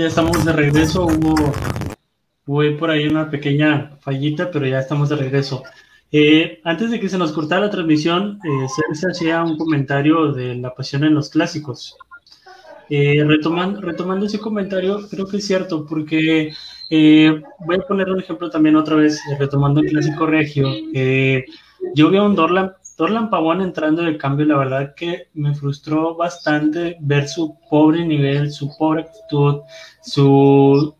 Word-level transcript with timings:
Ya 0.00 0.06
estamos 0.06 0.46
de 0.46 0.52
regreso. 0.54 1.04
Hubo, 1.04 1.34
hubo 2.46 2.78
por 2.78 2.90
ahí 2.90 3.06
una 3.06 3.28
pequeña 3.28 3.98
fallita, 4.00 4.50
pero 4.50 4.66
ya 4.66 4.78
estamos 4.78 5.10
de 5.10 5.16
regreso. 5.16 5.62
Eh, 6.10 6.58
antes 6.64 6.90
de 6.90 6.98
que 6.98 7.10
se 7.10 7.18
nos 7.18 7.32
cortara 7.32 7.66
la 7.66 7.70
transmisión, 7.70 8.38
eh, 8.42 8.66
hacía 9.10 9.44
un 9.44 9.58
comentario 9.58 10.32
de 10.32 10.54
la 10.54 10.74
pasión 10.74 11.04
en 11.04 11.12
los 11.12 11.28
clásicos. 11.28 11.98
Eh, 12.88 13.22
retomando, 13.26 13.82
retomando 13.82 14.24
ese 14.24 14.38
comentario, 14.38 15.06
creo 15.06 15.26
que 15.26 15.36
es 15.36 15.46
cierto, 15.46 15.84
porque 15.84 16.54
eh, 16.88 17.42
voy 17.66 17.76
a 17.76 17.86
poner 17.86 18.08
un 18.08 18.20
ejemplo 18.20 18.48
también 18.48 18.76
otra 18.76 18.96
vez, 18.96 19.20
retomando 19.38 19.82
el 19.82 19.90
clásico 19.90 20.24
regio. 20.24 20.66
yo 21.94 22.10
vi 22.10 22.16
a 22.16 22.22
un 22.22 22.34
Dorlan, 22.34 22.72
Dorlan 23.00 23.30
Pavón 23.30 23.62
entrando 23.62 24.02
de 24.02 24.18
cambio, 24.18 24.44
la 24.44 24.58
verdad 24.58 24.94
que 24.94 25.28
me 25.32 25.54
frustró 25.54 26.16
bastante 26.16 26.98
ver 27.00 27.28
su 27.28 27.56
pobre 27.70 28.04
nivel, 28.04 28.52
su 28.52 28.76
pobre 28.76 29.04
actitud, 29.04 29.62
su, 30.02 30.94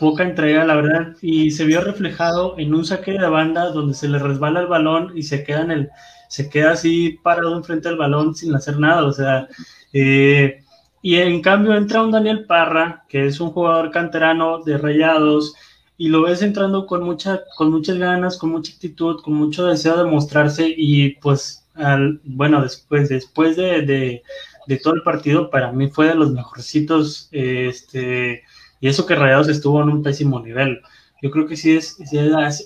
poca 0.00 0.24
entrega, 0.24 0.64
la 0.64 0.76
verdad, 0.76 1.14
y 1.20 1.50
se 1.50 1.66
vio 1.66 1.82
reflejado 1.82 2.54
en 2.56 2.74
un 2.74 2.86
saque 2.86 3.12
de 3.12 3.28
banda 3.28 3.66
donde 3.66 3.92
se 3.92 4.08
le 4.08 4.18
resbala 4.18 4.60
el 4.60 4.66
balón 4.66 5.12
y 5.14 5.24
se 5.24 5.44
queda 5.44 5.60
en 5.60 5.70
el, 5.72 5.90
se 6.30 6.48
queda 6.48 6.72
así 6.72 7.18
parado 7.22 7.54
enfrente 7.54 7.90
del 7.90 7.98
balón 7.98 8.34
sin 8.34 8.54
hacer 8.54 8.78
nada, 8.78 9.04
o 9.04 9.12
sea, 9.12 9.46
eh, 9.92 10.62
y 11.02 11.16
en 11.16 11.42
cambio 11.42 11.74
entra 11.74 12.02
un 12.02 12.12
Daniel 12.12 12.46
Parra, 12.46 13.04
que 13.10 13.26
es 13.26 13.40
un 13.40 13.50
jugador 13.50 13.90
canterano 13.90 14.62
de 14.62 14.78
Rayados, 14.78 15.54
y 15.98 16.08
lo 16.08 16.22
ves 16.22 16.42
entrando 16.42 16.86
con, 16.86 17.02
mucha, 17.02 17.42
con 17.56 17.70
muchas 17.70 17.98
ganas, 17.98 18.36
con 18.36 18.50
mucha 18.50 18.72
actitud, 18.72 19.20
con 19.22 19.34
mucho 19.34 19.66
deseo 19.66 19.96
de 19.96 20.10
mostrarse 20.10 20.72
y 20.76 21.10
pues, 21.16 21.66
al, 21.74 22.20
bueno, 22.24 22.62
después, 22.62 23.08
después 23.08 23.56
de, 23.56 24.22
de, 24.66 24.76
todo 24.78 24.94
el 24.94 25.02
partido, 25.02 25.50
para 25.50 25.72
mí 25.72 25.88
fue 25.88 26.08
de 26.08 26.14
los 26.14 26.32
mejorcitos, 26.32 27.28
este, 27.32 28.42
y 28.80 28.88
eso 28.88 29.06
que 29.06 29.14
Rayados 29.14 29.48
estuvo 29.48 29.82
en 29.82 29.88
un 29.88 30.02
pésimo 30.02 30.40
nivel. 30.40 30.80
Yo 31.22 31.30
creo 31.30 31.46
que 31.46 31.56
sí, 31.56 31.76
es, 31.76 31.98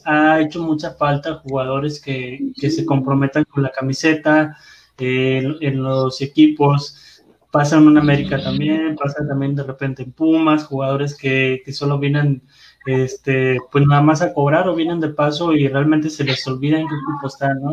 ha, 0.05 0.41
hecho 0.41 0.63
mucha 0.63 0.95
falta 0.95 1.37
jugadores 1.37 2.01
que, 2.01 2.53
que 2.61 2.71
se 2.71 2.85
comprometan 2.85 3.45
con 3.45 3.63
la 3.63 3.71
camiseta 3.71 4.57
en 4.99 5.83
los 5.83 6.21
equipos. 6.21 7.23
Pasa 7.53 7.79
en 7.79 7.97
América 7.97 8.43
también, 8.43 8.97
pasa 8.97 9.27
también 9.27 9.55
de 9.55 9.63
repente 9.63 10.03
en 10.03 10.13
Pumas, 10.13 10.65
jugadores 10.65 11.17
que, 11.17 11.63
que 11.65 11.73
solo 11.73 11.99
vienen 11.99 12.43
este, 12.87 13.59
pues 13.71 13.87
nada 13.87 14.03
más 14.03 14.23
a 14.23 14.33
cobrar 14.33 14.69
o 14.69 14.75
vienen 14.75 15.01
de 15.01 15.11
paso 15.11 15.53
y 15.53 15.69
realmente 15.69 16.11
se 16.11 16.25
les 16.25 16.47
olvida 16.47 16.79
en 16.79 16.89
qué 16.89 16.95
equipo 16.95 17.27
están, 17.27 17.61
¿no? 17.63 17.73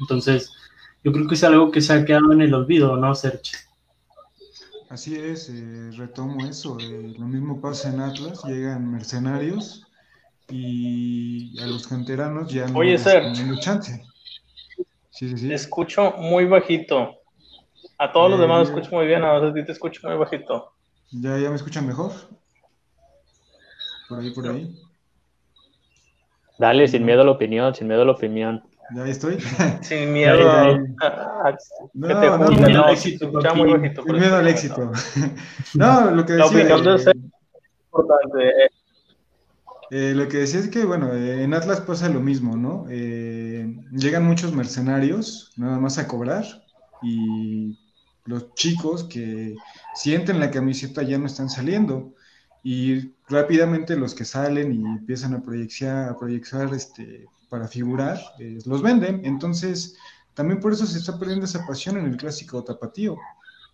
Entonces, 0.00 0.52
yo 1.02 1.12
creo 1.12 1.26
que 1.26 1.34
es 1.34 1.44
algo 1.44 1.70
que 1.70 1.80
se 1.80 1.92
ha 1.92 2.04
quedado 2.04 2.32
en 2.32 2.42
el 2.42 2.54
olvido, 2.54 2.96
¿no, 2.96 3.14
Sergio? 3.14 3.58
Así 4.88 5.16
es, 5.16 5.48
eh, 5.50 5.90
retomo 5.96 6.46
eso. 6.46 6.78
Eh, 6.80 7.14
lo 7.18 7.26
mismo 7.26 7.60
pasa 7.60 7.90
en 7.90 8.00
Atlas, 8.00 8.44
llegan 8.44 8.90
mercenarios 8.90 9.86
y 10.48 11.58
a 11.60 11.66
los 11.66 11.86
canteranos 11.86 12.52
ya 12.52 12.68
no 12.68 12.78
Oye, 12.78 12.96
chance. 13.60 14.04
Sí, 15.10 15.36
sí, 15.36 15.52
Escucho 15.52 16.12
muy 16.18 16.44
bajito. 16.44 17.14
A 17.98 18.12
todos 18.12 18.30
los 18.30 18.40
demás 18.40 18.68
escucho 18.68 18.90
muy 18.92 19.06
bien, 19.06 19.24
a 19.24 19.52
ti 19.52 19.64
te 19.64 19.72
escucho 19.72 20.06
muy 20.06 20.16
bajito. 20.16 20.72
¿Ya, 21.10 21.38
¿Ya 21.38 21.50
me 21.50 21.56
escuchan 21.56 21.86
mejor? 21.86 22.12
Por 24.14 24.22
ahí, 24.22 24.30
por 24.30 24.48
ahí. 24.48 24.74
Dale, 26.58 26.86
sin 26.86 27.04
miedo 27.04 27.22
a 27.22 27.24
la 27.24 27.32
opinión, 27.32 27.74
sin 27.74 27.88
miedo 27.88 28.02
a 28.02 28.04
la 28.04 28.12
opinión. 28.12 28.62
Ya 28.94 29.06
estoy. 29.06 29.38
Sin 29.80 30.12
miedo 30.12 30.50
a, 30.50 30.66
no, 31.94 32.08
que 32.08 32.14
te 32.14 32.26
no, 32.26 32.38
no, 32.38 32.68
no, 32.68 32.88
éxito, 32.90 33.32
muy 33.56 33.72
bajito, 33.72 34.02
sin 34.02 34.12
miedo 34.12 34.36
al 34.36 34.46
éxito. 34.46 34.92
no, 35.74 36.10
lo 36.10 36.26
que 36.26 36.34
decía. 36.34 36.64
La 36.64 36.76
opinión 36.76 36.96
es 36.96 37.06
importante. 37.86 38.52
Eh, 39.90 40.12
lo 40.14 40.28
que 40.28 40.38
decía 40.38 40.60
es 40.60 40.68
que, 40.68 40.84
bueno, 40.84 41.14
eh, 41.14 41.42
en 41.42 41.54
Atlas 41.54 41.80
pasa 41.80 42.08
lo 42.10 42.20
mismo, 42.20 42.56
¿no? 42.56 42.86
Eh, 42.90 43.74
llegan 43.92 44.26
muchos 44.26 44.52
mercenarios, 44.52 45.52
nada 45.56 45.78
más 45.78 45.98
a 45.98 46.06
cobrar, 46.06 46.44
y 47.02 47.78
los 48.26 48.54
chicos 48.54 49.04
que 49.04 49.54
sienten 49.94 50.40
la 50.40 50.50
camiseta 50.50 51.02
ya 51.02 51.18
no 51.18 51.26
están 51.26 51.48
saliendo 51.48 52.14
y 52.62 53.13
rápidamente 53.28 53.96
los 53.96 54.14
que 54.14 54.24
salen 54.24 54.72
y 54.72 54.84
empiezan 54.84 55.34
a 55.34 55.42
proyectar, 55.42 56.74
este, 56.74 57.26
para 57.48 57.68
figurar, 57.68 58.20
eh, 58.38 58.58
los 58.66 58.82
venden. 58.82 59.24
Entonces, 59.24 59.96
también 60.34 60.60
por 60.60 60.72
eso 60.72 60.86
se 60.86 60.98
está 60.98 61.18
perdiendo 61.18 61.44
esa 61.46 61.66
pasión 61.66 61.96
en 61.96 62.06
el 62.06 62.16
clásico 62.16 62.62
tapatío. 62.62 63.16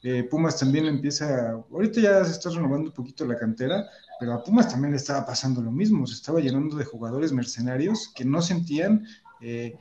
Eh, 0.02 0.24
Pumas 0.24 0.58
también 0.58 0.86
empieza, 0.86 1.50
ahorita 1.50 2.00
ya 2.00 2.24
se 2.24 2.32
está 2.32 2.50
renovando 2.50 2.88
un 2.88 2.94
poquito 2.94 3.26
la 3.26 3.36
cantera, 3.36 3.86
pero 4.18 4.32
a 4.32 4.42
Pumas 4.42 4.68
también 4.68 4.92
le 4.92 4.96
estaba 4.96 5.26
pasando 5.26 5.60
lo 5.60 5.70
mismo, 5.70 6.06
se 6.06 6.14
estaba 6.14 6.40
llenando 6.40 6.76
de 6.76 6.86
jugadores 6.86 7.32
mercenarios 7.32 8.10
que 8.14 8.24
no 8.24 8.40
sentían, 8.40 9.06
eh, 9.42 9.76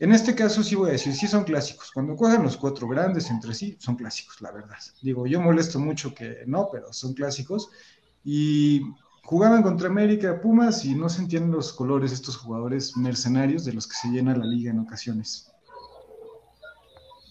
en 0.00 0.12
este 0.12 0.34
caso 0.34 0.62
sí 0.62 0.76
voy 0.76 0.90
a 0.90 0.92
decir, 0.92 1.14
sí 1.14 1.26
son 1.26 1.44
clásicos, 1.44 1.90
cuando 1.92 2.16
juegan 2.16 2.42
los 2.42 2.56
cuatro 2.56 2.86
grandes 2.86 3.30
entre 3.30 3.54
sí, 3.54 3.76
son 3.80 3.96
clásicos, 3.96 4.40
la 4.42 4.52
verdad. 4.52 4.76
Digo, 5.02 5.26
yo 5.26 5.40
molesto 5.40 5.78
mucho 5.80 6.14
que 6.14 6.44
no, 6.46 6.68
pero 6.70 6.92
son 6.92 7.14
clásicos, 7.14 7.70
y 8.30 8.82
jugaban 9.24 9.62
contra 9.62 9.88
América 9.88 10.38
Pumas 10.42 10.84
y 10.84 10.94
no 10.94 11.08
sentían 11.08 11.50
los 11.50 11.72
colores 11.72 12.12
estos 12.12 12.36
jugadores 12.36 12.94
mercenarios 12.94 13.64
de 13.64 13.72
los 13.72 13.86
que 13.86 13.94
se 13.94 14.08
llena 14.08 14.36
la 14.36 14.44
liga 14.44 14.70
en 14.70 14.80
ocasiones. 14.80 15.50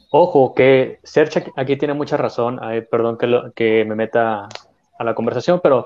Ojo, 0.10 0.56
que 0.56 1.00
Serge 1.04 1.52
aquí 1.56 1.78
tiene 1.78 1.94
mucha 1.94 2.18
razón, 2.18 2.60
perdón 2.90 3.20
que, 3.20 3.52
que, 3.54 3.86
me 3.86 3.94
meta 3.94 4.50
a 4.98 5.04
la 5.04 5.14
conversación, 5.14 5.60
pero 5.62 5.86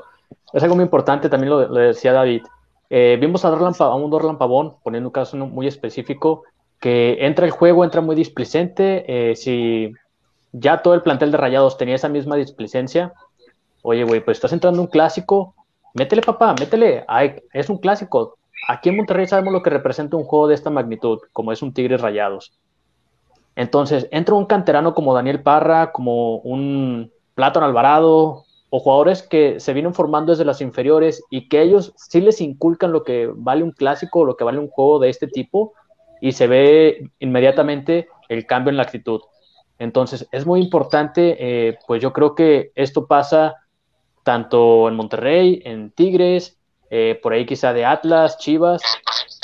es 0.53 0.63
algo 0.63 0.75
muy 0.75 0.85
importante, 0.85 1.27
también 1.27 1.49
lo, 1.49 1.67
decía 1.67 2.13
David. 2.13 2.43
Eh, 2.89 3.17
vimos 3.19 3.43
a, 3.43 3.49
a 3.49 3.95
un 3.95 4.09
Dorlan 4.09 4.37
Pavón, 4.37 4.75
poniendo 4.81 5.09
un 5.09 5.13
caso 5.13 5.35
muy 5.35 5.67
específico, 5.67 6.43
que 6.79 7.17
entra 7.25 7.45
el 7.45 7.51
juego, 7.51 7.83
entra 7.83 7.99
muy 7.99 8.15
displicente, 8.15 9.03
eh, 9.07 9.35
si 9.35 9.91
ya 10.53 10.81
todo 10.81 10.93
el 10.93 11.01
plantel 11.01 11.31
de 11.31 11.37
Rayados 11.37 11.77
tenía 11.77 11.95
esa 11.95 12.07
misma 12.07 12.37
displicencia, 12.37 13.13
Oye, 13.83 14.03
güey, 14.03 14.23
pues 14.23 14.37
estás 14.37 14.53
entrando 14.53 14.81
un 14.81 14.87
clásico, 14.87 15.55
métele, 15.93 16.21
papá, 16.21 16.55
métele. 16.59 17.05
es 17.53 17.69
un 17.69 17.77
clásico. 17.77 18.37
Aquí 18.67 18.89
en 18.89 18.97
Monterrey 18.97 19.25
sabemos 19.25 19.53
lo 19.53 19.63
que 19.63 19.71
representa 19.71 20.17
un 20.17 20.23
juego 20.23 20.47
de 20.47 20.55
esta 20.55 20.69
magnitud, 20.69 21.19
como 21.33 21.51
es 21.51 21.61
un 21.61 21.73
Tigres 21.73 22.01
Rayados. 22.01 22.53
Entonces, 23.55 24.07
entra 24.11 24.35
un 24.35 24.45
canterano 24.45 24.93
como 24.93 25.13
Daniel 25.13 25.41
Parra, 25.41 25.91
como 25.91 26.37
un 26.37 27.11
Platón 27.33 27.63
Alvarado, 27.63 28.45
o 28.69 28.79
jugadores 28.79 29.23
que 29.23 29.59
se 29.59 29.73
vienen 29.73 29.93
formando 29.93 30.31
desde 30.31 30.45
las 30.45 30.61
inferiores 30.61 31.21
y 31.29 31.49
que 31.49 31.61
ellos 31.61 31.93
sí 31.97 32.21
les 32.21 32.39
inculcan 32.39 32.93
lo 32.93 33.03
que 33.03 33.29
vale 33.35 33.63
un 33.63 33.71
clásico, 33.71 34.23
lo 34.23 34.37
que 34.37 34.45
vale 34.45 34.59
un 34.59 34.69
juego 34.69 34.99
de 34.99 35.09
este 35.09 35.27
tipo, 35.27 35.73
y 36.21 36.31
se 36.31 36.47
ve 36.47 37.09
inmediatamente 37.19 38.07
el 38.29 38.45
cambio 38.45 38.69
en 38.69 38.77
la 38.77 38.83
actitud. 38.83 39.21
Entonces, 39.77 40.27
es 40.31 40.45
muy 40.45 40.61
importante, 40.61 41.35
eh, 41.39 41.77
pues 41.87 42.01
yo 42.01 42.13
creo 42.13 42.35
que 42.35 42.71
esto 42.75 43.07
pasa 43.07 43.55
tanto 44.23 44.87
en 44.87 44.95
Monterrey, 44.95 45.61
en 45.65 45.91
Tigres, 45.91 46.57
eh, 46.89 47.19
por 47.21 47.33
ahí 47.33 47.45
quizá 47.45 47.73
de 47.73 47.85
Atlas, 47.85 48.37
Chivas, 48.37 48.81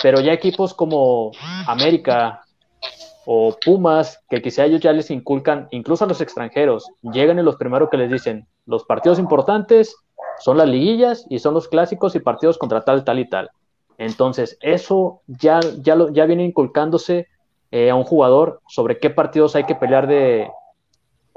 pero 0.04 0.20
ya 0.20 0.34
equipos 0.34 0.74
como 0.74 1.32
América 1.66 2.42
o 3.26 3.56
Pumas, 3.64 4.24
que 4.30 4.42
quizá 4.42 4.66
ellos 4.66 4.82
ya 4.82 4.94
les 4.94 5.12
inculcan, 5.12 5.68
incluso 5.72 6.06
a 6.06 6.08
los 6.08 6.22
extranjeros, 6.22 6.90
llegan 7.02 7.40
y 7.40 7.44
los 7.44 7.56
primeros 7.56 7.90
que 7.90 7.98
les 7.98 8.12
dicen, 8.12 8.48
los 8.66 8.84
partidos 8.86 9.20
importantes 9.20 9.96
son 10.40 10.58
las 10.58 10.68
liguillas 10.68 11.26
y 11.30 11.40
son 11.40 11.54
los 11.54 11.68
clásicos 11.68 12.16
y 12.16 12.20
partidos 12.20 12.58
contra 12.58 12.82
tal, 12.82 13.04
tal 13.04 13.20
y 13.20 13.30
tal. 13.30 13.50
Entonces, 13.98 14.58
eso 14.62 15.22
ya, 15.28 15.60
ya, 15.82 15.96
lo, 15.96 16.12
ya 16.12 16.26
viene 16.26 16.46
inculcándose 16.46 17.28
eh, 17.72 17.90
a 17.90 17.96
un 17.96 18.04
jugador 18.04 18.62
sobre 18.68 19.00
qué 19.00 19.10
partidos 19.10 19.56
hay 19.56 19.64
que 19.64 19.76
pelear 19.76 20.08
de, 20.08 20.50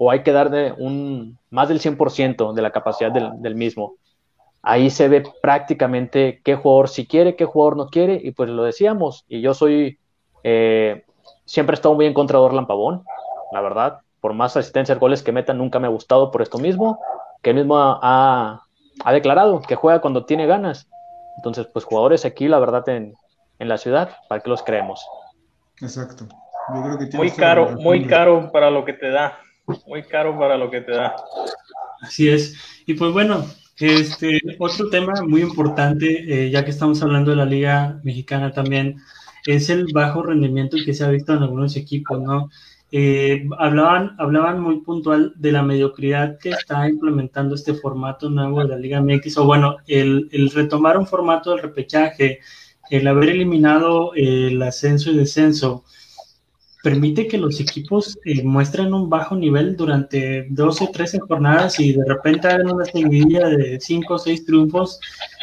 o 0.03 0.11
hay 0.11 0.23
que 0.23 0.33
darle 0.33 0.73
un, 0.73 1.39
más 1.51 1.69
del 1.69 1.79
100% 1.79 2.55
de 2.55 2.63
la 2.63 2.71
capacidad 2.71 3.13
del, 3.13 3.55
mismo. 3.55 3.97
Ahí 4.63 4.89
se 4.89 5.09
ve 5.09 5.23
prácticamente 5.43 6.41
qué 6.43 6.55
jugador 6.55 6.89
si 6.89 7.07
quiere, 7.07 7.37
qué 7.37 7.45
jugador 7.45 7.77
no 7.77 7.89
quiere, 7.89 8.19
y 8.25 8.31
pues 8.31 8.49
lo 8.49 8.65
decíamos, 8.65 9.27
y 9.29 9.43
yo 9.43 9.53
soy, 9.53 9.99
eh, 10.43 11.05
siempre 11.45 11.75
he 11.75 11.77
estado 11.77 11.95
muy 11.95 12.07
en 12.07 12.15
contra 12.15 12.39
de 12.39 12.47
Orlan 12.47 12.67
Pavón, 12.67 13.05
la 13.53 13.61
verdad, 13.61 13.99
por 14.23 14.33
más 14.33 14.57
asistencia 14.57 14.95
de 14.95 15.01
goles 15.01 15.23
que 15.23 15.33
metan, 15.33 15.59
nunca 15.59 15.79
me 15.79 15.87
ha 15.87 15.91
gustado 15.91 16.31
por 16.31 16.41
esto 16.41 16.57
mismo, 16.57 16.99
que 17.43 17.51
él 17.51 17.57
mismo 17.57 17.77
ha, 17.79 18.63
ha, 19.05 19.13
declarado 19.13 19.61
que 19.61 19.75
juega 19.75 20.01
cuando 20.01 20.25
tiene 20.25 20.47
ganas. 20.47 20.89
Entonces, 21.37 21.67
pues 21.67 21.85
jugadores 21.85 22.25
aquí, 22.25 22.49
la 22.49 22.59
verdad, 22.59 22.89
en, 22.89 23.13
en 23.59 23.69
la 23.69 23.77
ciudad, 23.77 24.17
¿para 24.31 24.41
qué 24.41 24.49
los 24.49 24.63
creemos? 24.63 25.07
Exacto. 25.83 26.25
muy 27.13 27.31
caro, 27.33 27.73
muy 27.73 28.07
caro 28.07 28.51
para 28.51 28.71
lo 28.71 28.87
que 28.87 28.95
te 28.95 29.11
da. 29.11 29.35
Muy 29.87 30.03
caro 30.05 30.39
para 30.39 30.57
lo 30.57 30.71
que 30.71 30.81
te 30.81 30.93
da. 30.93 31.17
Así 32.01 32.29
es. 32.29 32.55
Y 32.87 32.95
pues 32.95 33.13
bueno, 33.13 33.45
este 33.79 34.41
otro 34.59 34.89
tema 34.91 35.15
muy 35.27 35.43
importante, 35.43 36.47
eh, 36.47 36.51
ya 36.51 36.65
que 36.65 36.71
estamos 36.71 37.03
hablando 37.03 37.31
de 37.31 37.37
la 37.37 37.45
Liga 37.45 38.01
Mexicana 38.03 38.53
también, 38.53 38.97
es 39.47 39.71
el 39.71 39.87
bajo 39.93 40.23
rendimiento 40.23 40.77
que 40.85 40.95
se 40.95 41.05
ha 41.05 41.09
visto 41.09 41.33
en 41.33 41.43
algunos 41.43 41.77
equipos, 41.77 42.21
¿no? 42.21 42.51
eh, 42.93 43.47
hablaban, 43.59 44.17
hablaban 44.19 44.61
muy 44.61 44.81
puntual 44.81 45.33
de 45.37 45.53
la 45.53 45.63
mediocridad 45.63 46.39
que 46.39 46.51
está 46.51 46.89
implementando 46.89 47.55
este 47.55 47.75
formato 47.75 48.29
nuevo 48.29 48.61
de 48.61 48.69
la 48.69 48.77
Liga 48.77 49.01
MX, 49.01 49.39
o 49.39 49.45
bueno, 49.45 49.77
el, 49.87 50.29
el 50.33 50.51
retomar 50.51 50.99
un 50.99 51.07
formato 51.07 51.51
del 51.51 51.63
repechaje, 51.63 52.41
el 52.91 53.07
haber 53.07 53.29
eliminado 53.31 54.13
el 54.15 54.61
ascenso 54.63 55.11
y 55.11 55.17
descenso, 55.17 55.85
permite 56.83 57.29
que 57.29 57.39
los 57.39 57.61
equipos 57.61 58.19
eh, 58.25 58.43
muestren 58.43 58.95
un 58.95 59.11
bajo 59.11 59.37
nivel 59.37 59.77
durante 59.77 60.47
12, 60.51 60.89
13 60.93 61.21
jornadas 61.21 61.79
y 61.79 61.93
de 61.93 62.05
repente 62.05 62.49
hagan 62.49 62.73
una 62.73 62.85
seguidilla 62.85 63.49
de 63.49 63.79
5 63.81 64.15
o 64.15 64.19
6 64.19 64.47
triunfos 64.47 65.01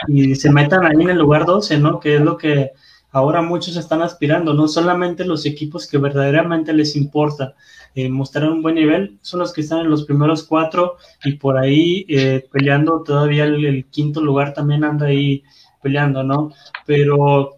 y 0.07 0.35
se 0.35 0.51
metan 0.51 0.85
ahí 0.85 1.01
en 1.01 1.09
el 1.09 1.19
lugar 1.19 1.45
12, 1.45 1.77
¿no? 1.79 1.99
Que 1.99 2.15
es 2.15 2.21
lo 2.21 2.37
que 2.37 2.71
ahora 3.11 3.41
muchos 3.41 3.75
están 3.77 4.01
aspirando, 4.01 4.53
no 4.53 4.67
solamente 4.67 5.25
los 5.25 5.45
equipos 5.45 5.87
que 5.87 5.97
verdaderamente 5.97 6.73
les 6.73 6.95
importa 6.95 7.55
eh, 7.95 8.09
mostrar 8.09 8.49
un 8.49 8.61
buen 8.61 8.75
nivel, 8.75 9.17
son 9.21 9.39
los 9.39 9.53
que 9.53 9.61
están 9.61 9.79
en 9.79 9.89
los 9.89 10.05
primeros 10.05 10.43
cuatro 10.43 10.97
y 11.23 11.33
por 11.33 11.57
ahí 11.57 12.05
eh, 12.09 12.47
peleando 12.51 13.01
todavía 13.03 13.45
el, 13.45 13.85
quinto 13.89 14.21
lugar 14.21 14.53
también 14.53 14.83
anda 14.83 15.07
ahí 15.07 15.43
peleando, 15.81 16.21
¿no? 16.23 16.51
Pero 16.85 17.56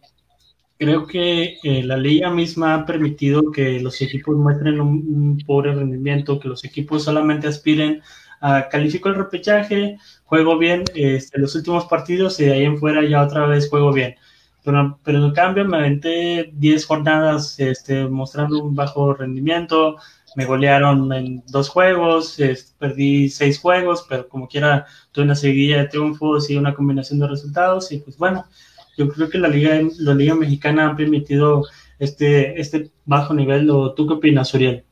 creo 0.80 1.06
que 1.06 1.60
eh, 1.62 1.84
la 1.84 1.98
liga 1.98 2.32
misma 2.32 2.74
ha 2.74 2.86
permitido 2.86 3.52
que 3.52 3.82
los 3.82 4.02
equipos 4.02 4.38
muestren 4.38 4.80
un, 4.80 5.38
pobre 5.46 5.76
rendimiento, 5.76 6.40
que 6.40 6.48
los 6.48 6.64
equipos 6.64 7.04
solamente 7.04 7.48
aspiren 7.48 8.02
a 8.40 8.70
calificar 8.70 9.12
el 9.12 9.20
repechaje, 9.20 9.98
juego 10.24 10.58
bien 10.58 10.86
este, 10.96 11.38
los 11.38 11.54
últimos 11.56 11.86
partidos 11.86 12.40
y 12.40 12.46
de 12.46 12.54
ahí 12.54 12.64
en 12.64 12.78
fuera 12.78 13.04
ya 13.04 13.24
otra 13.24 13.46
vez 13.46 13.70
juego 13.70 13.92
bien. 13.92 14.16
Pero, 14.64 15.00
pero 15.04 15.26
en 15.26 15.34
cambio 15.34 15.66
me 15.66 15.78
aventé 15.78 16.52
10 16.54 16.86
jornadas 16.86 17.60
este, 17.60 18.08
mostrando 18.08 18.64
un 18.64 18.74
bajo 18.74 19.14
rendimiento, 19.14 19.98
me 20.36 20.46
golearon 20.46 21.12
en 21.12 21.44
dos 21.48 21.68
juegos, 21.70 22.38
perdí 22.78 23.30
seis 23.30 23.60
juegos, 23.60 24.06
pero 24.08 24.30
como 24.30 24.48
quiera 24.48 24.86
tuve 25.12 25.26
una 25.26 25.36
seguida 25.36 25.80
de 25.80 25.88
triunfos 25.88 26.50
y 26.50 26.56
una 26.56 26.74
combinación 26.74 27.20
de 27.20 27.28
resultados 27.28 27.92
y 27.92 27.98
pues 28.00 28.18
bueno, 28.18 28.46
yo 29.00 29.08
creo 29.08 29.30
que 29.30 29.38
la 29.38 29.48
liga, 29.48 29.80
la 30.00 30.14
liga 30.14 30.36
mexicana 30.36 30.90
ha 30.90 30.96
permitido 30.98 31.66
este, 32.00 32.60
este 32.60 32.92
bajo 33.06 33.34
nivel. 33.34 33.70
¿O 33.70 33.94
tú 33.94 34.06
qué 34.06 34.16
opinas, 34.16 34.54
Uriel? 34.54 34.84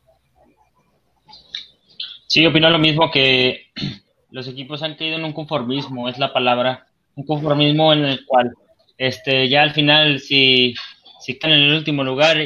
Sí, 2.26 2.46
opino 2.46 2.70
lo 2.70 2.80
mismo 2.80 3.12
que 3.12 3.66
los 4.32 4.48
equipos 4.48 4.82
han 4.82 4.96
caído 4.96 5.18
en 5.18 5.26
un 5.26 5.34
conformismo, 5.34 6.08
es 6.08 6.18
la 6.18 6.32
palabra, 6.32 6.88
un 7.16 7.26
conformismo 7.26 7.92
en 7.92 8.06
el 8.06 8.26
cual 8.26 8.54
este, 8.98 9.50
ya 9.50 9.62
al 9.62 9.72
final, 9.72 10.22
si, 10.22 10.74
si 11.20 11.34
están 11.34 11.52
en 11.52 11.64
el 11.64 11.74
último 11.74 12.06
lugar, 12.06 12.38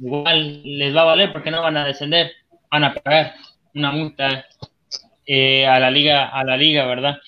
igual 0.00 0.62
les 0.64 0.94
va 0.94 1.02
a 1.02 1.12
valer 1.12 1.32
porque 1.32 1.52
no 1.52 1.62
van 1.62 1.76
a 1.76 1.86
descender, 1.86 2.32
van 2.68 2.82
a 2.82 2.94
pagar 2.94 3.34
una 3.74 3.92
multa 3.92 4.44
eh, 5.24 5.68
a 5.68 5.78
la 5.78 5.90
liga, 5.92 6.26
a 6.26 6.42
la 6.42 6.56
liga, 6.56 6.84
¿verdad? 6.84 7.18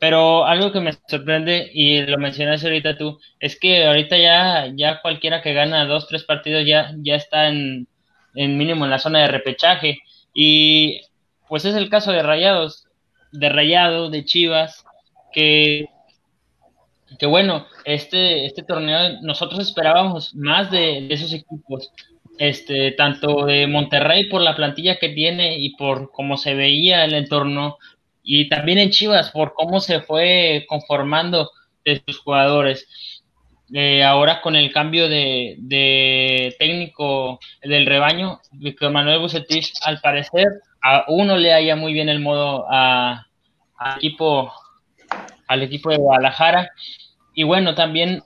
Pero 0.00 0.44
algo 0.46 0.72
que 0.72 0.80
me 0.80 0.92
sorprende, 1.08 1.70
y 1.72 2.02
lo 2.02 2.18
mencionaste 2.18 2.66
ahorita 2.66 2.96
tú, 2.96 3.20
es 3.38 3.58
que 3.60 3.86
ahorita 3.86 4.18
ya, 4.18 4.72
ya 4.74 5.00
cualquiera 5.00 5.42
que 5.42 5.52
gana 5.52 5.84
dos, 5.84 6.08
tres 6.08 6.24
partidos 6.24 6.66
ya, 6.66 6.92
ya 6.98 7.14
está 7.14 7.48
en, 7.48 7.86
en 8.34 8.58
mínimo 8.58 8.84
en 8.84 8.90
la 8.90 8.98
zona 8.98 9.20
de 9.20 9.28
repechaje. 9.28 10.00
Y 10.34 11.02
pues 11.48 11.64
es 11.64 11.76
el 11.76 11.90
caso 11.90 12.10
de 12.12 12.22
Rayados, 12.22 12.88
de 13.30 13.48
Rayados, 13.50 14.10
de 14.10 14.24
Chivas, 14.24 14.84
que 15.32 15.88
que 17.18 17.26
bueno, 17.26 17.66
este, 17.84 18.46
este 18.46 18.62
torneo 18.62 19.20
nosotros 19.22 19.60
esperábamos 19.60 20.34
más 20.34 20.70
de, 20.70 21.08
esos 21.12 21.32
equipos, 21.32 21.90
este, 22.38 22.92
tanto 22.92 23.44
de 23.46 23.66
Monterrey 23.66 24.28
por 24.28 24.40
la 24.40 24.56
plantilla 24.56 24.98
que 24.98 25.10
tiene 25.10 25.58
y 25.58 25.76
por 25.76 26.10
cómo 26.12 26.36
se 26.36 26.54
veía 26.54 27.04
el 27.04 27.14
entorno, 27.14 27.78
y 28.22 28.48
también 28.48 28.78
en 28.78 28.90
Chivas 28.90 29.30
por 29.30 29.54
cómo 29.54 29.80
se 29.80 30.00
fue 30.00 30.64
conformando 30.68 31.50
de 31.84 32.02
sus 32.06 32.18
jugadores. 32.18 32.86
Eh, 33.72 34.02
ahora 34.02 34.40
con 34.40 34.56
el 34.56 34.72
cambio 34.72 35.08
de, 35.08 35.54
de, 35.58 36.56
técnico 36.58 37.38
del 37.62 37.86
rebaño, 37.86 38.40
Víctor 38.52 38.90
Manuel 38.90 39.20
Bucetich, 39.20 39.72
al 39.84 40.00
parecer, 40.00 40.46
a 40.82 41.04
uno 41.08 41.36
le 41.36 41.52
haya 41.52 41.76
muy 41.76 41.92
bien 41.92 42.08
el 42.08 42.20
modo 42.20 42.66
a, 42.68 43.26
al 43.76 43.96
equipo 43.98 44.52
al 45.46 45.62
equipo 45.62 45.90
de 45.90 45.96
Guadalajara 45.96 46.70
y 47.34 47.44
bueno, 47.44 47.74
también 47.74 48.22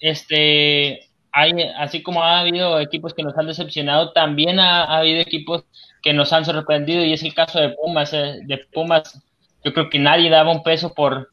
este 0.00 1.08
hay, 1.32 1.52
así 1.76 2.02
como 2.02 2.22
ha 2.22 2.40
habido 2.40 2.80
equipos 2.80 3.14
que 3.14 3.22
nos 3.22 3.36
han 3.38 3.46
decepcionado, 3.46 4.12
también 4.12 4.58
ha, 4.58 4.84
habido 4.84 5.20
equipos 5.20 5.64
que 6.02 6.12
nos 6.12 6.32
han 6.32 6.44
sorprendido 6.44 7.04
y 7.04 7.12
es 7.12 7.22
el 7.22 7.34
caso 7.34 7.60
de 7.60 7.70
Pumas. 7.70 8.12
Eh, 8.12 8.40
de 8.44 8.58
Pumas, 8.72 9.22
yo 9.68 9.74
creo 9.74 9.90
que 9.90 9.98
nadie 9.98 10.30
daba 10.30 10.50
un 10.50 10.62
peso 10.62 10.94
por 10.94 11.28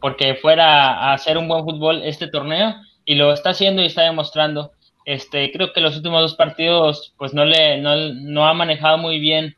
porque 0.00 0.34
fuera 0.34 0.92
a 0.92 1.14
hacer 1.14 1.38
un 1.38 1.48
buen 1.48 1.64
fútbol 1.64 2.02
este 2.04 2.28
torneo 2.28 2.74
y 3.06 3.14
lo 3.14 3.32
está 3.32 3.50
haciendo 3.50 3.82
y 3.82 3.86
está 3.86 4.02
demostrando. 4.02 4.72
Este, 5.06 5.50
creo 5.50 5.72
que 5.72 5.80
los 5.80 5.96
últimos 5.96 6.20
dos 6.20 6.34
partidos 6.34 7.14
pues 7.16 7.32
no 7.32 7.44
le 7.46 7.78
no, 7.78 7.96
no 7.96 8.46
ha 8.46 8.52
manejado 8.52 8.98
muy 8.98 9.18
bien 9.18 9.56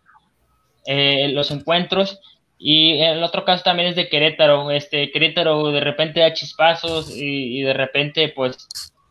eh, 0.86 1.28
los 1.32 1.50
encuentros 1.50 2.20
y 2.58 3.00
el 3.00 3.24
otro 3.24 3.44
caso 3.44 3.64
también 3.64 3.88
es 3.88 3.96
de 3.96 4.08
Querétaro. 4.08 4.70
Este, 4.70 5.10
Querétaro 5.10 5.72
de 5.72 5.80
repente 5.80 6.20
da 6.20 6.32
chispazos 6.32 7.10
y, 7.12 7.60
de 7.62 7.72
repente 7.72 8.28
pues 8.28 8.68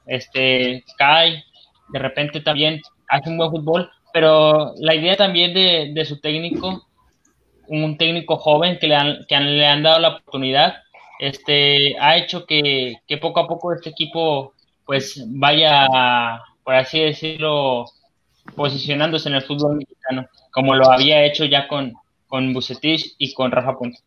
este 0.08 0.86
cae, 0.98 1.44
de 1.90 2.00
repente 2.00 2.40
también 2.40 2.82
hace 3.10 3.30
un 3.30 3.38
buen 3.38 3.52
fútbol, 3.52 3.92
pero 4.14 4.74
la 4.78 4.96
idea 4.96 5.18
también 5.18 5.54
de, 5.54 5.92
de 5.94 6.06
su 6.06 6.22
técnico, 6.22 6.88
un 7.80 7.98
técnico 7.98 8.38
joven 8.38 8.78
que 8.80 8.88
le 8.88 8.96
han, 8.96 9.26
que 9.28 9.40
le 9.40 9.66
han 9.66 9.84
dado 9.84 10.00
la 10.00 10.10
oportunidad, 10.10 10.76
este, 11.20 11.98
ha 12.00 12.18
hecho 12.18 12.46
que, 12.46 12.98
que 13.08 13.18
poco 13.18 13.40
a 13.40 13.48
poco 13.48 13.74
este 13.74 13.90
equipo 13.90 14.54
pues 14.86 15.24
vaya, 15.28 15.88
por 16.64 16.76
así 16.76 17.00
decirlo, 17.00 17.86
posicionándose 18.56 19.30
en 19.30 19.36
el 19.36 19.42
fútbol 19.44 19.78
mexicano, 19.78 20.28
como 20.52 20.76
lo 20.76 20.92
había 20.92 21.24
hecho 21.24 21.46
ya 21.46 21.68
con, 21.68 21.94
con 22.28 22.54
Bucetich 22.54 23.16
y 23.18 23.34
con 23.34 23.52
Rafa 23.52 23.78
Puente. 23.78 24.00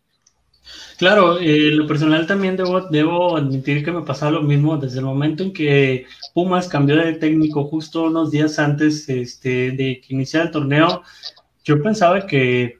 Claro, 0.98 1.38
eh, 1.38 1.70
lo 1.70 1.86
personal 1.86 2.26
también 2.26 2.56
debo, 2.56 2.82
debo 2.82 3.36
admitir 3.36 3.84
que 3.84 3.92
me 3.92 4.02
pasaba 4.02 4.32
lo 4.32 4.42
mismo 4.42 4.76
desde 4.76 4.98
el 4.98 5.04
momento 5.04 5.42
en 5.42 5.52
que 5.52 6.06
Pumas 6.32 6.68
cambió 6.68 6.96
de 6.96 7.14
técnico 7.14 7.64
justo 7.64 8.04
unos 8.04 8.30
días 8.30 8.58
antes 8.58 9.08
este, 9.08 9.72
de 9.72 10.00
que 10.00 10.14
iniciara 10.14 10.46
el 10.46 10.52
torneo. 10.52 11.02
Yo 11.64 11.82
pensaba 11.82 12.26
que 12.26 12.78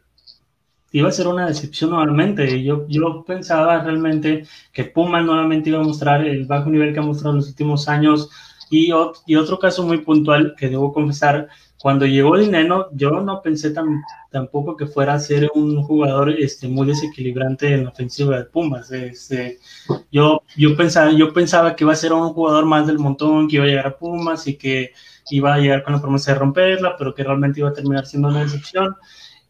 iba 0.95 1.09
a 1.09 1.13
ser 1.13 1.27
una 1.27 1.47
decepción 1.49 1.91
nuevamente. 1.91 2.63
Yo, 2.63 2.87
yo 2.89 3.25
pensaba 3.27 3.83
realmente 3.83 4.47
que 4.73 4.85
Pumas 4.85 5.25
nuevamente 5.25 5.71
iba 5.71 5.81
a 5.81 5.83
mostrar 5.83 6.25
el 6.25 6.47
bajo 6.47 6.71
nivel 6.71 6.95
que 6.95 7.01
ha 7.01 7.03
mostrado 7.03 7.33
en 7.33 7.39
los 7.39 7.49
últimos 7.49 7.89
años. 7.89 8.31
Y, 8.71 8.91
y 9.27 9.37
otro 9.37 9.59
caso 9.59 9.85
muy 9.85 9.99
puntual 9.99 10.55
que 10.57 10.69
debo 10.69 10.93
confesar 10.93 11.49
cuando 11.85 12.07
llegó 12.07 12.39
Dineno, 12.39 12.87
yo 12.93 13.11
no 13.21 13.43
pensé 13.43 13.71
tan, 13.73 14.03
tampoco 14.31 14.77
que 14.77 14.87
fuera 14.87 15.15
a 15.15 15.19
ser 15.19 15.51
un 15.55 15.83
jugador 15.83 16.31
este, 16.31 16.69
muy 16.69 16.87
desequilibrante 16.87 17.75
en 17.75 17.85
la 17.85 17.91
ofensiva 17.91 18.39
de 18.39 18.45
Pumas. 18.45 18.91
Este, 18.93 19.59
yo, 20.11 20.43
yo, 20.57 20.77
pensaba, 20.77 21.11
yo 21.11 21.33
pensaba 21.33 21.75
que 21.75 21.85
iba 21.85 21.93
a 21.93 21.97
ser 21.97 22.13
un 22.13 22.33
jugador 22.33 22.67
más 22.67 22.87
del 22.87 23.01
montón, 23.01 23.49
que 23.49 23.57
iba 23.57 23.65
a 23.65 23.69
llegar 23.69 23.87
a 23.89 23.99
Pumas 23.99 24.47
y 24.47 24.57
que 24.57 24.93
iba 25.29 25.53
a 25.53 25.59
llegar 25.59 25.83
con 25.83 25.93
la 25.93 26.01
promesa 26.01 26.33
de 26.33 26.39
romperla, 26.39 26.97
pero 26.97 27.15
que 27.15 27.25
realmente 27.25 27.61
iba 27.61 27.69
a 27.69 27.75
terminar 27.75 28.07
siendo 28.07 28.29
una 28.29 28.45
decepción. 28.45 28.97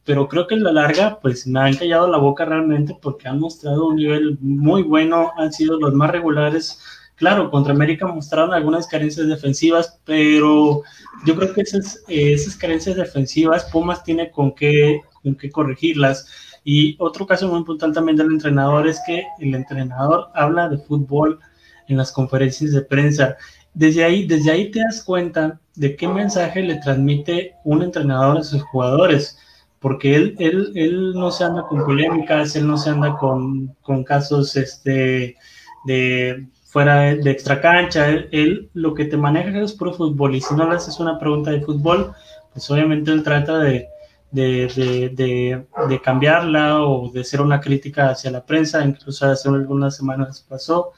Pero 0.05 0.29
creo 0.29 0.47
que 0.47 0.55
en 0.55 0.65
la 0.65 0.73
larga, 0.73 1.19
pues 1.21 1.47
me 1.47 1.61
han 1.61 1.77
callado 1.77 2.09
la 2.09 2.19
boca 2.19 2.45
realmente 2.45 2.97
porque 3.01 3.29
han 3.29 3.41
mostrado 3.41 3.89
un 3.89 3.97
nivel 3.97 4.39
muy 4.41 4.83
bueno, 4.83 5.33
han 5.37 5.53
sido 5.53 5.79
los 5.79 5.95
más 5.95 6.11
regulares 6.11 6.79
Claro, 7.17 7.49
contra 7.51 7.73
América 7.73 8.07
mostraron 8.09 8.53
algunas 8.53 8.89
carencias 8.89 9.29
defensivas, 9.29 10.01
pero 10.05 10.83
yo 11.25 11.37
creo 11.37 11.55
que 11.55 11.61
esas, 11.61 12.03
esas 12.09 12.57
carencias 12.57 12.97
defensivas 12.97 13.65
Pumas 13.67 14.03
tiene 14.03 14.31
con 14.33 14.53
qué, 14.53 15.01
con 15.23 15.37
qué 15.37 15.51
corregirlas. 15.51 16.27
Y 16.65 16.97
otro 16.99 17.27
caso 17.27 17.49
muy 17.49 17.59
importante 17.59 17.95
también 17.95 18.17
del 18.17 18.33
entrenador 18.33 18.89
es 18.89 19.01
que 19.07 19.25
el 19.39 19.55
entrenador 19.55 20.29
habla 20.35 20.69
de 20.69 20.79
fútbol 20.79 21.39
en 21.87 21.99
las 21.99 22.11
conferencias 22.11 22.73
de 22.73 22.83
prensa. 22.83 23.37
Desde 23.75 24.03
ahí, 24.03 24.27
desde 24.27 24.51
ahí 24.51 24.71
te 24.73 24.81
das 24.81 25.05
cuenta 25.05 25.61
de 25.77 25.95
qué 25.95 26.09
mensaje 26.09 26.63
le 26.63 26.77
transmite 26.77 27.55
un 27.65 27.83
entrenador 27.83 28.39
a 28.39 28.43
sus 28.43 28.63
jugadores, 28.63 29.39
porque 29.85 30.17
él, 30.17 30.35
él, 30.39 30.73
él 30.77 31.13
no 31.13 31.31
se 31.31 31.45
anda 31.45 31.65
con 31.69 31.85
polémicas, 31.85 32.57
él 32.57 32.67
no 32.67 32.79
se 32.79 32.89
anda 32.89 33.19
con, 33.19 33.67
con 33.83 34.03
casos 34.03 34.57
este, 34.57 35.37
de 35.85 36.47
fuera 36.65 37.15
de, 37.15 37.31
extra 37.31 37.61
cancha, 37.61 38.09
él, 38.09 38.71
lo 38.73 38.95
que 38.95 39.05
te 39.05 39.19
maneja 39.19 39.61
es 39.61 39.75
puro 39.75 39.93
fútbol 39.93 40.37
y 40.37 40.41
si 40.41 40.55
no 40.55 40.67
le 40.67 40.77
haces 40.77 40.99
una 41.01 41.19
pregunta 41.19 41.51
de 41.51 41.61
fútbol, 41.61 42.15
pues 42.51 42.71
obviamente 42.71 43.11
él 43.11 43.23
trata 43.23 43.59
de, 43.59 43.89
de, 44.31 45.13
de, 45.15 46.01
cambiarla 46.03 46.83
o 46.83 47.11
de 47.11 47.21
hacer 47.21 47.43
una 47.43 47.61
crítica 47.61 48.09
hacia 48.09 48.31
la 48.31 48.47
prensa, 48.47 48.83
incluso 48.83 49.27
hace 49.27 49.51
algunas 49.51 49.95
semanas 49.95 50.47
pasó, 50.49 50.93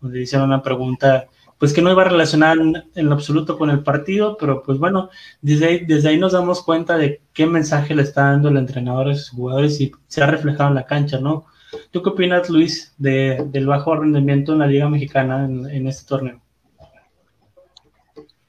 donde 0.00 0.22
hicieron 0.22 0.48
una 0.48 0.62
pregunta 0.62 1.26
pues 1.62 1.72
que 1.72 1.80
no 1.80 1.92
iba 1.92 2.02
relacionada 2.02 2.54
en, 2.54 2.82
en 2.96 3.12
absoluto 3.12 3.56
con 3.56 3.70
el 3.70 3.84
partido, 3.84 4.36
pero 4.36 4.64
pues 4.64 4.78
bueno, 4.78 5.10
desde 5.42 5.66
ahí, 5.66 5.84
desde 5.84 6.08
ahí 6.08 6.18
nos 6.18 6.32
damos 6.32 6.60
cuenta 6.60 6.98
de 6.98 7.20
qué 7.32 7.46
mensaje 7.46 7.94
le 7.94 8.02
está 8.02 8.32
dando 8.32 8.48
el 8.48 8.56
entrenador 8.56 9.08
a 9.08 9.14
sus 9.14 9.30
jugadores 9.30 9.80
y 9.80 9.92
se 10.08 10.24
ha 10.24 10.26
reflejado 10.26 10.70
en 10.70 10.74
la 10.74 10.86
cancha, 10.86 11.20
¿no? 11.20 11.44
¿Tú 11.92 12.02
qué 12.02 12.08
opinas, 12.08 12.50
Luis, 12.50 12.92
de, 12.98 13.44
del 13.46 13.68
bajo 13.68 13.94
rendimiento 13.94 14.54
en 14.54 14.58
la 14.58 14.66
Liga 14.66 14.88
Mexicana 14.88 15.44
en, 15.44 15.86
este 15.86 16.08
torneo? 16.08 16.40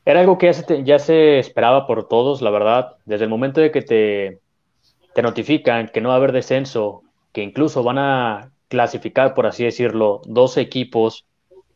Era 0.06 0.22
algo 0.22 0.40
que 0.40 0.48
ya 0.48 0.54
se, 0.54 0.84
ya 0.84 0.98
se, 0.98 1.38
esperaba 1.38 1.86
por 1.86 2.08
todos, 2.08 2.42
la 2.42 2.50
verdad. 2.50 2.96
Desde 3.06 3.26
el 3.26 3.30
momento 3.30 3.62
de 3.62 3.70
que 3.70 3.84
te, 3.84 4.40
te 5.14 5.22
notifican 5.22 5.88
que 5.90 6.02
no 6.02 6.10
va 6.10 6.16
a 6.16 6.18
haber 6.18 6.32
descenso, 6.32 7.04
que 7.32 7.44
incluso 7.44 7.84
van 7.84 8.00
a 8.00 8.50
clasificar, 8.70 9.36
por 9.36 9.46
así 9.46 9.64
decirlo, 9.64 10.22
12 10.26 10.62
equipos 10.62 11.28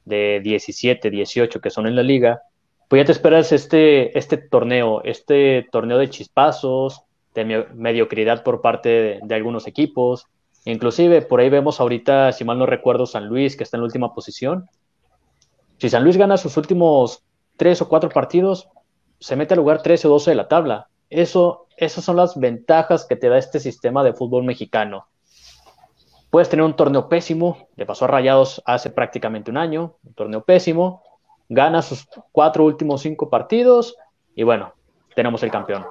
de 0.07 0.39
17, 0.43 1.09
18 1.09 1.59
que 1.59 1.69
son 1.69 1.87
en 1.87 1.95
la 1.95 2.03
liga, 2.03 2.41
pues 2.87 3.01
ya 3.01 3.05
te 3.05 3.11
esperas 3.11 3.51
este, 3.51 4.17
este 4.17 4.37
torneo, 4.37 5.01
este 5.03 5.67
torneo 5.71 5.97
de 5.97 6.09
chispazos, 6.09 7.01
de 7.33 7.67
mediocridad 7.73 8.43
por 8.43 8.61
parte 8.61 9.19
de, 9.21 9.35
algunos 9.35 9.67
equipos. 9.67 10.25
Inclusive 10.65 11.21
por 11.21 11.39
ahí 11.39 11.49
vemos 11.49 11.79
ahorita, 11.79 12.31
si 12.31 12.43
mal 12.45 12.57
no 12.57 12.65
recuerdo, 12.65 13.05
San 13.05 13.27
Luis, 13.27 13.55
que 13.55 13.63
está 13.63 13.77
en 13.77 13.81
la 13.81 13.85
última 13.85 14.13
posición. 14.13 14.69
Si 15.77 15.89
San 15.89 16.03
Luis 16.03 16.17
gana 16.17 16.37
sus 16.37 16.57
últimos 16.57 17.23
tres 17.57 17.81
o 17.81 17.89
cuatro 17.89 18.09
partidos, 18.09 18.69
se 19.19 19.35
mete 19.35 19.53
al 19.53 19.59
lugar 19.59 19.81
13 19.81 20.07
o 20.07 20.11
12 20.11 20.31
de 20.31 20.35
la 20.35 20.47
tabla. 20.47 20.87
Eso, 21.09 21.67
esas 21.77 22.03
son 22.03 22.15
las 22.15 22.39
ventajas 22.39 23.05
que 23.05 23.15
te 23.15 23.29
da 23.29 23.37
este 23.37 23.59
sistema 23.59 24.03
de 24.03 24.13
fútbol 24.13 24.43
mexicano. 24.43 25.07
Puedes 26.29 26.49
tener 26.49 26.65
un 26.65 26.75
torneo 26.75 27.07
pésimo, 27.07 27.69
le 27.75 27.85
pasó 27.85 28.05
a 28.05 28.09
Rayados 28.09 28.61
hace 28.65 28.89
prácticamente 28.89 29.49
un 29.49 29.57
año, 29.57 29.95
un 30.03 30.13
torneo 30.13 30.43
pésimo, 30.43 31.03
gana 31.49 31.81
sus 31.81 32.07
cuatro 32.31 32.65
últimos 32.65 33.01
cinco 33.01 33.29
partidos 33.29 33.95
y 34.35 34.43
bueno, 34.43 34.73
tenemos 35.15 35.41
el 35.43 35.51
campeón. 35.51 35.85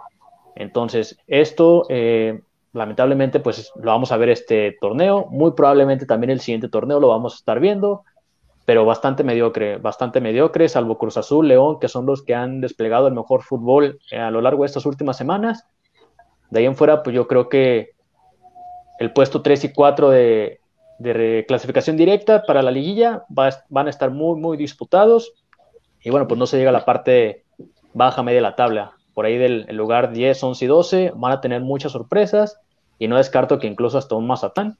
Entonces, 0.54 1.18
esto 1.26 1.86
eh, 1.88 2.40
lamentablemente 2.72 3.40
pues 3.40 3.72
lo 3.76 3.90
vamos 3.90 4.12
a 4.12 4.16
ver 4.18 4.28
este 4.28 4.76
torneo, 4.80 5.26
muy 5.30 5.52
probablemente 5.52 6.06
también 6.06 6.30
el 6.30 6.40
siguiente 6.40 6.68
torneo 6.68 7.00
lo 7.00 7.08
vamos 7.08 7.34
a 7.34 7.36
estar 7.36 7.58
viendo, 7.58 8.04
pero 8.66 8.84
bastante 8.84 9.24
mediocre, 9.24 9.78
bastante 9.78 10.20
mediocre, 10.20 10.68
salvo 10.68 10.98
Cruz 10.98 11.16
Azul, 11.16 11.48
León, 11.48 11.78
que 11.80 11.88
son 11.88 12.04
los 12.04 12.22
que 12.22 12.34
han 12.34 12.60
desplegado 12.60 13.06
el 13.08 13.14
mejor 13.14 13.42
fútbol 13.42 14.00
eh, 14.10 14.18
a 14.18 14.30
lo 14.30 14.40
largo 14.40 14.64
de 14.64 14.66
estas 14.66 14.84
últimas 14.86 15.16
semanas. 15.16 15.64
De 16.50 16.60
ahí 16.60 16.66
en 16.66 16.76
fuera, 16.76 17.02
pues 17.02 17.14
yo 17.14 17.26
creo 17.26 17.48
que 17.48 17.95
el 18.98 19.12
puesto 19.12 19.42
3 19.42 19.64
y 19.64 19.72
4 19.72 20.10
de, 20.10 20.60
clasificación 21.46 21.96
directa 21.96 22.44
para 22.44 22.62
la 22.62 22.70
liguilla 22.70 23.24
van 23.28 23.86
a 23.86 23.90
estar 23.90 24.10
muy, 24.10 24.40
muy 24.40 24.56
disputados. 24.56 25.32
Y 26.02 26.10
bueno, 26.10 26.26
pues 26.26 26.38
no 26.38 26.46
se 26.46 26.56
llega 26.56 26.70
a 26.70 26.72
la 26.72 26.84
parte 26.84 27.44
baja, 27.92 28.22
media 28.22 28.38
de 28.38 28.42
la 28.42 28.56
tabla. 28.56 28.92
Por 29.14 29.26
ahí 29.26 29.36
del 29.36 29.66
lugar 29.76 30.12
10, 30.12 30.42
11 30.42 30.64
y 30.64 30.68
12 30.68 31.12
van 31.14 31.32
a 31.32 31.40
tener 31.40 31.60
muchas 31.60 31.92
sorpresas. 31.92 32.60
Y 32.98 33.08
no 33.08 33.16
descarto 33.16 33.58
que 33.58 33.66
incluso 33.66 33.98
hasta 33.98 34.14
un 34.14 34.26
Mazatán, 34.26 34.78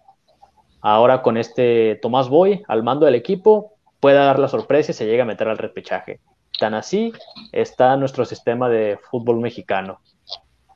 ahora 0.80 1.20
con 1.20 1.36
este 1.36 1.98
Tomás 2.00 2.30
Boy 2.30 2.62
al 2.66 2.82
mando 2.82 3.04
del 3.04 3.14
equipo, 3.14 3.74
pueda 4.00 4.24
dar 4.24 4.38
la 4.38 4.48
sorpresa 4.48 4.92
y 4.92 4.94
se 4.94 5.04
llegue 5.04 5.20
a 5.20 5.26
meter 5.26 5.48
al 5.48 5.58
repechaje. 5.58 6.20
Tan 6.58 6.72
así 6.72 7.12
está 7.52 7.96
nuestro 7.98 8.24
sistema 8.24 8.70
de 8.70 8.98
fútbol 9.10 9.40
mexicano 9.40 10.00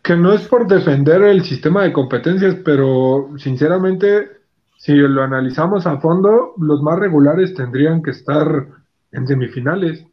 que 0.03 0.17
no 0.17 0.33
es 0.33 0.47
por 0.49 0.67
defender 0.67 1.23
el 1.23 1.43
sistema 1.45 1.83
de 1.83 1.93
competencias, 1.93 2.57
pero 2.65 3.31
sinceramente, 3.37 4.29
si 4.79 4.95
lo 4.95 5.23
analizamos 5.23 5.87
a 5.87 5.99
fondo, 5.99 6.55
los 6.59 6.83
más 6.83 6.99
regulares 6.99 7.55
tendrían 7.55 8.03
que 8.03 8.11
estar 8.11 8.67
en 9.13 9.27
semifinales. 9.27 10.07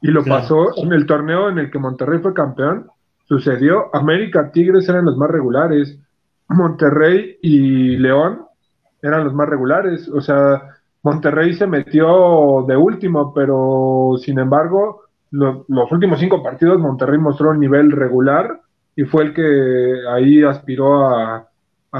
Y 0.00 0.08
lo 0.08 0.24
pasó 0.24 0.76
en 0.76 0.92
el 0.92 1.06
torneo 1.06 1.48
en 1.48 1.58
el 1.58 1.70
que 1.70 1.78
Monterrey 1.78 2.20
fue 2.20 2.34
campeón. 2.34 2.86
Sucedió, 3.26 3.94
América 3.94 4.50
Tigres 4.52 4.88
eran 4.88 5.04
los 5.04 5.16
más 5.16 5.30
regulares, 5.30 5.98
Monterrey 6.48 7.36
y 7.42 7.96
León 7.96 8.42
eran 9.02 9.24
los 9.24 9.34
más 9.34 9.48
regulares. 9.48 10.08
O 10.08 10.20
sea, 10.20 10.62
Monterrey 11.02 11.54
se 11.54 11.66
metió 11.66 12.64
de 12.66 12.76
último, 12.76 13.32
pero 13.34 14.14
sin 14.18 14.38
embargo, 14.38 15.02
los 15.30 15.92
últimos 15.92 16.20
cinco 16.20 16.42
partidos 16.42 16.80
Monterrey 16.80 17.18
mostró 17.18 17.50
un 17.50 17.60
nivel 17.60 17.92
regular 17.92 18.62
y 18.98 19.04
fue 19.04 19.26
el 19.26 19.32
que 19.32 20.02
ahí 20.10 20.42
aspiró 20.42 21.06
a, 21.08 21.48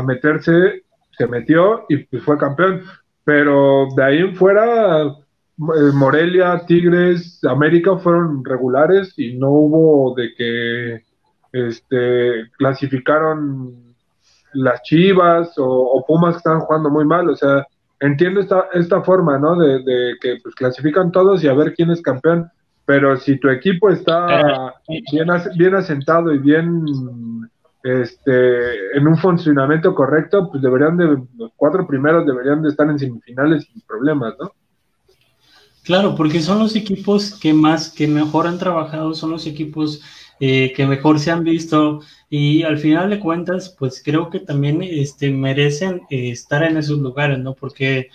meterse, 0.03 0.83
se 1.17 1.29
metió 1.29 1.85
y 1.89 1.99
pues 1.99 2.25
fue 2.25 2.37
campeón. 2.37 2.83
Pero 3.23 3.87
de 3.97 4.03
ahí 4.03 4.19
en 4.19 4.35
fuera, 4.35 5.05
eh, 5.05 5.93
Morelia, 5.95 6.61
Tigres, 6.67 7.39
América 7.45 7.97
fueron 7.99 8.45
regulares 8.45 9.15
y 9.17 9.39
no 9.39 9.49
hubo 9.49 10.15
de 10.17 10.35
que 10.35 11.05
este, 11.53 12.51
clasificaron 12.59 13.95
las 14.55 14.83
Chivas 14.83 15.53
o, 15.57 16.05
Pumas 16.05 16.35
que 16.35 16.39
estaban 16.39 16.63
jugando 16.63 16.91
muy 16.91 17.05
mal. 17.05 17.29
O 17.29 17.37
sea, 17.37 17.65
entiendo 18.01 18.41
esta, 18.41 18.71
esta 18.73 19.03
forma, 19.03 19.39
¿no? 19.39 19.57
De, 19.57 19.85
de 19.85 20.17
que 20.21 20.39
pues, 20.43 20.53
clasifican 20.57 21.13
todos 21.13 21.45
y 21.45 21.47
a 21.47 21.55
ver 21.55 21.75
quién 21.75 21.93
es 21.93 22.03
campeón 22.03 22.51
pero 22.89 23.19
si 23.19 23.37
tu 23.37 23.51
equipo 23.51 23.91
está 23.91 24.73
bien, 25.13 25.29
bien 25.59 25.75
asentado 25.75 26.33
y 26.33 26.39
bien 26.39 26.87
este, 27.83 28.97
en 28.97 29.07
un 29.07 29.19
funcionamiento 29.19 29.95
correcto, 29.95 30.49
pues 30.51 30.63
deberían 30.63 30.97
de, 30.97 31.23
los 31.37 31.53
cuatro 31.55 31.87
primeros 31.87 32.25
deberían 32.25 32.63
de 32.63 32.71
estar 32.71 32.89
en 32.89 32.99
semifinales 32.99 33.65
sin 33.67 33.83
problemas, 33.83 34.37
¿no? 34.41 34.53
Claro, 35.85 36.15
porque 36.15 36.41
son 36.41 36.61
los 36.61 36.77
equipos 36.77 37.39
que 37.39 37.53
más, 37.53 37.91
que 37.91 38.09
mejor 38.09 38.47
han 38.47 38.59
trabajado, 38.59 39.13
son 39.13 39.33
los 39.33 39.47
equipos 39.47 40.01
eh, 40.41 40.73
que 40.75 40.87
mejor 40.87 41.19
se 41.19 41.31
han 41.31 41.45
visto 41.45 42.01
y 42.31 42.63
al 42.63 42.79
final 42.79 43.11
de 43.11 43.21
cuentas, 43.21 43.77
pues 43.79 44.03
creo 44.03 44.31
que 44.31 44.41
también 44.41 44.83
este, 44.83 45.31
merecen 45.31 46.01
eh, 46.09 46.31
estar 46.31 46.63
en 46.63 46.79
esos 46.79 47.01
lugares, 47.01 47.39
¿no? 47.39 47.53
Porque 47.53 48.09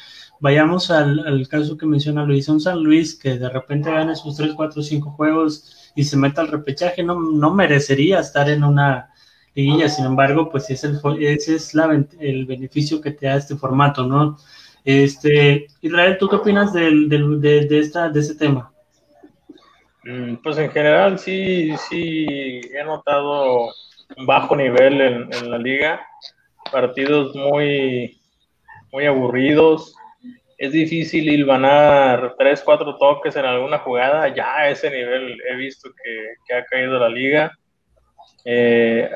vayamos 0.44 0.92
al, 0.92 1.48
caso 1.48 1.78
que 1.78 1.86
menciona 1.86 2.26
Luis, 2.26 2.50
un 2.50 2.60
San 2.60 2.84
Luis 2.84 3.16
que 3.16 3.38
de 3.38 3.48
repente 3.48 3.90
gana 3.90 4.14
sus 4.14 4.36
3, 4.36 4.52
4, 4.54 4.84
5 4.84 5.12
juegos 5.12 5.94
y 5.96 6.04
se 6.04 6.18
meta 6.18 6.42
al 6.42 6.50
repechaje, 6.50 7.02
no, 7.02 7.18
no 7.18 7.54
merecería 7.54 8.20
estar 8.20 8.50
en 8.50 8.66
una 8.66 9.10
liguilla, 9.56 9.88
sin 9.88 10.04
embargo, 10.04 10.50
pues 10.50 10.70
es 10.70 10.84
el, 10.84 11.00
ese 11.22 11.56
es 11.56 11.74
el 12.20 12.46
beneficio 12.46 13.00
que 13.00 13.12
te 13.12 13.28
da 13.28 13.36
este 13.36 13.56
formato, 13.56 14.06
¿no? 14.06 14.38
Este, 14.84 15.68
Israel, 15.80 16.18
¿tú 16.20 16.28
qué 16.28 16.36
opinas 16.36 16.74
del, 16.74 17.08
de, 17.08 17.80
esta, 17.80 18.10
de 18.10 18.20
este 18.20 18.36
tema? 18.36 18.74
Mm, 20.04 20.36
pues 20.44 20.58
en 20.58 20.72
general 20.72 21.20
sí, 21.20 21.74
sí 21.90 22.26
he 22.28 22.84
notado 22.84 23.70
un 24.18 24.26
bajo 24.26 24.58
nivel 24.58 25.00
en, 25.00 25.34
en 25.34 25.52
la 25.52 25.58
liga, 25.58 26.02
partidos 26.70 27.34
muy, 27.34 28.20
muy 28.92 29.06
aburridos, 29.06 29.96
es 30.64 30.72
difícil 30.72 31.28
hilvanar 31.30 32.36
tres, 32.38 32.62
cuatro 32.64 32.96
toques 32.96 33.36
en 33.36 33.44
alguna 33.44 33.80
jugada, 33.80 34.34
ya 34.34 34.56
a 34.56 34.70
ese 34.70 34.90
nivel 34.90 35.38
he 35.50 35.56
visto 35.58 35.90
que, 36.02 36.56
ha 36.56 36.64
caído 36.64 36.98
la 36.98 37.10
liga. 37.10 37.52
Eh, 38.46 39.10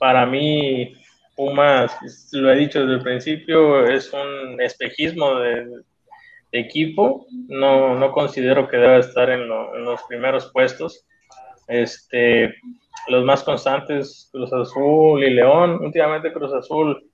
para 0.00 0.26
mí, 0.26 0.92
Pumas, 1.36 1.96
lo 2.32 2.50
he 2.50 2.56
dicho 2.56 2.80
desde 2.80 2.94
el 2.94 3.02
principio, 3.02 3.86
es 3.86 4.12
un 4.12 4.60
espejismo 4.60 5.36
de, 5.36 5.68
equipo. 6.50 7.26
No, 7.46 7.94
no, 7.94 8.10
considero 8.10 8.66
que 8.66 8.78
deba 8.78 8.96
estar 8.96 9.30
en, 9.30 9.42
en, 9.42 9.84
los 9.84 10.02
primeros 10.08 10.50
puestos. 10.52 11.06
Este, 11.68 12.56
los 13.06 13.24
más 13.24 13.44
constantes, 13.44 14.28
Cruz 14.32 14.52
Azul 14.52 15.22
y 15.22 15.30
León. 15.30 15.78
Últimamente 15.80 16.32
Cruz 16.32 16.52
Azul 16.52 17.09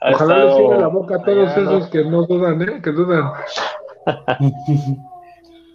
Ojalá 0.00 0.44
les 0.44 0.56
cierre 0.56 0.80
la 0.80 0.88
boca 0.88 1.16
a 1.16 1.22
todos 1.22 1.56
esos 1.56 1.88
que 1.88 2.04
no 2.04 2.26
dudan, 2.26 2.62
¿eh? 2.62 2.80
Que 2.82 2.92
dudan. 2.92 3.32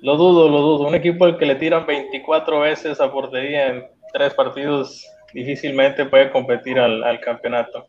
lo 0.01 0.17
dudo, 0.17 0.49
lo 0.49 0.61
dudo. 0.61 0.87
Un 0.87 0.95
equipo 0.95 1.25
al 1.25 1.37
que 1.37 1.45
le 1.45 1.55
tiran 1.55 1.85
24 1.85 2.59
veces 2.59 3.01
a 3.01 3.11
portería 3.11 3.67
en 3.67 3.87
tres 4.13 4.33
partidos 4.33 5.05
difícilmente 5.33 6.05
puede 6.05 6.31
competir 6.31 6.79
al, 6.79 7.19
campeonato. 7.21 7.85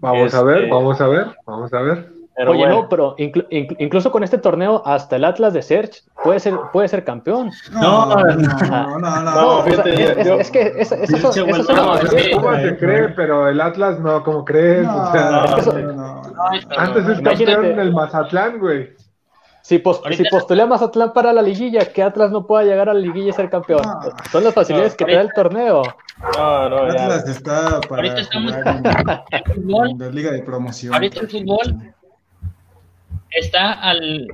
Vamos 0.00 0.34
a 0.34 0.42
ver, 0.42 0.58
este, 0.58 0.70
vamos 0.70 1.00
a 1.00 1.08
ver, 1.08 1.26
vamos 1.46 1.72
a 1.72 1.80
ver. 1.80 2.15
Oye, 2.38 2.68
no, 2.68 2.86
pero 2.88 3.14
incluso 3.18 4.12
con 4.12 4.22
este 4.22 4.36
torneo, 4.36 4.82
hasta 4.84 5.16
el 5.16 5.24
Atlas 5.24 5.54
de 5.54 5.62
Search 5.62 6.04
puede 6.22 6.38
ser, 6.38 6.54
puede 6.70 6.86
ser 6.88 7.02
campeón. 7.02 7.50
No, 7.72 8.06
no, 8.06 8.24
no, 8.24 8.98
no. 8.98 9.20
no, 9.20 9.66
es, 9.66 10.50
que 10.50 10.74
eso, 10.76 10.94
eso, 10.96 11.32
se 11.32 12.76
cree, 12.78 13.08
pero 13.10 13.48
el 13.48 13.58
Atlas 13.58 13.98
no, 14.00 14.22
como 14.22 14.44
crees. 14.44 14.86
o 14.86 15.12
sea, 15.12 15.44
antes 16.76 17.08
es 17.08 17.20
campeón 17.22 17.64
en 17.64 17.80
el 17.80 17.92
Mazatlán, 17.94 18.58
güey. 18.58 18.90
Si, 19.62 19.78
post, 19.78 20.06
si 20.12 20.22
postulé 20.30 20.64
Mazatlán 20.64 21.12
para 21.12 21.32
la 21.32 21.42
liguilla, 21.42 21.86
que 21.86 22.00
Atlas 22.00 22.30
no 22.30 22.46
pueda 22.46 22.62
llegar 22.64 22.88
a 22.88 22.94
la 22.94 23.00
liguilla 23.00 23.30
y 23.30 23.32
ser 23.32 23.50
campeón. 23.50 23.82
Son 24.30 24.44
las 24.44 24.54
facilidades 24.54 24.94
que 24.94 25.04
te 25.04 25.14
da 25.14 25.22
el 25.22 25.32
torneo. 25.32 25.82
No, 26.36 26.68
no, 26.68 26.76
Atlas 26.84 27.26
está 27.28 27.80
para 27.80 28.02
ahorita 28.02 28.20
estamos 28.20 28.52
en 28.54 29.98
la 29.98 30.08
liga 30.10 30.30
de 30.30 30.42
promoción. 30.42 30.94
Ahorita 30.94 31.20
el 31.20 31.28
fútbol 31.28 31.94
está 33.38 33.72
al, 33.72 34.28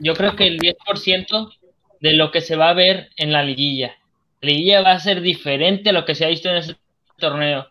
yo 0.00 0.14
creo 0.14 0.36
que 0.36 0.46
el 0.46 0.58
10% 0.58 1.52
de 2.00 2.12
lo 2.12 2.30
que 2.30 2.40
se 2.40 2.56
va 2.56 2.70
a 2.70 2.74
ver 2.74 3.10
en 3.16 3.32
la 3.32 3.42
liguilla. 3.42 3.94
La 4.40 4.48
liguilla 4.48 4.82
va 4.82 4.92
a 4.92 5.00
ser 5.00 5.20
diferente 5.20 5.90
a 5.90 5.92
lo 5.92 6.04
que 6.04 6.14
se 6.14 6.24
ha 6.24 6.28
visto 6.28 6.48
en 6.50 6.56
ese 6.56 6.76
torneo. 7.18 7.66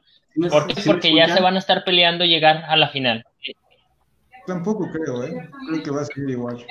¿Por 0.49 0.67
qué? 0.67 0.81
Porque 0.85 1.13
ya 1.13 1.27
se 1.27 1.41
van 1.41 1.55
a 1.55 1.59
estar 1.59 1.83
peleando 1.83 2.25
llegar 2.25 2.63
a 2.67 2.75
la 2.75 2.89
final. 2.89 3.23
Tampoco 4.47 4.89
creo, 4.91 5.23
¿eh? 5.23 5.49
Creo 5.69 5.83
que 5.83 5.91
va 5.91 6.01
a 6.01 6.05
ser 6.05 6.29
igual. 6.29 6.65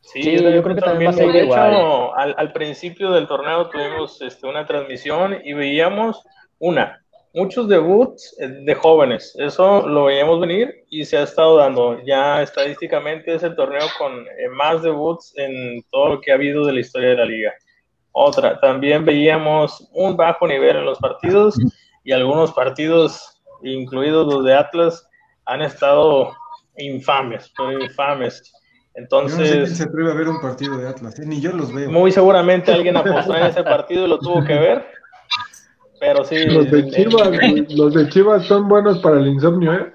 Sí, 0.00 0.22
yo, 0.22 0.62
creo 0.62 0.74
que 0.74 0.80
también 0.80 1.10
va 1.10 1.14
a 1.14 1.16
ser 1.16 1.34
igual. 1.34 1.72
Hecho, 1.72 2.16
al, 2.16 2.34
al, 2.36 2.52
principio 2.52 3.10
del 3.12 3.26
torneo 3.26 3.68
tuvimos 3.68 4.20
este, 4.22 4.46
una 4.46 4.66
transmisión 4.66 5.38
y 5.44 5.52
veíamos 5.52 6.24
una, 6.58 7.02
muchos 7.34 7.68
debuts 7.68 8.36
eh, 8.40 8.48
de 8.48 8.74
jóvenes. 8.74 9.34
Eso 9.38 9.86
lo 9.86 10.06
veíamos 10.06 10.40
venir 10.40 10.84
y 10.90 11.04
se 11.04 11.18
ha 11.18 11.22
estado 11.22 11.56
dando. 11.56 12.02
Ya 12.04 12.42
estadísticamente 12.42 13.34
es 13.34 13.42
el 13.42 13.54
torneo 13.54 13.86
con 13.98 14.12
eh, 14.12 14.48
más 14.52 14.82
debuts 14.82 15.32
en 15.36 15.82
todo 15.90 16.14
lo 16.14 16.20
que 16.20 16.32
ha 16.32 16.34
habido 16.34 16.66
de 16.66 16.72
la 16.72 16.80
historia 16.80 17.10
de 17.10 17.16
la 17.16 17.24
liga. 17.24 17.52
Otra, 18.12 18.58
también 18.60 19.04
veíamos 19.04 19.88
un 19.92 20.16
bajo 20.16 20.46
nivel 20.46 20.76
en 20.76 20.84
los 20.84 20.98
partidos 20.98 21.56
y 22.02 22.12
algunos 22.12 22.52
partidos, 22.52 23.40
incluidos 23.62 24.32
los 24.32 24.44
de 24.44 24.54
Atlas, 24.54 25.08
han 25.44 25.62
estado 25.62 26.32
infames, 26.76 27.52
pero 27.56 27.80
infames. 27.80 28.52
Entonces, 28.94 29.38
no 29.38 29.66
sé 29.66 29.74
se 29.76 29.84
atreve 29.84 30.10
a 30.10 30.14
ver 30.14 30.28
un 30.28 30.40
partido 30.40 30.76
de 30.76 30.88
Atlas, 30.88 31.18
¿eh? 31.20 31.22
ni 31.24 31.40
yo 31.40 31.52
los 31.52 31.72
veo. 31.72 31.88
Muy 31.90 32.10
seguramente 32.10 32.72
alguien 32.72 32.96
apostó 32.96 33.36
en 33.36 33.46
ese 33.46 33.62
partido 33.62 34.06
y 34.06 34.08
lo 34.08 34.18
tuvo 34.18 34.44
que 34.44 34.54
ver. 34.54 34.84
Pero 36.00 36.24
sí. 36.24 36.46
Los 36.46 36.70
de 36.70 36.90
Chivas, 36.90 37.30
los 37.68 37.94
de 37.94 38.08
Chivas 38.08 38.46
son 38.46 38.68
buenos 38.68 38.98
para 39.00 39.18
el 39.20 39.28
insomnio, 39.28 39.74
¿eh? 39.74 39.92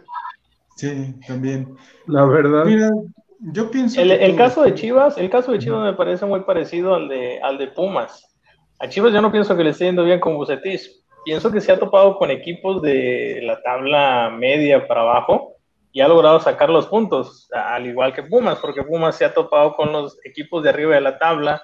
Sí, 0.76 1.16
también. 1.28 1.76
La 2.06 2.26
verdad. 2.26 2.64
Mira, 2.64 2.92
yo 3.40 3.72
pienso. 3.72 4.00
El, 4.00 4.12
el 4.12 4.36
caso 4.36 4.62
de 4.62 4.76
Chivas, 4.76 5.18
el 5.18 5.32
caso 5.32 5.52
de 5.52 5.58
Chivas 5.58 5.84
me 5.84 5.94
parece 5.94 6.28
muy 6.28 6.42
parecido 6.42 6.94
al 6.94 7.10
de, 7.10 7.42
al 7.42 7.58
de 7.58 7.68
Pumas. 7.68 8.38
A 8.80 8.88
Chivas 8.88 9.14
yo 9.14 9.22
no 9.22 9.32
pienso 9.32 9.58
que 9.58 9.64
le 9.64 9.72
esté 9.72 9.86
yendo 9.86 10.04
bien 10.04 10.20
con 10.20 10.36
Bucetis. 10.36 11.04
Pienso 11.26 11.52
que 11.52 11.60
se 11.60 11.72
ha 11.72 11.80
topado 11.80 12.20
con 12.20 12.30
equipos 12.30 12.84
de 12.84 13.40
la 13.44 13.60
tabla 13.64 14.30
media 14.30 14.88
para 14.88 15.02
abajo 15.02 15.56
y 15.92 16.02
ha 16.02 16.08
logrado 16.08 16.40
sacar 16.40 16.70
los 16.70 16.86
puntos, 16.86 17.50
al 17.52 17.88
igual 17.88 18.14
que 18.14 18.22
Pumas, 18.22 18.60
porque 18.60 18.84
Pumas 18.84 19.18
se 19.18 19.26
ha 19.26 19.34
topado 19.34 19.76
con 19.76 19.92
los 19.92 20.20
equipos 20.24 20.62
de 20.62 20.70
arriba 20.70 20.94
de 20.94 21.02
la 21.02 21.18
tabla 21.18 21.64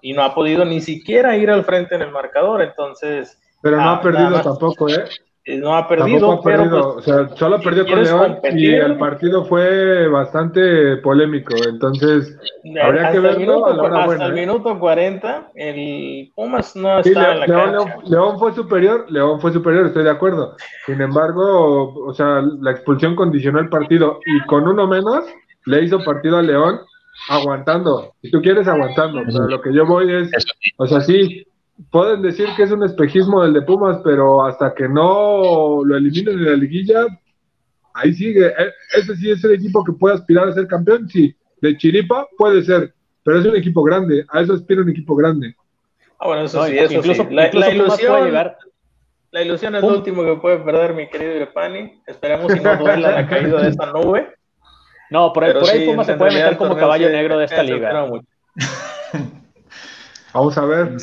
y 0.00 0.12
no 0.12 0.22
ha 0.22 0.32
podido 0.32 0.64
ni 0.64 0.80
siquiera 0.80 1.36
ir 1.36 1.50
al 1.50 1.64
frente 1.64 1.96
en 1.96 2.02
el 2.02 2.12
marcador, 2.12 2.62
entonces... 2.62 3.39
Pero 3.62 3.76
no 3.76 3.82
ha 3.82 3.94
ah, 3.94 4.00
perdido 4.00 4.40
tampoco, 4.40 4.88
¿eh? 4.88 5.04
¿eh? 5.44 5.58
No 5.58 5.74
ha 5.74 5.88
perdido, 5.88 6.40
pero 6.42 6.68
pues, 6.68 6.82
o 6.82 7.00
sea, 7.00 7.36
solo 7.36 7.60
perdió 7.60 7.86
con 7.86 8.02
León 8.02 8.38
y 8.52 8.74
el 8.74 8.98
partido 8.98 9.44
fue 9.44 10.06
bastante 10.08 10.98
polémico, 10.98 11.54
entonces 11.66 12.38
habría 12.82 13.10
que 13.10 13.20
verlo 13.20 13.66
Hasta 13.66 14.26
el 14.26 14.38
¿eh? 14.38 14.40
minuto 14.40 14.78
40, 14.78 15.50
el 15.54 16.30
Pumas 16.34 16.76
no 16.76 16.98
está 16.98 17.32
en 17.32 17.40
la 17.40 17.46
León, 17.46 17.72
cancha. 17.72 17.96
León, 18.04 18.38
fue 18.38 18.54
superior, 18.54 19.06
León 19.10 19.40
fue 19.40 19.52
superior, 19.52 19.86
estoy 19.86 20.04
de 20.04 20.10
acuerdo. 20.10 20.56
Sin 20.86 21.00
embargo, 21.00 21.94
o 21.94 22.12
sea, 22.14 22.42
la 22.60 22.70
expulsión 22.72 23.16
condicionó 23.16 23.60
el 23.60 23.68
partido 23.68 24.20
y 24.26 24.46
con 24.46 24.68
uno 24.68 24.86
menos 24.86 25.24
le 25.66 25.84
hizo 25.84 26.04
partido 26.04 26.36
a 26.36 26.42
León 26.42 26.80
aguantando. 27.28 28.14
Si 28.22 28.30
tú 28.30 28.40
quieres, 28.40 28.66
aguantando. 28.68 29.22
Pero 29.26 29.48
lo 29.48 29.60
que 29.60 29.72
yo 29.72 29.86
voy 29.86 30.12
es, 30.12 30.30
o 30.76 30.86
sea, 30.86 31.00
sí, 31.00 31.44
pueden 31.90 32.22
decir 32.22 32.48
que 32.56 32.64
es 32.64 32.70
un 32.70 32.84
espejismo 32.84 33.42
del 33.42 33.52
de 33.52 33.62
Pumas, 33.62 34.00
pero 34.04 34.44
hasta 34.44 34.74
que 34.74 34.88
no 34.88 35.82
lo 35.84 35.96
eliminen 35.96 36.38
en 36.38 36.44
la 36.44 36.56
liguilla, 36.56 37.06
ahí 37.94 38.12
sigue. 38.12 38.46
E, 38.46 38.72
ese 38.96 39.16
sí 39.16 39.30
es 39.30 39.42
el 39.44 39.54
equipo 39.54 39.84
que 39.84 39.92
puede 39.92 40.16
aspirar 40.16 40.48
a 40.48 40.52
ser 40.52 40.66
campeón, 40.66 41.08
sí. 41.08 41.34
De 41.60 41.76
Chiripa 41.76 42.26
puede 42.36 42.62
ser, 42.62 42.94
pero 43.22 43.38
es 43.38 43.46
un 43.46 43.56
equipo 43.56 43.82
grande. 43.82 44.24
A 44.28 44.40
eso 44.40 44.54
aspira 44.54 44.82
un 44.82 44.90
equipo 44.90 45.14
grande. 45.14 45.54
Ah, 46.18 46.26
bueno, 46.28 46.42
eso 46.44 46.64
sí, 46.66 46.78
eso 46.78 46.94
incluso, 46.94 47.24
sí. 47.24 47.34
La, 47.34 47.48
ilusión, 47.48 48.32
la 49.30 49.42
ilusión 49.42 49.74
es 49.74 49.82
lo 49.82 49.88
último 49.88 50.24
que 50.24 50.36
puede 50.36 50.58
perder 50.58 50.94
mi 50.94 51.08
querido 51.08 51.34
Irepani. 51.34 52.02
Esperemos 52.06 52.52
que 52.52 52.60
no 52.60 52.76
duela 52.78 53.10
la 53.12 53.26
caída 53.26 53.62
de 53.62 53.68
esta 53.70 53.92
nube. 53.92 54.34
No, 55.10 55.32
por 55.32 55.44
ahí, 55.44 55.52
por 55.52 55.68
ahí 55.68 55.86
Pumas 55.86 56.06
se 56.06 56.14
puede 56.14 56.34
meter 56.34 56.56
como 56.56 56.76
caballo 56.76 57.08
negro 57.08 57.38
de 57.38 57.46
esta 57.46 57.62
liga. 57.62 58.06
Vamos 60.32 60.56
a 60.58 60.64
ver. 60.64 60.96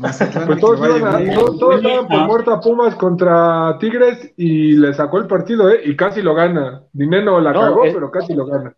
Pues 0.00 0.60
todos, 0.60 0.80
iban 0.80 2.08
por 2.08 2.26
muerto 2.26 2.52
a 2.52 2.60
Pumas 2.60 2.94
contra 2.94 3.76
Tigres 3.78 4.32
y 4.36 4.76
le 4.76 4.94
sacó 4.94 5.18
el 5.18 5.26
partido, 5.26 5.70
¿eh? 5.70 5.80
Y 5.84 5.96
casi 5.96 6.22
lo 6.22 6.34
gana. 6.34 6.82
Dinero 6.92 7.40
la 7.40 7.52
cagó, 7.52 7.82
pero 7.82 8.10
casi 8.10 8.34
lo 8.34 8.46
gana. 8.46 8.74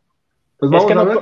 Pues 0.59 0.71
vamos 0.71 0.91
a 0.91 1.05
ver. 1.05 1.19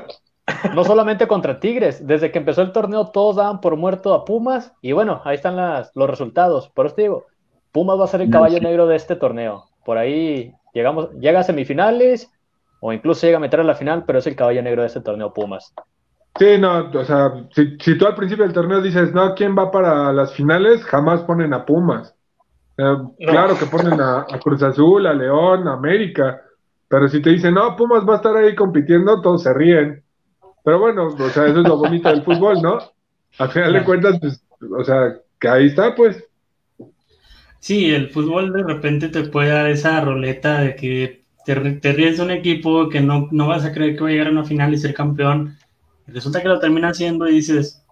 No, 0.74 0.82
solamente 0.82 1.28
contra 1.28 1.60
Tigres, 1.60 2.04
desde 2.04 2.32
que 2.32 2.38
empezó 2.38 2.62
el 2.62 2.72
torneo 2.72 3.06
todos 3.06 3.36
daban 3.36 3.60
por 3.60 3.76
muerto 3.76 4.12
a 4.14 4.24
Pumas 4.24 4.72
y 4.82 4.90
bueno, 4.90 5.20
ahí 5.24 5.36
están 5.36 5.54
las, 5.54 5.92
los 5.94 6.10
resultados. 6.10 6.68
Por 6.70 6.86
eso 6.86 6.96
te 6.96 7.02
digo, 7.02 7.26
Pumas 7.70 8.00
va 8.00 8.04
a 8.04 8.08
ser 8.08 8.20
el 8.20 8.30
caballo 8.30 8.58
negro 8.60 8.88
de 8.88 8.96
este 8.96 9.14
torneo. 9.14 9.66
Por 9.84 9.96
ahí 9.96 10.52
llegamos, 10.74 11.12
llega 11.12 11.40
a 11.40 11.44
semifinales 11.44 12.32
o 12.80 12.92
incluso 12.92 13.26
llega 13.26 13.38
a 13.38 13.40
meter 13.40 13.60
a 13.60 13.64
la 13.64 13.74
final, 13.74 14.04
pero 14.04 14.18
es 14.18 14.26
el 14.26 14.34
caballo 14.34 14.62
negro 14.62 14.82
de 14.82 14.88
este 14.88 15.00
torneo 15.00 15.32
Pumas. 15.32 15.72
Sí, 16.40 16.56
no, 16.58 16.88
o 16.88 17.04
sea, 17.04 17.34
si, 17.50 17.98
tú 17.98 18.06
al 18.06 18.14
principio 18.14 18.44
del 18.44 18.54
torneo 18.54 18.80
dices, 18.80 19.12
no, 19.12 19.34
¿quién 19.34 19.54
va 19.54 19.70
para 19.70 20.10
las 20.10 20.32
finales? 20.32 20.82
Jamás 20.84 21.20
ponen 21.24 21.52
a 21.52 21.66
Pumas. 21.66 22.14
Claro 23.18 23.58
que 23.58 23.66
ponen 23.66 24.00
a, 24.00 24.24
Cruz 24.42 24.62
Azul, 24.62 25.06
a 25.06 25.12
León, 25.12 25.68
a 25.68 25.74
América, 25.74 26.40
pero 26.88 27.10
si 27.10 27.20
te 27.20 27.28
dicen, 27.28 27.52
no, 27.52 27.76
Pumas 27.76 28.08
va 28.08 28.14
a 28.14 28.16
estar 28.16 28.34
ahí 28.38 28.54
compitiendo, 28.54 29.20
todos 29.20 29.42
se 29.42 29.52
ríen. 29.52 30.02
Pero 30.64 30.78
bueno, 30.78 31.08
o 31.08 31.28
sea, 31.28 31.44
eso 31.44 31.60
es 31.60 31.68
lo 31.68 31.76
bonito 31.76 32.08
del 32.08 32.22
fútbol, 32.22 32.62
¿no? 32.62 32.78
Al 33.38 33.50
final 33.50 33.74
de 33.74 33.84
cuentas, 33.84 34.18
pues, 34.18 34.42
o 34.78 34.82
sea, 34.82 35.16
que 35.38 35.46
ahí 35.46 35.66
está, 35.66 35.94
pues. 35.94 36.24
Sí, 37.58 37.92
el 37.92 38.08
fútbol 38.08 38.54
de 38.54 38.62
repente 38.62 39.10
te 39.10 39.24
puede 39.24 39.50
dar 39.50 39.68
esa 39.68 40.00
roleta 40.00 40.62
de 40.62 40.74
que 40.74 41.22
te, 41.44 41.54
te 41.54 41.92
ríes 41.92 42.16
de 42.16 42.22
un 42.22 42.30
equipo 42.30 42.88
que 42.88 43.02
no, 43.02 43.28
no 43.30 43.48
vas 43.48 43.66
a 43.66 43.74
creer 43.74 43.94
que 43.94 44.04
va 44.04 44.08
a 44.08 44.12
llegar 44.12 44.28
a 44.28 44.30
una 44.30 44.44
final 44.44 44.72
y 44.72 44.78
ser 44.78 44.94
campeón 44.94 45.58
resulta 46.12 46.42
que 46.42 46.48
lo 46.48 46.58
termina 46.58 46.90
haciendo 46.90 47.28
y 47.28 47.36
dices, 47.36 47.84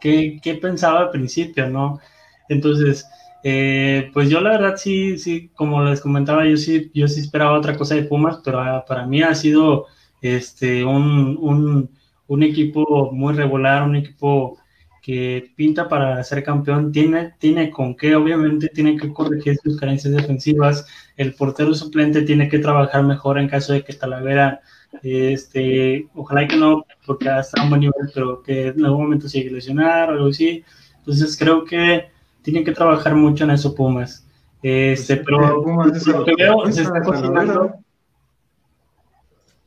¿qué, 0.00 0.40
qué 0.42 0.54
pensaba 0.54 1.00
al 1.00 1.10
principio, 1.10 1.68
no? 1.68 2.00
Entonces, 2.48 3.06
eh, 3.42 4.10
pues 4.12 4.28
yo 4.28 4.40
la 4.40 4.50
verdad 4.50 4.76
sí, 4.76 5.18
sí, 5.18 5.50
como 5.54 5.82
les 5.84 6.00
comentaba, 6.00 6.46
yo 6.46 6.56
sí, 6.56 6.90
yo 6.94 7.08
sí 7.08 7.20
esperaba 7.20 7.58
otra 7.58 7.76
cosa 7.76 7.94
de 7.94 8.04
Pumas, 8.04 8.40
pero 8.44 8.60
ah, 8.60 8.84
para 8.86 9.06
mí 9.06 9.22
ha 9.22 9.34
sido 9.34 9.86
este, 10.20 10.84
un, 10.84 11.38
un, 11.40 11.90
un 12.26 12.42
equipo 12.42 13.12
muy 13.12 13.34
regular, 13.34 13.82
un 13.84 13.96
equipo 13.96 14.58
que 15.02 15.52
pinta 15.54 15.88
para 15.88 16.22
ser 16.24 16.42
campeón, 16.42 16.90
tiene, 16.90 17.34
tiene 17.38 17.70
con 17.70 17.94
qué, 17.96 18.16
obviamente 18.16 18.68
tiene 18.68 18.96
que 18.96 19.12
corregir 19.12 19.56
sus 19.62 19.78
carencias 19.78 20.12
defensivas, 20.14 20.84
el 21.16 21.34
portero 21.34 21.72
suplente 21.74 22.22
tiene 22.22 22.48
que 22.48 22.58
trabajar 22.58 23.04
mejor 23.04 23.38
en 23.38 23.48
caso 23.48 23.72
de 23.72 23.84
que 23.84 23.92
Talavera 23.92 24.62
este, 25.02 26.08
ojalá 26.14 26.46
que 26.48 26.56
no, 26.56 26.84
porque 27.04 27.28
está 27.38 27.60
a 27.60 27.64
un 27.64 27.70
buen 27.70 27.80
nivel, 27.80 28.10
pero 28.14 28.42
que 28.42 28.68
en 28.68 28.84
algún 28.84 29.04
momento 29.04 29.28
sigue 29.28 29.50
lesionar 29.50 30.10
o 30.10 30.12
algo 30.12 30.28
así. 30.28 30.64
Entonces 30.98 31.36
creo 31.38 31.64
que 31.64 32.08
tienen 32.42 32.64
que 32.64 32.72
trabajar 32.72 33.14
mucho 33.14 33.44
en 33.44 33.50
eso 33.50 33.74
Pumas. 33.74 34.26
Este, 34.62 35.16
pues 35.16 35.26
pero 35.26 35.62
Pumas 35.62 36.06
lo 36.06 36.24
que 36.24 36.34
veo 36.36 36.72
se 36.72 36.82
está 36.82 37.02
cocinando. 37.02 37.76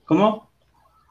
¿Cómo? 0.05 0.49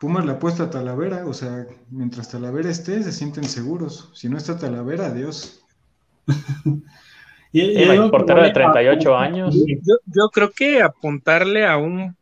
Pumas 0.01 0.25
le 0.25 0.33
apuesta 0.33 0.64
a 0.64 0.71
Talavera, 0.71 1.27
o 1.27 1.33
sea, 1.33 1.66
mientras 1.90 2.31
Talavera 2.31 2.71
esté, 2.71 3.03
se 3.03 3.12
sienten 3.12 3.44
seguros. 3.44 4.11
Si 4.14 4.29
no 4.29 4.37
está 4.37 4.59
Talavera, 4.59 5.07
adiós. 5.07 5.64
y, 7.53 7.62
y 7.62 8.11
portero 8.11 8.42
de 8.42 8.51
38 8.51 9.16
años. 9.16 9.55
Yo, 9.55 9.97
yo 10.07 10.29
creo 10.31 10.51
que 10.53 10.83
apuntarle 10.83 11.66
a 11.66 11.79
un 11.79 12.17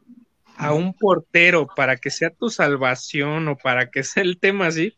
a 0.56 0.72
un 0.72 0.94
portero 0.94 1.66
para 1.74 1.96
que 1.96 2.10
sea 2.10 2.30
tu 2.30 2.50
salvación 2.50 3.48
o 3.48 3.56
para 3.56 3.90
que 3.90 4.02
sea 4.02 4.22
el 4.22 4.38
tema 4.38 4.68
así, 4.68 4.96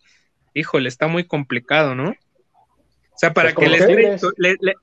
híjole, 0.54 0.88
está 0.88 1.08
muy 1.08 1.24
complicado, 1.24 1.94
¿no? 1.94 2.10
O 2.10 3.20
sea, 3.20 3.34
para 3.34 3.52
pues 3.52 3.84
que 3.84 4.18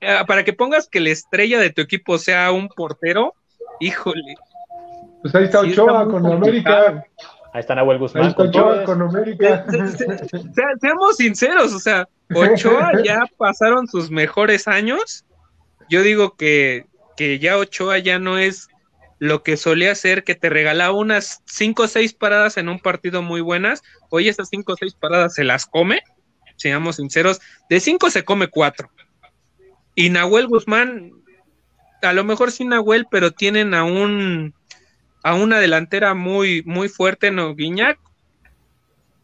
ah, 0.02 0.24
para 0.26 0.44
que 0.44 0.52
pongas 0.52 0.88
que 0.88 1.00
la 1.00 1.08
estrella 1.08 1.58
de 1.58 1.70
tu 1.70 1.80
equipo 1.80 2.18
sea 2.18 2.52
un 2.52 2.68
portero, 2.68 3.34
híjole. 3.80 4.34
Pues 5.22 5.34
ahí 5.34 5.44
está 5.44 5.60
Ochoa 5.60 6.06
con 6.06 6.26
América. 6.26 7.02
Ahí 7.54 7.60
está 7.60 7.74
Nahuel 7.74 7.98
Guzmán. 7.98 8.24
Ahí 8.24 8.30
está 8.30 8.42
Ochoa 8.42 8.84
con 8.84 9.00
América. 9.00 9.64
seamos 10.80 11.16
sinceros, 11.16 11.72
o 11.72 11.78
sea, 11.78 12.06
Ochoa 12.34 12.92
ya 13.04 13.22
pasaron 13.38 13.86
sus 13.86 14.10
mejores 14.10 14.68
años. 14.68 15.24
Yo 15.88 16.02
digo 16.02 16.36
que, 16.36 16.84
que 17.16 17.38
ya 17.38 17.56
Ochoa 17.56 17.98
ya 17.98 18.18
no 18.18 18.36
es 18.36 18.68
lo 19.18 19.42
que 19.42 19.56
solía 19.56 19.94
ser 19.94 20.24
que 20.24 20.34
te 20.34 20.50
regalaba 20.50 20.94
unas 20.94 21.42
cinco 21.46 21.84
o 21.84 21.88
seis 21.88 22.12
paradas 22.12 22.56
en 22.56 22.68
un 22.68 22.78
partido 22.78 23.22
muy 23.22 23.40
buenas, 23.40 23.82
hoy 24.10 24.28
esas 24.28 24.48
cinco 24.48 24.74
o 24.74 24.76
seis 24.76 24.94
paradas 24.94 25.34
se 25.34 25.44
las 25.44 25.66
come, 25.66 26.02
seamos 26.56 26.96
sinceros, 26.96 27.40
de 27.70 27.80
cinco 27.80 28.10
se 28.10 28.24
come 28.24 28.48
cuatro. 28.48 28.90
Y 29.94 30.10
Nahuel 30.10 30.46
Guzmán, 30.46 31.12
a 32.02 32.12
lo 32.12 32.24
mejor 32.24 32.52
sí 32.52 32.64
Nahuel, 32.64 33.06
pero 33.10 33.30
tienen 33.30 33.72
a 33.74 33.84
un 33.84 34.54
a 35.22 35.34
una 35.34 35.58
delantera 35.58 36.14
muy, 36.14 36.62
muy 36.64 36.88
fuerte, 36.88 37.32
¿no? 37.32 37.54
Guiñac, 37.56 37.98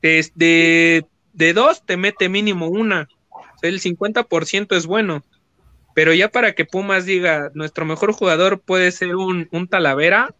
de, 0.01 1.07
de 1.33 1.53
dos 1.53 1.87
te 1.87 1.97
mete 1.97 2.29
mínimo 2.29 2.67
una. 2.67 3.09
el 3.63 3.81
50% 3.81 4.77
es 4.77 4.87
bueno. 4.87 5.23
Pero 5.95 6.15
ya 6.15 6.29
para 6.29 6.53
que 6.53 6.65
Pumas 6.65 7.05
diga, 7.05 7.51
nuestro 7.55 7.85
mejor 7.85 8.13
jugador 8.13 8.61
puede 8.61 8.91
ser 8.93 9.17
un, 9.17 9.49
un 9.51 9.69
Talavera, 9.69 10.35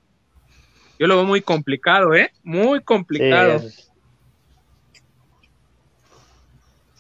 yo 0.99 1.07
lo 1.07 1.17
veo 1.17 1.25
muy 1.25 1.41
complicado, 1.41 2.15
¿eh? 2.15 2.31
Muy 2.43 2.81
complicado. 2.81 3.61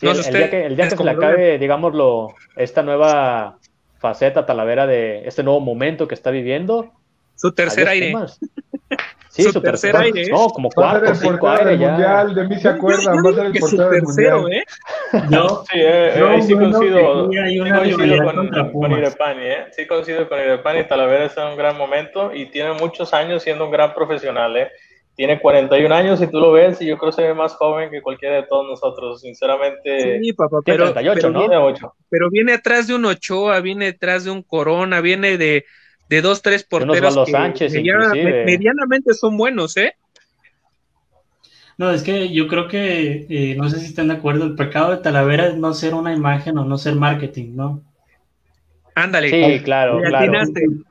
el, 0.00 0.12
día 0.32 0.50
que, 0.50 0.66
el 0.66 0.76
día 0.76 0.88
que 0.88 0.96
se 0.96 1.04
le 1.04 1.10
acabe, 1.10 1.58
digámoslo, 1.58 2.34
esta 2.56 2.82
nueva 2.82 3.58
faceta 4.00 4.44
Talavera 4.44 4.86
de 4.86 5.22
este 5.26 5.44
nuevo 5.44 5.60
momento 5.60 6.08
que 6.08 6.14
está 6.14 6.30
viviendo. 6.30 6.92
Su 7.36 7.52
tercer 7.52 7.88
aire. 7.88 8.12
Sí, 9.32 9.44
su, 9.44 9.62
tercer, 9.62 9.96
aire. 9.96 10.28
No, 10.30 10.50
como 10.50 10.68
cuarto, 10.68 11.14
cinco 11.14 11.48
aire 11.48 11.78
ya. 11.78 11.88
Mundial, 11.88 12.34
de 12.34 12.48
mí 12.48 12.60
se 12.60 12.68
acuerdan, 12.68 13.16
va 13.24 13.30
a 13.30 13.32
ser 13.32 13.46
el 13.46 13.52
portero 13.58 13.88
del 13.88 14.04
tercero, 14.04 14.48
¿eh? 14.48 14.62
No, 15.30 15.64
sí, 15.64 15.78
eh, 15.80 16.14
no, 16.18 16.26
ahí 16.28 16.42
sí 16.42 16.52
coincido, 16.52 17.30
sí 17.30 17.58
coincido 17.58 18.24
con, 18.24 18.70
con 18.72 18.92
Irepani, 18.92 19.42
¿eh? 19.42 19.66
Sí 19.74 19.86
coincido 19.86 20.28
con 20.28 20.38
Irepani, 20.38 20.84
Talavera 20.84 21.24
está 21.24 21.46
en 21.46 21.52
un 21.52 21.56
gran 21.56 21.78
momento 21.78 22.30
y 22.34 22.50
tiene 22.50 22.74
muchos 22.74 23.14
años 23.14 23.42
siendo 23.42 23.64
un 23.64 23.70
gran 23.70 23.94
profesional, 23.94 24.54
¿eh? 24.54 24.68
tiene 25.14 25.40
41 25.40 25.94
años 25.94 26.22
y 26.22 26.26
tú 26.26 26.38
lo 26.38 26.52
ves 26.52 26.80
y 26.80 26.86
yo 26.86 26.96
creo 26.96 27.10
que 27.10 27.16
se 27.16 27.22
ve 27.22 27.34
más 27.34 27.54
joven 27.54 27.90
que 27.90 28.00
cualquiera 28.00 28.36
de 28.36 28.42
todos 28.44 28.66
nosotros, 28.66 29.20
sinceramente. 29.20 30.20
Sí, 30.22 30.32
papá, 30.32 30.58
pero, 30.64 30.92
pero, 32.08 32.30
viene, 32.30 32.54
atrás 32.54 32.86
de 32.86 32.94
un 32.94 33.04
Ochoa, 33.04 33.60
viene 33.60 33.88
atrás 33.88 34.24
de 34.24 34.30
un 34.30 34.42
Corona, 34.42 35.00
viene 35.00 35.36
de, 35.36 35.66
de 36.12 36.20
dos, 36.20 36.42
tres 36.42 36.62
porteros 36.62 37.24
que 37.24 37.32
Sánchez, 37.32 37.72
medianamente 37.72 39.14
son 39.14 39.38
buenos, 39.38 39.78
¿eh? 39.78 39.94
No, 41.78 41.90
es 41.90 42.02
que 42.02 42.30
yo 42.30 42.48
creo 42.48 42.68
que, 42.68 43.26
eh, 43.30 43.56
no 43.56 43.70
sé 43.70 43.80
si 43.80 43.86
están 43.86 44.08
de 44.08 44.14
acuerdo, 44.14 44.44
el 44.44 44.54
pecado 44.54 44.90
de 44.90 44.98
Talavera 44.98 45.46
es 45.46 45.56
no 45.56 45.72
ser 45.72 45.94
una 45.94 46.12
imagen 46.12 46.58
o 46.58 46.66
no 46.66 46.76
ser 46.76 46.96
marketing, 46.96 47.56
¿no? 47.56 47.80
Ándale. 48.94 49.30
Sí, 49.30 49.64
claro, 49.64 50.02
claro. 50.02 50.44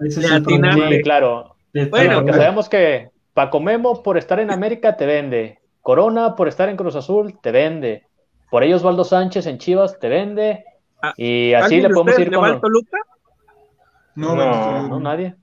Sí, 0.10 1.02
claro. 1.04 1.56
Bueno, 1.92 2.26
que 2.26 2.34
sabemos 2.34 2.68
que 2.68 3.10
Paco 3.36 3.62
por 4.04 4.18
estar 4.18 4.40
en 4.40 4.50
América 4.50 4.98
te 4.98 5.06
vende. 5.06 5.60
Corona 5.82 6.36
por 6.36 6.48
estar 6.48 6.68
en 6.68 6.78
Cruz 6.78 6.96
Azul 6.96 7.40
te 7.42 7.52
vende. 7.52 8.08
Por 8.50 8.64
ellos 8.64 8.82
Valdo 8.82 9.04
Sánchez 9.04 9.46
en 9.46 9.60
Chivas 9.60 10.00
te 10.00 10.10
vende. 10.10 10.66
Ah, 11.00 11.14
y 11.16 11.54
así 11.54 11.80
le 11.80 11.90
podemos 11.90 12.20
ir 12.20 12.32
con. 12.32 12.60
Toluca? 12.60 12.98
No, 14.16 14.36
no, 14.36 14.88
no, 14.88 15.00
nadie. 15.00 15.36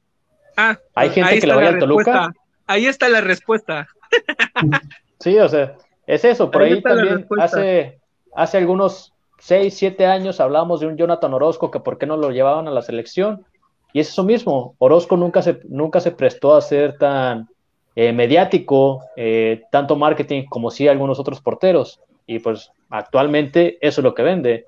Ah, 0.57 0.77
hay 0.95 1.11
gente 1.11 1.41
que 1.41 1.47
le 1.47 1.55
vaya 1.55 1.69
al 1.69 1.79
Toluca. 1.79 2.33
Ahí 2.67 2.87
está 2.87 3.09
la 3.09 3.21
respuesta. 3.21 3.89
sí, 5.21 5.39
o 5.39 5.49
sea, 5.49 5.77
es 6.07 6.25
eso. 6.25 6.51
Por 6.51 6.63
ahí, 6.63 6.83
también 6.83 7.27
hace, 7.41 7.99
hace 8.35 8.59
algunos 8.59 9.15
6, 9.39 9.75
7 9.75 10.07
años 10.07 10.41
hablábamos 10.41 10.81
de 10.81 10.87
un 10.87 10.97
Jonathan 10.97 11.33
Orozco 11.33 11.71
que 11.71 11.81
por 11.81 11.99
qué 11.99 12.07
no 12.07 12.17
lo 12.17 12.31
llevaban 12.31 12.69
a 12.69 12.73
la 12.73 12.83
selección. 12.83 13.45
Y 13.93 14.01
es 14.01 14.09
eso 14.11 14.25
mismo. 14.25 14.75
Orozco 14.79 15.17
nunca 15.17 15.43
se, 15.43 15.61
nunca 15.69 16.01
se 16.01 16.11
prestó 16.11 16.55
a 16.55 16.61
ser 16.61 16.99
tan 16.99 17.49
eh, 17.97 18.13
mediático, 18.13 19.05
eh, 19.17 19.63
tanto 19.71 19.97
marketing 19.97 20.45
como 20.45 20.71
sí 20.71 20.89
algunos 20.89 21.19
otros 21.19 21.41
porteros. 21.41 22.01
Y 22.27 22.41
pues 22.41 22.71
actualmente 22.91 23.79
eso 23.81 24.01
es 24.01 24.05
lo 24.05 24.15
que 24.15 24.23
vende. 24.23 24.67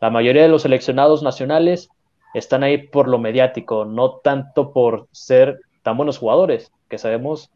La 0.00 0.10
mayoría 0.10 0.42
de 0.42 0.48
los 0.48 0.62
seleccionados 0.62 1.22
nacionales 1.22 1.90
están 2.34 2.62
ahí 2.62 2.78
por 2.78 3.08
lo 3.08 3.18
mediático, 3.18 3.84
no 3.84 4.16
tanto 4.16 4.72
por 4.72 5.08
ser 5.12 5.60
tan 5.82 5.96
buenos 5.96 6.18
jugadores, 6.18 6.72
que 6.88 6.98
sabemos 6.98 7.50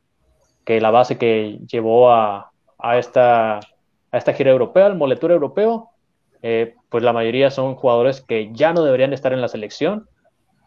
que 0.64 0.80
la 0.80 0.90
base 0.90 1.18
que 1.18 1.60
llevó 1.70 2.10
a, 2.10 2.50
esta, 2.94 3.58
a 3.58 4.18
esta 4.18 4.32
gira 4.32 4.50
europea, 4.50 4.86
el 4.86 4.96
moletura 4.96 5.34
europeo, 5.34 5.90
eh, 6.42 6.74
pues 6.88 7.04
la 7.04 7.12
mayoría 7.12 7.50
son 7.50 7.76
jugadores 7.76 8.20
que 8.20 8.50
ya 8.52 8.72
no 8.72 8.82
deberían 8.82 9.12
estar 9.12 9.32
en 9.32 9.40
la 9.40 9.48
selección, 9.48 10.08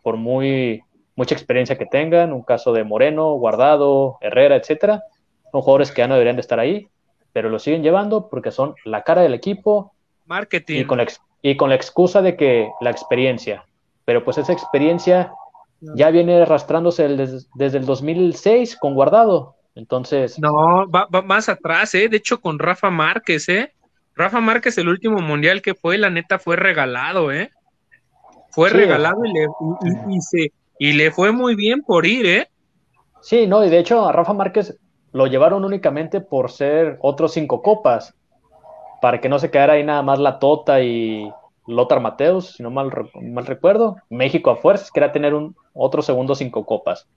por 0.01 0.17
muy 0.17 0.83
mucha 1.15 1.35
experiencia 1.35 1.77
que 1.77 1.85
tengan, 1.85 2.31
un 2.31 2.43
caso 2.43 2.71
de 2.71 2.85
Moreno, 2.85 3.33
Guardado, 3.33 4.17
Herrera, 4.21 4.55
etcétera, 4.55 5.03
son 5.51 5.61
jugadores 5.61 5.91
que 5.91 6.01
ya 6.01 6.07
no 6.07 6.13
deberían 6.13 6.37
de 6.37 6.41
estar 6.41 6.61
ahí, 6.61 6.87
pero 7.33 7.49
lo 7.49 7.59
siguen 7.59 7.83
llevando 7.83 8.29
porque 8.29 8.51
son 8.51 8.73
la 8.85 9.03
cara 9.03 9.21
del 9.21 9.33
equipo. 9.33 9.91
Marketing. 10.25 10.79
Y 10.79 10.85
con 10.85 10.97
la, 10.97 11.07
y 11.41 11.57
con 11.57 11.69
la 11.69 11.75
excusa 11.75 12.21
de 12.21 12.37
que 12.37 12.71
la 12.79 12.89
experiencia, 12.89 13.65
pero 14.09 14.23
pues 14.23 14.39
esa 14.39 14.53
experiencia 14.53 15.31
ya 15.81 16.09
viene 16.09 16.41
arrastrándose 16.41 17.07
desde 17.53 17.77
el 17.77 17.85
2006 17.85 18.75
con 18.75 18.95
Guardado, 18.95 19.55
entonces... 19.75 20.39
No, 20.39 20.89
va, 20.89 21.07
más 21.21 21.47
atrás, 21.47 21.93
¿eh? 21.93 22.09
De 22.09 22.17
hecho, 22.17 22.41
con 22.41 22.57
Rafa 22.57 22.89
Márquez, 22.89 23.47
¿eh? 23.49 23.71
Rafa 24.15 24.39
Márquez, 24.41 24.79
el 24.79 24.89
último 24.89 25.19
mundial 25.19 25.61
que 25.61 25.75
fue, 25.75 25.99
la 25.99 26.09
neta, 26.09 26.39
fue 26.39 26.55
regalado, 26.55 27.31
¿eh? 27.31 27.51
Fue 28.49 28.71
regalado 28.71 29.23
y, 29.23 29.31
le, 29.31 29.47
y, 30.09 30.21
se, 30.21 30.53
y 30.79 30.93
le 30.93 31.11
fue 31.11 31.31
muy 31.31 31.53
bien 31.53 31.83
por 31.83 32.07
ir, 32.07 32.25
¿eh? 32.25 32.49
Sí, 33.21 33.45
no, 33.45 33.63
y 33.63 33.69
de 33.69 33.77
hecho 33.77 34.07
a 34.07 34.11
Rafa 34.11 34.33
Márquez 34.33 34.75
lo 35.11 35.27
llevaron 35.27 35.63
únicamente 35.63 36.19
por 36.19 36.49
ser 36.49 36.97
otros 37.03 37.33
cinco 37.33 37.61
copas, 37.61 38.15
para 39.03 39.21
que 39.21 39.29
no 39.29 39.37
se 39.37 39.51
quedara 39.51 39.73
ahí 39.73 39.83
nada 39.83 40.01
más 40.01 40.17
la 40.17 40.39
Tota 40.39 40.81
y 40.81 41.31
Lothar 41.69 42.01
Mateus, 42.01 42.53
si 42.55 42.63
no 42.63 42.71
mal, 42.71 42.91
mal 43.21 43.45
recuerdo. 43.45 43.97
México 44.09 44.51
a 44.51 44.55
fuerzas 44.57 44.91
quería 44.91 45.11
tener 45.11 45.33
un 45.33 45.55
otro 45.73 46.01
segundo 46.01 46.35
cinco 46.35 46.65
copas. 46.65 47.07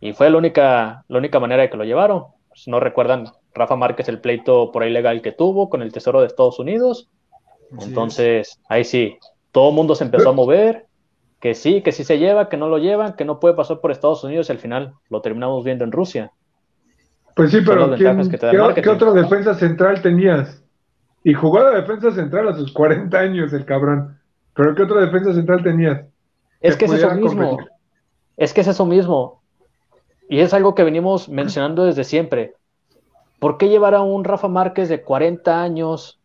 Y 0.00 0.12
fue 0.12 0.30
la 0.30 0.38
única, 0.38 1.04
la 1.08 1.18
única 1.18 1.40
manera 1.40 1.62
de 1.62 1.70
que 1.70 1.76
lo 1.76 1.84
llevaron. 1.84 2.24
Si 2.54 2.70
no 2.70 2.80
recuerdan, 2.80 3.26
Rafa 3.54 3.76
Márquez 3.76 4.08
el 4.08 4.20
pleito 4.20 4.72
por 4.72 4.82
ahí 4.82 4.90
legal 4.90 5.22
que 5.22 5.32
tuvo 5.32 5.68
con 5.68 5.82
el 5.82 5.92
Tesoro 5.92 6.20
de 6.20 6.26
Estados 6.26 6.58
Unidos. 6.58 7.08
Entonces, 7.80 8.60
ahí 8.68 8.84
sí, 8.84 9.18
todo 9.52 9.68
el 9.70 9.74
mundo 9.74 9.94
se 9.94 10.04
empezó 10.04 10.30
a 10.30 10.32
mover 10.32 10.86
que 11.40 11.54
sí, 11.54 11.82
que 11.82 11.92
sí 11.92 12.04
se 12.04 12.18
lleva, 12.18 12.48
que 12.48 12.56
no 12.56 12.68
lo 12.68 12.78
llevan, 12.78 13.14
que 13.14 13.24
no 13.24 13.40
puede 13.40 13.54
pasar 13.54 13.80
por 13.80 13.90
Estados 13.90 14.24
Unidos 14.24 14.48
y 14.48 14.52
al 14.52 14.58
final 14.58 14.94
lo 15.08 15.22
terminamos 15.22 15.64
viendo 15.64 15.84
en 15.84 15.92
Rusia. 15.92 16.32
Pues 17.34 17.50
sí, 17.50 17.60
pero 17.64 17.94
¿qué, 17.94 18.88
otra 18.88 19.12
defensa 19.12 19.54
central 19.54 20.02
tenías? 20.02 20.62
Y 21.22 21.34
jugó 21.34 21.60
la 21.60 21.70
defensa 21.70 22.10
central 22.12 22.48
a 22.48 22.54
sus 22.54 22.72
40 22.72 23.18
años 23.18 23.52
el 23.52 23.64
cabrón. 23.64 24.18
Pero 24.54 24.74
¿qué 24.74 24.82
otra 24.82 25.00
defensa 25.00 25.32
central 25.34 25.62
tenías? 25.62 26.04
Es 26.60 26.76
que 26.76 26.86
es 26.86 26.92
eso 26.92 27.14
mismo. 27.14 27.58
Es 28.36 28.54
que 28.54 28.60
es 28.62 28.66
eso 28.66 28.86
mismo. 28.86 29.42
Y 30.28 30.40
es 30.40 30.54
algo 30.54 30.74
que 30.74 30.84
venimos 30.84 31.28
mencionando 31.28 31.84
desde 31.84 32.04
siempre. 32.04 32.54
¿Por 33.38 33.58
qué 33.58 33.68
llevar 33.68 33.94
a 33.94 34.02
un 34.02 34.24
Rafa 34.24 34.48
Márquez 34.48 34.88
de 34.88 35.02
40 35.02 35.62
años 35.62 36.20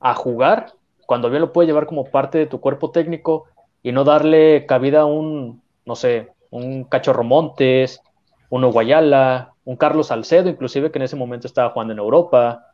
a 0.00 0.14
jugar 0.14 0.72
cuando 1.06 1.30
bien 1.30 1.42
lo 1.42 1.52
puede 1.52 1.66
llevar 1.66 1.86
como 1.86 2.06
parte 2.06 2.38
de 2.38 2.46
tu 2.46 2.60
cuerpo 2.60 2.90
técnico 2.90 3.44
y 3.82 3.92
no 3.92 4.04
darle 4.04 4.66
cabida 4.66 5.02
a 5.02 5.04
un, 5.04 5.62
no 5.84 5.94
sé, 5.94 6.32
un 6.50 6.84
Cachorro 6.84 7.24
Montes, 7.24 8.00
un 8.48 8.64
Guayala, 8.70 9.52
un 9.64 9.76
Carlos 9.76 10.08
Salcedo, 10.08 10.48
inclusive 10.48 10.90
que 10.90 10.98
en 10.98 11.04
ese 11.04 11.16
momento 11.16 11.46
estaba 11.46 11.70
jugando 11.70 11.92
en 11.92 11.98
Europa. 11.98 12.72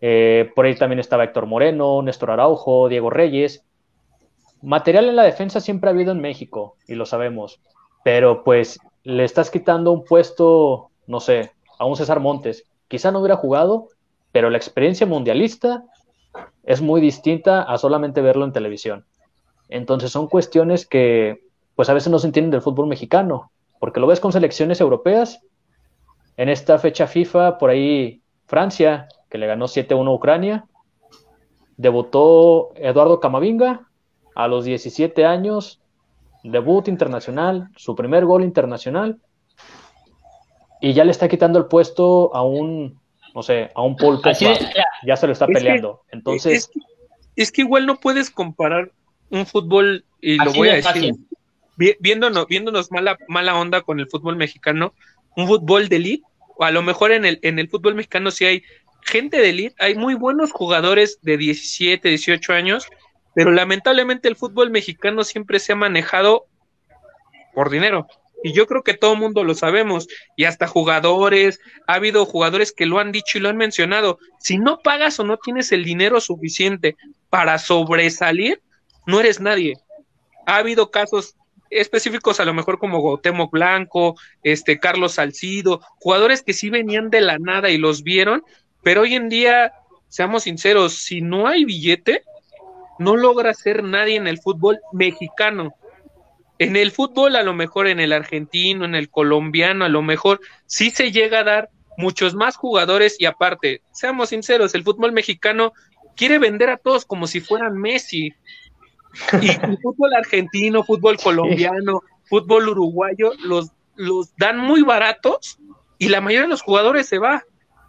Eh, 0.00 0.50
por 0.54 0.66
ahí 0.66 0.74
también 0.76 0.98
estaba 0.98 1.24
Héctor 1.24 1.46
Moreno, 1.46 2.02
Néstor 2.02 2.30
Araujo, 2.30 2.88
Diego 2.88 3.10
Reyes. 3.10 3.64
Material 4.62 5.08
en 5.08 5.16
la 5.16 5.22
defensa 5.22 5.60
siempre 5.60 5.88
ha 5.88 5.92
habido 5.92 6.12
en 6.12 6.20
México, 6.20 6.76
y 6.86 6.94
lo 6.94 7.06
sabemos, 7.06 7.60
pero 8.04 8.42
pues 8.44 8.78
le 9.04 9.24
estás 9.24 9.50
quitando 9.50 9.92
un 9.92 10.04
puesto, 10.04 10.90
no 11.06 11.20
sé, 11.20 11.52
a 11.78 11.84
un 11.84 11.96
César 11.96 12.20
Montes. 12.20 12.64
Quizá 12.88 13.10
no 13.10 13.20
hubiera 13.20 13.36
jugado, 13.36 13.88
pero 14.32 14.50
la 14.50 14.58
experiencia 14.58 15.06
mundialista 15.06 15.84
es 16.64 16.80
muy 16.80 17.00
distinta 17.00 17.62
a 17.62 17.78
solamente 17.78 18.20
verlo 18.20 18.44
en 18.44 18.52
televisión. 18.52 19.06
Entonces 19.68 20.10
son 20.10 20.28
cuestiones 20.28 20.86
que 20.86 21.40
pues 21.74 21.88
a 21.88 21.94
veces 21.94 22.10
no 22.10 22.18
se 22.18 22.26
entienden 22.26 22.50
del 22.50 22.62
fútbol 22.62 22.86
mexicano, 22.86 23.50
porque 23.78 24.00
lo 24.00 24.06
ves 24.06 24.20
con 24.20 24.32
selecciones 24.32 24.80
europeas. 24.80 25.40
En 26.36 26.48
esta 26.48 26.78
fecha 26.78 27.06
FIFA, 27.06 27.58
por 27.58 27.70
ahí 27.70 28.22
Francia, 28.46 29.08
que 29.28 29.38
le 29.38 29.46
ganó 29.46 29.66
7-1 29.66 30.06
a 30.06 30.14
Ucrania, 30.14 30.66
debutó 31.76 32.72
Eduardo 32.76 33.20
Camavinga 33.20 33.88
a 34.34 34.48
los 34.48 34.64
17 34.64 35.24
años, 35.24 35.80
debut 36.42 36.88
internacional, 36.88 37.68
su 37.76 37.94
primer 37.94 38.24
gol 38.24 38.44
internacional, 38.44 39.18
y 40.80 40.92
ya 40.92 41.04
le 41.04 41.10
está 41.10 41.28
quitando 41.28 41.58
el 41.58 41.66
puesto 41.66 42.34
a 42.34 42.42
un, 42.42 43.00
no 43.34 43.42
sé, 43.42 43.70
a 43.74 43.82
un 43.82 43.96
Paul 43.96 44.20
ya 45.04 45.16
se 45.16 45.26
lo 45.26 45.32
está 45.32 45.46
peleando. 45.46 46.02
Entonces... 46.10 46.70
es 47.34 47.52
que 47.52 47.62
igual 47.62 47.86
no 47.86 47.96
puedes 47.96 48.30
comparar 48.30 48.92
un 49.30 49.46
fútbol, 49.46 50.04
y 50.20 50.36
lo 50.36 50.52
voy 50.52 50.68
a 50.68 50.74
decir, 50.74 51.14
viéndonos, 52.00 52.46
viéndonos 52.46 52.90
mala, 52.90 53.18
mala 53.28 53.58
onda 53.58 53.82
con 53.82 54.00
el 54.00 54.08
fútbol 54.08 54.36
mexicano, 54.36 54.94
un 55.36 55.46
fútbol 55.46 55.88
de 55.88 55.96
elite, 55.96 56.24
o 56.56 56.64
a 56.64 56.70
lo 56.70 56.82
mejor 56.82 57.12
en 57.12 57.24
el, 57.24 57.38
en 57.42 57.58
el 57.58 57.68
fútbol 57.68 57.94
mexicano 57.94 58.30
sí 58.30 58.44
hay 58.46 58.62
gente 59.06 59.38
de 59.38 59.50
elite, 59.50 59.76
hay 59.78 59.94
muy 59.94 60.14
buenos 60.14 60.52
jugadores 60.52 61.18
de 61.22 61.36
17, 61.36 62.08
18 62.08 62.52
años, 62.52 62.86
pero 63.34 63.52
lamentablemente 63.52 64.28
el 64.28 64.36
fútbol 64.36 64.70
mexicano 64.70 65.24
siempre 65.24 65.58
se 65.60 65.72
ha 65.72 65.76
manejado 65.76 66.46
por 67.54 67.70
dinero. 67.70 68.06
y 68.44 68.52
yo 68.52 68.66
creo 68.66 68.82
que 68.82 68.94
todo 68.94 69.14
el 69.14 69.18
mundo 69.18 69.42
lo 69.44 69.54
sabemos, 69.54 70.06
y 70.36 70.44
hasta 70.44 70.68
jugadores, 70.68 71.58
ha 71.86 71.94
habido 71.94 72.26
jugadores 72.26 72.70
que 72.70 72.86
lo 72.86 72.98
han 73.00 73.10
dicho 73.10 73.38
y 73.38 73.40
lo 73.40 73.48
han 73.48 73.56
mencionado, 73.56 74.18
si 74.38 74.58
no 74.58 74.80
pagas 74.80 75.18
o 75.18 75.24
no 75.24 75.38
tienes 75.38 75.72
el 75.72 75.84
dinero 75.84 76.20
suficiente 76.20 76.96
para 77.30 77.58
sobresalir, 77.58 78.60
no 79.06 79.20
eres 79.20 79.40
nadie. 79.40 79.74
Ha 80.46 80.58
habido 80.58 80.90
casos 80.90 81.34
específicos 81.70 82.38
a 82.38 82.44
lo 82.44 82.54
mejor 82.54 82.78
como 82.78 83.02
Gautemo 83.02 83.48
Blanco, 83.48 84.14
este 84.42 84.78
Carlos 84.78 85.14
Salcido, 85.14 85.80
jugadores 85.98 86.42
que 86.42 86.52
sí 86.52 86.70
venían 86.70 87.10
de 87.10 87.22
la 87.22 87.38
nada 87.38 87.70
y 87.70 87.78
los 87.78 88.02
vieron, 88.02 88.42
pero 88.86 89.00
hoy 89.00 89.16
en 89.16 89.28
día, 89.28 89.72
seamos 90.06 90.44
sinceros, 90.44 90.94
si 90.94 91.20
no 91.20 91.48
hay 91.48 91.64
billete, 91.64 92.22
no 93.00 93.16
logra 93.16 93.52
ser 93.52 93.82
nadie 93.82 94.14
en 94.14 94.28
el 94.28 94.38
fútbol 94.38 94.78
mexicano. 94.92 95.74
En 96.60 96.76
el 96.76 96.92
fútbol, 96.92 97.34
a 97.34 97.42
lo 97.42 97.52
mejor 97.52 97.88
en 97.88 97.98
el 97.98 98.12
argentino, 98.12 98.84
en 98.84 98.94
el 98.94 99.10
colombiano, 99.10 99.84
a 99.84 99.88
lo 99.88 100.02
mejor 100.02 100.38
sí 100.66 100.90
se 100.90 101.10
llega 101.10 101.40
a 101.40 101.42
dar 101.42 101.70
muchos 101.98 102.36
más 102.36 102.54
jugadores 102.54 103.16
y 103.18 103.24
aparte, 103.24 103.82
seamos 103.90 104.28
sinceros, 104.28 104.72
el 104.76 104.84
fútbol 104.84 105.10
mexicano 105.10 105.72
quiere 106.14 106.38
vender 106.38 106.70
a 106.70 106.76
todos 106.76 107.04
como 107.04 107.26
si 107.26 107.40
fueran 107.40 107.76
Messi. 107.76 108.32
Y 109.42 109.48
el 109.48 109.78
fútbol 109.82 110.14
argentino, 110.14 110.84
fútbol 110.84 111.16
colombiano, 111.16 112.02
fútbol 112.26 112.68
uruguayo, 112.68 113.32
los, 113.40 113.72
los 113.96 114.36
dan 114.36 114.58
muy 114.60 114.82
baratos 114.82 115.58
y 115.98 116.08
la 116.08 116.20
mayoría 116.20 116.42
de 116.42 116.50
los 116.50 116.62
jugadores 116.62 117.08
se 117.08 117.18
va. 117.18 117.42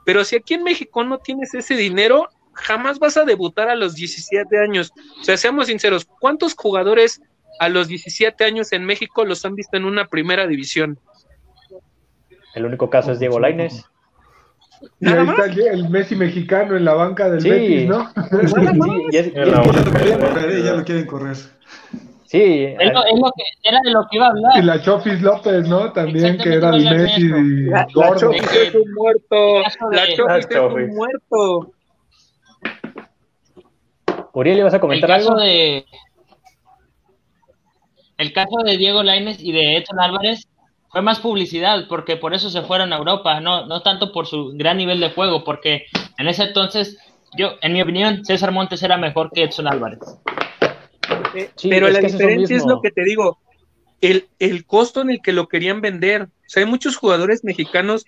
Pero 0.08 0.24
si 0.24 0.38
aquí 0.38 0.54
en 0.54 0.64
México 0.64 1.04
no 1.04 1.18
tienes 1.18 1.54
ese 1.54 1.76
dinero, 1.76 2.30
jamás 2.54 2.98
vas 2.98 3.18
a 3.18 3.26
debutar 3.26 3.68
a 3.70 3.76
los 3.76 3.94
17 3.94 4.58
años. 4.58 4.94
O 5.20 5.24
sea, 5.26 5.36
seamos 5.36 5.68
sinceros, 5.68 6.06
¿cuántos 6.06 6.56
jugadores 6.56 7.22
a 7.60 7.68
los 7.68 7.90
17 7.90 8.46
años 8.46 8.72
en 8.72 8.86
México 8.86 9.26
los 9.26 9.44
han 9.44 9.56
visto 9.56 9.76
en 9.76 9.84
una 9.84 10.08
primera 10.08 10.48
división? 10.48 10.98
El 12.56 12.66
único 12.66 12.90
caso 12.90 13.12
es 13.12 13.20
Diego 13.20 13.38
Lainez. 13.38 13.84
Y 15.02 15.10
ahí 15.10 15.28
está 15.28 15.44
el, 15.44 15.90
Messi 15.90 16.16
mexicano 16.16 16.78
en 16.78 16.86
la 16.86 16.94
banca 16.94 17.30
del 17.30 17.44
Betis, 17.44 17.90
¿no? 17.90 18.10
Sí, 19.12 19.12
ya 19.12 20.74
lo 20.74 20.86
quieren 20.86 21.06
correr. 21.06 21.36
Sí, 22.28 22.76
es 22.78 22.94
lo, 22.94 23.32
que, 23.38 23.44
era 23.64 23.80
de 23.86 23.92
lo 23.92 24.06
que 24.12 24.18
iba 24.18 24.26
a 24.26 24.30
hablar. 24.32 24.58
Y 24.58 24.62
la 24.62 24.82
Chofis 24.82 25.22
López, 25.22 25.66
¿no? 25.66 25.94
También 25.94 26.38
que 26.38 26.56
era 26.56 26.72
el 26.72 26.84
Messi 26.84 27.22
y 27.22 27.70
la, 27.70 27.88
la 27.96 28.16
Chofis 28.18 28.52
es 28.52 28.76
un 28.76 28.94
muerto. 28.94 29.62
La 29.92 30.08
Chofis 30.14 30.48
es 30.50 30.58
un 30.60 30.96
muerto. 30.96 31.72
Uriel, 34.34 34.62
¿vas 34.62 34.74
a 34.74 34.82
comentar 34.82 35.10
el 35.10 35.16
caso 35.16 35.32
algo? 35.32 35.42
De, 35.42 35.86
el 38.18 38.34
caso 38.34 38.58
de 38.66 38.76
Diego 38.76 39.04
Lainez 39.04 39.38
y 39.40 39.54
de 39.54 39.78
Edson 39.78 40.02
Álvarez 40.02 40.50
fue 40.90 41.02
más 41.02 41.20
publicidad, 41.20 41.86
porque 41.88 42.18
por 42.18 42.34
eso 42.34 42.50
se 42.50 42.62
fueron 42.62 42.92
a 42.92 42.98
Europa, 42.98 43.40
no, 43.40 43.66
no 43.68 43.82
tanto 43.84 44.12
por 44.12 44.28
su 44.28 44.52
gran 44.54 44.78
nivel 44.78 45.00
de 45.00 45.12
juego, 45.12 45.46
porque 45.46 45.86
en 46.18 46.28
ese 46.28 46.44
entonces, 46.44 46.98
yo, 47.38 47.54
en 47.62 47.72
mi 47.72 47.82
opinión, 47.82 48.26
César 48.26 48.52
Montes 48.52 48.84
era 48.84 48.98
mejor 48.98 49.32
que 49.32 49.44
Edson 49.44 49.68
Álvarez. 49.68 50.00
Pero 51.64 51.90
la 51.90 52.00
diferencia 52.00 52.56
es 52.56 52.66
lo, 52.66 52.82
que 52.82 52.92
te 52.92 53.04
digo, 53.04 53.40
el, 54.02 54.28
el 54.40 54.66
costo 54.66 55.02
en 55.02 55.10
el 55.10 55.22
que 55.22 55.34
lo 55.34 55.48
querían 55.48 55.82
vender. 55.82 56.24
O 56.24 56.50
sea, 56.50 56.64
hay 56.64 56.70
muchos 56.70 56.96
jugadores 56.98 57.44
mexicanos 57.44 58.06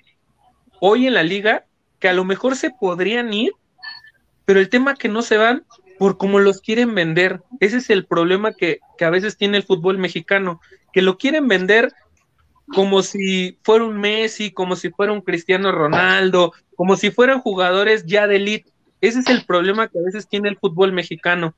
hoy 0.79 1.07
en 1.07 1.13
la 1.13 1.23
liga 1.23 1.65
que 1.99 2.09
a 2.09 2.13
lo 2.13 2.23
mejor 2.25 2.55
se 2.55 2.71
podrían 2.71 3.33
ir, 3.33 3.51
pero 4.45 4.59
el 4.59 4.69
tema 4.69 4.95
que 4.95 5.09
no 5.09 5.21
se 5.21 5.37
van 5.37 5.65
por 5.97 6.17
cómo 6.17 6.39
los 6.39 6.61
quieren 6.61 6.95
vender. 6.95 7.41
Ese 7.59 7.77
es 7.77 7.89
el 7.89 8.05
problema 8.05 8.53
que, 8.53 8.79
que, 8.97 9.05
a 9.05 9.09
veces 9.09 9.37
tiene 9.37 9.57
el 9.57 9.63
fútbol 9.63 9.97
mexicano, 9.97 10.61
que 10.93 11.01
lo 11.01 11.17
quieren 11.17 11.47
vender 11.47 11.91
como 12.73 13.01
si 13.01 13.57
fuera 13.63 13.83
un 13.83 13.99
Messi, 13.99 14.51
como 14.51 14.75
si 14.75 14.89
fuera 14.91 15.11
un 15.11 15.21
Cristiano 15.21 15.71
Ronaldo, 15.71 16.53
como 16.75 16.95
si 16.95 17.11
fueran 17.11 17.41
jugadores 17.41 18.05
ya 18.05 18.27
de 18.27 18.37
elite. 18.37 18.71
Ese 19.01 19.19
es 19.19 19.27
el 19.27 19.45
problema 19.45 19.87
que 19.87 19.99
a 19.99 20.03
veces 20.03 20.27
tiene 20.27 20.49
el 20.49 20.57
fútbol 20.57 20.93
mexicano. 20.93 21.55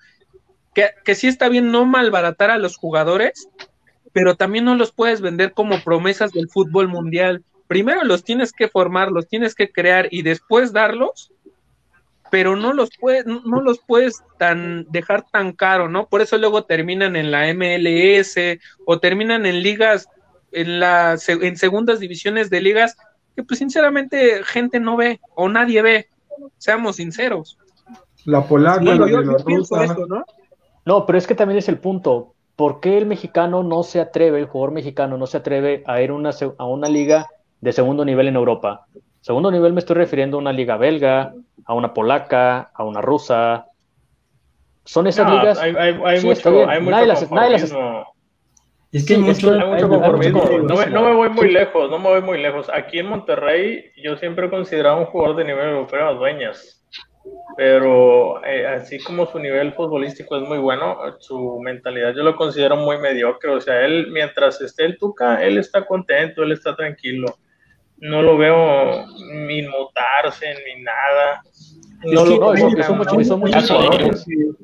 Que, 0.73 0.91
que 1.03 1.15
sí 1.15 1.27
está 1.27 1.49
bien 1.49 1.71
no 1.71 1.85
malbaratar 1.85 2.51
a 2.51 2.57
los 2.57 2.77
jugadores, 2.77 3.49
pero 4.13 4.35
también 4.35 4.65
no 4.65 4.75
los 4.75 4.91
puedes 4.91 5.21
vender 5.21 5.53
como 5.53 5.83
promesas 5.83 6.31
del 6.31 6.49
fútbol 6.49 6.87
mundial. 6.87 7.43
Primero 7.67 8.03
los 8.03 8.23
tienes 8.23 8.51
que 8.51 8.67
formar, 8.67 9.11
los 9.11 9.27
tienes 9.27 9.55
que 9.55 9.71
crear 9.71 10.07
y 10.11 10.21
después 10.21 10.73
darlos, 10.73 11.31
pero 12.29 12.55
no 12.55 12.73
los 12.73 12.89
puedes, 12.99 13.25
no 13.25 13.61
los 13.61 13.79
puedes 13.79 14.23
tan, 14.37 14.85
dejar 14.89 15.25
tan 15.29 15.51
caro, 15.51 15.89
¿no? 15.89 16.07
Por 16.07 16.21
eso 16.21 16.37
luego 16.37 16.63
terminan 16.63 17.15
en 17.15 17.31
la 17.31 17.53
MLS 17.53 18.37
o 18.85 18.99
terminan 18.99 19.45
en 19.45 19.61
ligas 19.61 20.07
en, 20.51 20.79
la, 20.79 21.17
en 21.27 21.57
segundas 21.57 21.99
divisiones 21.99 22.49
de 22.49 22.61
ligas 22.61 22.97
que 23.35 23.43
pues 23.43 23.59
sinceramente 23.59 24.43
gente 24.43 24.79
no 24.79 24.97
ve 24.97 25.21
o 25.35 25.49
nadie 25.49 25.81
ve, 25.81 26.09
seamos 26.57 26.97
sinceros. 26.97 27.57
La 28.25 28.45
polaca, 28.45 28.83
la 28.83 29.09
yo, 29.09 29.21
¿no? 29.21 30.25
No, 30.91 31.05
pero 31.05 31.17
es 31.17 31.25
que 31.25 31.35
también 31.35 31.57
es 31.57 31.69
el 31.69 31.77
punto. 31.77 32.33
¿Por 32.57 32.81
qué 32.81 32.97
el 32.97 33.05
mexicano 33.05 33.63
no 33.63 33.81
se 33.81 34.01
atreve, 34.01 34.39
el 34.39 34.47
jugador 34.47 34.73
mexicano 34.73 35.17
no 35.17 35.25
se 35.25 35.37
atreve 35.37 35.83
a 35.87 36.01
ir 36.01 36.11
una, 36.11 36.31
a 36.57 36.65
una 36.65 36.89
liga 36.89 37.29
de 37.61 37.71
segundo 37.71 38.03
nivel 38.03 38.27
en 38.27 38.35
Europa? 38.35 38.87
Segundo 39.21 39.49
nivel 39.51 39.71
me 39.71 39.79
estoy 39.79 39.95
refiriendo 39.95 40.35
a 40.35 40.41
una 40.41 40.51
liga 40.51 40.75
belga, 40.75 41.33
a 41.63 41.73
una 41.73 41.93
polaca, 41.93 42.71
a 42.73 42.83
una 42.83 42.99
rusa. 42.99 43.67
Son 44.83 45.07
esas 45.07 45.27
no, 45.27 45.39
ligas. 45.39 45.59
Hay, 45.59 45.73
hay, 45.77 45.97
hay 46.03 46.25
mucho, 46.25 46.69
hay 46.69 46.81
mucho 46.81 46.91
nadie 46.91 47.07
las, 47.07 47.31
nadie 47.31 47.51
las, 47.51 47.73
es 48.91 49.05
que 49.05 49.13
hay 49.13 49.21
mucho, 49.21 49.49
mucho 49.49 49.87
conformismo. 49.87 50.43
No 50.43 50.75
me, 50.75 50.87
no 50.87 51.05
me, 51.05 51.15
voy 51.15 51.29
muy 51.29 51.53
lejos, 51.53 51.89
no 51.89 51.99
me 51.99 52.09
voy 52.09 52.21
muy 52.21 52.41
lejos. 52.41 52.69
Aquí 52.69 52.99
en 52.99 53.05
Monterrey 53.05 53.93
yo 54.03 54.17
siempre 54.17 54.47
he 54.47 54.49
considerado 54.49 54.97
un 54.97 55.05
jugador 55.05 55.37
de 55.37 55.45
nivel 55.45 55.69
europeo 55.69 56.09
a 56.09 56.13
Dueñas, 56.15 56.85
pero 57.55 58.43
eh, 58.45 58.65
así 58.65 58.99
como 58.99 59.25
su 59.27 59.39
nivel 59.39 59.73
futbolístico 59.73 60.37
es 60.37 60.47
muy 60.47 60.57
bueno, 60.57 60.97
su 61.19 61.59
mentalidad 61.59 62.13
yo 62.15 62.23
lo 62.23 62.35
considero 62.35 62.75
muy 62.77 62.97
mediocre. 62.97 63.51
O 63.51 63.61
sea, 63.61 63.85
él 63.85 64.07
mientras 64.11 64.61
esté 64.61 64.85
el 64.85 64.97
Tuca, 64.97 65.43
él 65.43 65.57
está 65.57 65.85
contento, 65.85 66.43
él 66.43 66.53
está 66.53 66.75
tranquilo. 66.75 67.27
No 67.97 68.21
lo 68.21 68.37
veo 68.37 69.05
ni 69.45 69.59
inmutarse 69.59 70.55
ni 70.65 70.83
nada. 70.83 71.43
No, 72.03 72.25
lo 72.25 72.37
no, 72.37 72.53
eso, 72.53 72.67
eso, 72.75 72.95
mucho, 72.95 73.19
eso 73.19 73.37
mucho 73.37 73.53
caso, 73.53 73.79
de, 73.79 74.09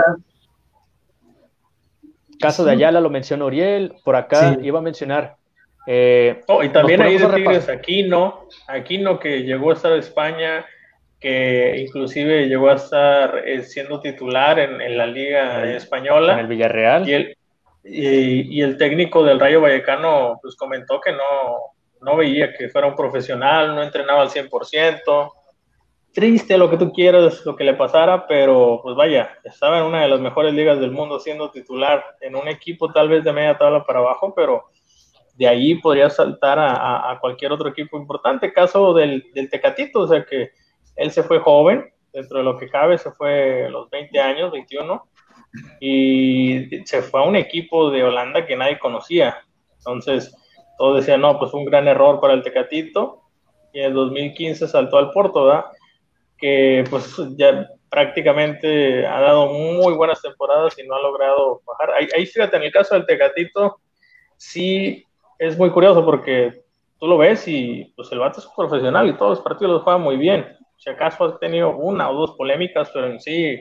Caso 2.39 2.65
de 2.65 2.71
Ayala 2.71 3.01
lo 3.01 3.09
mencionó 3.11 3.45
Uriel, 3.45 3.93
por 4.03 4.15
acá 4.15 4.55
sí. 4.55 4.61
iba 4.63 4.79
a 4.79 4.81
mencionar. 4.81 5.38
Eh, 5.87 6.41
oh, 6.47 6.63
y 6.63 6.69
también 6.69 7.01
hay 7.01 7.17
de 7.17 7.27
Tigres 7.27 7.69
Aquino, 7.69 8.47
Aquino 8.67 9.19
que 9.19 9.43
llegó 9.43 9.71
a 9.71 9.73
estar 9.73 9.91
en 9.91 9.99
España, 9.99 10.65
que 11.19 11.75
inclusive 11.77 12.47
llegó 12.47 12.69
a 12.69 12.75
estar 12.75 13.43
eh, 13.45 13.63
siendo 13.63 13.99
titular 13.99 14.59
en, 14.59 14.81
en 14.81 14.97
la 14.97 15.07
Liga 15.07 15.63
el, 15.63 15.75
Española. 15.75 16.33
En 16.33 16.39
el 16.39 16.47
Villarreal. 16.47 17.07
Y 17.09 17.13
el, 17.13 17.37
y, 17.83 18.57
y 18.57 18.61
el 18.61 18.77
técnico 18.77 19.23
del 19.23 19.39
Rayo 19.39 19.61
Vallecano 19.61 20.37
pues 20.41 20.55
comentó 20.55 21.01
que 21.01 21.11
no, 21.11 21.73
no 22.01 22.17
veía 22.17 22.53
que 22.53 22.69
fuera 22.69 22.87
un 22.87 22.95
profesional, 22.95 23.75
no 23.75 23.83
entrenaba 23.83 24.21
al 24.21 24.29
100%, 24.29 25.31
triste 26.13 26.57
lo 26.57 26.69
que 26.69 26.77
tú 26.77 26.91
quieras, 26.91 27.45
lo 27.45 27.55
que 27.55 27.63
le 27.63 27.73
pasara, 27.73 28.27
pero 28.27 28.79
pues 28.83 28.95
vaya, 28.95 29.37
estaba 29.43 29.79
en 29.79 29.85
una 29.85 30.01
de 30.01 30.07
las 30.07 30.19
mejores 30.19 30.53
ligas 30.53 30.79
del 30.79 30.91
mundo 30.91 31.19
siendo 31.19 31.51
titular 31.51 32.03
en 32.21 32.35
un 32.35 32.47
equipo 32.47 32.91
tal 32.91 33.09
vez 33.09 33.23
de 33.23 33.33
media 33.33 33.57
tabla 33.57 33.83
para 33.83 33.99
abajo, 33.99 34.33
pero 34.35 34.65
de 35.39 35.47
ahí 35.47 35.75
podría 35.75 36.09
saltar 36.09 36.59
a, 36.59 37.09
a, 37.09 37.19
cualquier 37.21 37.53
otro 37.53 37.69
equipo 37.69 37.97
importante. 37.97 38.51
Caso 38.51 38.93
del, 38.93 39.31
del, 39.33 39.49
Tecatito, 39.49 40.01
o 40.01 40.07
sea 40.07 40.25
que 40.25 40.51
él 40.97 41.11
se 41.11 41.23
fue 41.23 41.39
joven, 41.39 41.89
dentro 42.11 42.39
de 42.39 42.43
lo 42.43 42.57
que 42.57 42.69
cabe, 42.69 42.97
se 42.97 43.09
fue 43.11 43.67
a 43.67 43.69
los 43.69 43.89
20 43.89 44.19
años, 44.19 44.51
21, 44.51 45.01
y 45.79 46.83
se 46.83 47.01
fue 47.01 47.21
a 47.21 47.23
un 47.23 47.37
equipo 47.37 47.89
de 47.89 48.03
Holanda 48.03 48.45
que 48.45 48.57
nadie 48.57 48.79
conocía. 48.79 49.37
Entonces, 49.77 50.35
todos 50.77 50.97
decían, 50.97 51.21
no, 51.21 51.39
pues 51.39 51.53
un 51.53 51.63
gran 51.63 51.87
error 51.87 52.19
para 52.19 52.33
el 52.33 52.43
Tecatito, 52.43 53.21
y 53.71 53.79
en 53.79 53.85
el 53.85 53.93
2015 53.93 54.67
saltó 54.67 54.97
al 54.97 55.11
Porto, 55.11 55.45
¿verdad? 55.45 55.65
que 56.37 56.83
pues 56.89 57.15
ya 57.37 57.69
prácticamente 57.89 59.05
ha 59.07 59.21
dado 59.21 59.47
muy 59.47 59.93
buenas 59.93 60.21
temporadas 60.21 60.77
y 60.77 60.85
no 60.85 60.95
ha 60.95 61.01
logrado 61.01 61.61
bajar. 61.65 61.91
Ahí, 61.97 62.07
ahí 62.15 62.25
fíjate, 62.25 62.57
en 62.57 62.63
el 62.63 62.71
caso 62.71 62.95
del 62.95 63.05
Tecatito, 63.05 63.79
sí 64.37 65.05
es 65.39 65.57
muy 65.57 65.71
curioso 65.71 66.05
porque 66.05 66.63
tú 66.99 67.07
lo 67.07 67.17
ves 67.17 67.47
y 67.47 67.91
pues 67.95 68.11
el 68.11 68.19
vato 68.19 68.39
es 68.39 68.45
un 68.45 68.53
profesional 68.55 69.07
y 69.07 69.13
todos 69.13 69.37
los 69.37 69.41
partidos 69.41 69.73
los 69.73 69.83
juega 69.83 69.97
muy 69.97 70.17
bien. 70.17 70.45
Si 70.77 70.89
acaso 70.89 71.25
has 71.25 71.39
tenido 71.39 71.75
una 71.75 72.09
o 72.09 72.13
dos 72.13 72.31
polémicas, 72.33 72.91
pero 72.93 73.07
en 73.07 73.19
sí 73.19 73.59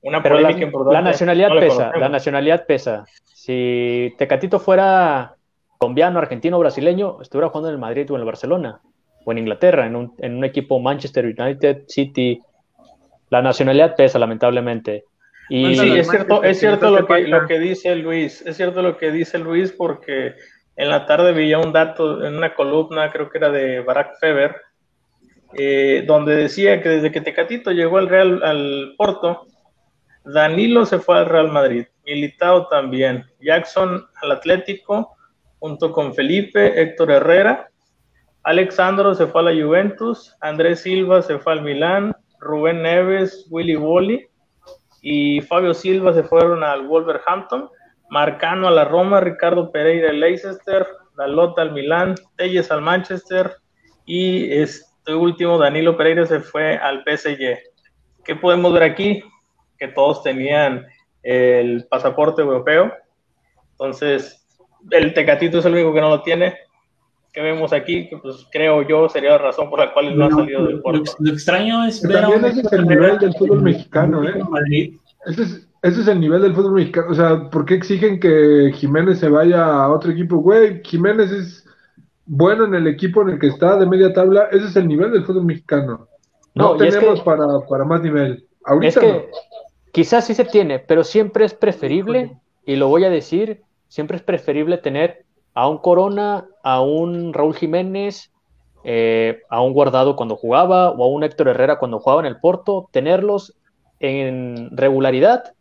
una 0.00 0.22
pero 0.22 0.36
polémica 0.36 0.60
la, 0.60 0.64
importante. 0.66 0.94
La 0.94 1.02
nacionalidad 1.02 1.48
no 1.50 1.60
pesa, 1.60 1.92
la 1.96 2.08
nacionalidad 2.08 2.66
pesa. 2.66 3.04
Si 3.24 4.14
Tecatito 4.16 4.60
fuera 4.60 5.34
colombiano, 5.76 6.18
argentino, 6.18 6.58
brasileño, 6.58 7.20
estuviera 7.20 7.48
jugando 7.48 7.68
en 7.68 7.74
el 7.74 7.80
Madrid 7.80 8.10
o 8.10 8.14
en 8.14 8.20
el 8.20 8.26
Barcelona 8.26 8.80
o 9.24 9.32
en 9.32 9.38
Inglaterra, 9.38 9.86
en 9.86 9.96
un, 9.96 10.14
en 10.18 10.36
un 10.36 10.44
equipo 10.44 10.78
Manchester 10.78 11.26
United, 11.26 11.82
City. 11.88 12.40
La 13.30 13.42
nacionalidad 13.42 13.94
pesa, 13.94 14.18
lamentablemente. 14.18 15.04
Y 15.50 15.76
sí, 15.76 15.98
es 15.98 16.08
cierto, 16.08 16.42
es 16.42 16.58
cierto 16.58 16.90
lo 16.90 17.06
que, 17.06 17.22
lo 17.22 17.46
que 17.46 17.58
dice 17.58 17.94
Luis, 17.96 18.42
es 18.46 18.56
cierto 18.56 18.82
lo 18.82 18.98
que 18.98 19.10
dice 19.10 19.38
Luis 19.38 19.72
porque 19.72 20.34
en 20.78 20.90
la 20.90 21.06
tarde 21.06 21.32
veía 21.32 21.58
un 21.58 21.72
dato 21.72 22.24
en 22.24 22.36
una 22.36 22.54
columna, 22.54 23.10
creo 23.10 23.28
que 23.28 23.38
era 23.38 23.50
de 23.50 23.80
Barack 23.80 24.16
Feber, 24.20 24.54
eh, 25.54 26.04
donde 26.06 26.36
decía 26.36 26.80
que 26.80 26.88
desde 26.88 27.10
que 27.10 27.20
Tecatito 27.20 27.72
llegó 27.72 27.98
al 27.98 28.08
Real 28.08 28.40
al 28.44 28.94
Porto, 28.96 29.48
Danilo 30.24 30.86
se 30.86 31.00
fue 31.00 31.18
al 31.18 31.26
Real 31.26 31.48
Madrid, 31.48 31.86
Militao 32.06 32.68
también, 32.68 33.26
Jackson 33.40 34.06
al 34.22 34.30
Atlético, 34.30 35.16
junto 35.58 35.90
con 35.90 36.14
Felipe, 36.14 36.80
Héctor 36.80 37.10
Herrera, 37.10 37.68
Alexandro 38.44 39.16
se 39.16 39.26
fue 39.26 39.40
a 39.40 39.52
la 39.52 39.60
Juventus, 39.60 40.36
Andrés 40.40 40.82
Silva 40.82 41.22
se 41.22 41.40
fue 41.40 41.54
al 41.54 41.62
Milán, 41.62 42.14
Rubén 42.38 42.82
Neves, 42.82 43.48
Willy 43.50 43.74
Wally 43.74 44.28
y 45.02 45.40
Fabio 45.40 45.74
Silva 45.74 46.12
se 46.12 46.22
fueron 46.22 46.62
al 46.62 46.86
Wolverhampton, 46.86 47.68
Marcano 48.10 48.68
a 48.68 48.70
la 48.70 48.84
Roma, 48.84 49.20
Ricardo 49.20 49.70
Pereira 49.70 50.10
al 50.10 50.20
Leicester, 50.20 50.86
Dalota 51.16 51.62
al 51.62 51.72
Milán, 51.72 52.14
Telles 52.36 52.70
al 52.70 52.82
Manchester 52.82 53.56
y 54.06 54.52
este 54.52 55.14
último 55.14 55.58
Danilo 55.58 55.96
Pereira 55.96 56.24
se 56.26 56.40
fue 56.40 56.76
al 56.76 57.04
PSG. 57.04 57.58
¿Qué 58.24 58.36
podemos 58.36 58.72
ver 58.72 58.82
aquí? 58.82 59.22
Que 59.78 59.88
todos 59.88 60.22
tenían 60.22 60.86
el 61.22 61.86
pasaporte 61.90 62.42
europeo. 62.42 62.92
Entonces, 63.72 64.46
el 64.90 65.14
Tecatito 65.14 65.58
es 65.58 65.64
el 65.64 65.74
único 65.74 65.92
que 65.92 66.00
no 66.00 66.08
lo 66.08 66.22
tiene. 66.22 66.56
¿Qué 67.32 67.42
vemos 67.42 67.72
aquí? 67.72 68.08
Que 68.08 68.16
pues 68.16 68.46
creo 68.50 68.82
yo 68.82 69.08
sería 69.08 69.30
la 69.32 69.38
razón 69.38 69.68
por 69.68 69.78
la 69.78 69.92
cual 69.92 70.16
no, 70.16 70.26
ha 70.26 70.30
salido 70.30 70.66
del 70.66 70.80
Porto. 70.80 71.12
Lo, 71.18 71.32
extraño 71.32 71.84
es 71.84 72.02
ver 72.02 72.22
También 72.22 72.44
ese 72.46 72.60
es 72.62 72.72
el 72.72 72.86
nivel 72.86 73.18
del 73.18 73.34
fútbol 73.34 73.62
mexicano, 73.62 74.28
¿eh? 74.28 74.92
Ese 75.26 75.42
es, 75.42 75.67
ese 75.82 76.00
es 76.00 76.08
el 76.08 76.20
nivel 76.20 76.42
del 76.42 76.54
fútbol 76.54 76.72
mexicano. 76.72 77.08
O 77.10 77.14
sea, 77.14 77.48
¿por 77.50 77.64
qué 77.64 77.74
exigen 77.74 78.18
que 78.18 78.72
Jiménez 78.74 79.20
se 79.20 79.28
vaya 79.28 79.64
a 79.64 79.90
otro 79.90 80.10
equipo? 80.10 80.38
Güey, 80.38 80.82
Jiménez 80.82 81.30
es 81.30 81.64
bueno 82.26 82.64
en 82.64 82.74
el 82.74 82.86
equipo 82.86 83.22
en 83.22 83.30
el 83.30 83.38
que 83.38 83.48
está 83.48 83.76
de 83.76 83.86
media 83.86 84.12
tabla. 84.12 84.48
Ese 84.50 84.66
es 84.66 84.76
el 84.76 84.88
nivel 84.88 85.12
del 85.12 85.24
fútbol 85.24 85.44
mexicano. 85.44 86.08
No, 86.54 86.76
tenemos 86.76 87.20
para, 87.20 87.46
para, 87.68 87.84
más 87.84 88.02
nivel. 88.02 88.46
Ahorita 88.64 88.88
es 88.88 88.98
que 88.98 89.30
quizás 89.92 90.26
sí 90.26 90.34
se 90.34 90.44
tiene, 90.44 90.80
pero 90.80 91.04
siempre 91.04 91.44
es 91.44 91.54
preferible, 91.54 92.36
y 92.66 92.76
lo 92.76 92.88
voy 92.88 93.04
a 93.04 93.10
decir, 93.10 93.62
siempre 93.86 94.16
es 94.16 94.22
preferible 94.22 94.78
tener 94.78 95.24
a 95.54 95.68
un 95.68 95.78
Corona, 95.78 96.46
a 96.64 96.82
un 96.82 97.32
Raúl 97.32 97.54
Jiménez, 97.54 98.32
eh, 98.82 99.42
a 99.48 99.62
un 99.62 99.72
Guardado 99.72 100.16
cuando 100.16 100.36
jugaba, 100.36 100.90
o 100.90 101.04
a 101.04 101.08
un 101.08 101.22
Héctor 101.22 101.48
Herrera 101.48 101.78
cuando 101.78 102.00
jugaba 102.00 102.20
en 102.22 102.26
el 102.26 102.40
Porto, 102.40 102.88
tenerlos 102.90 103.56
en 104.00 104.76
regularidad 104.76 105.54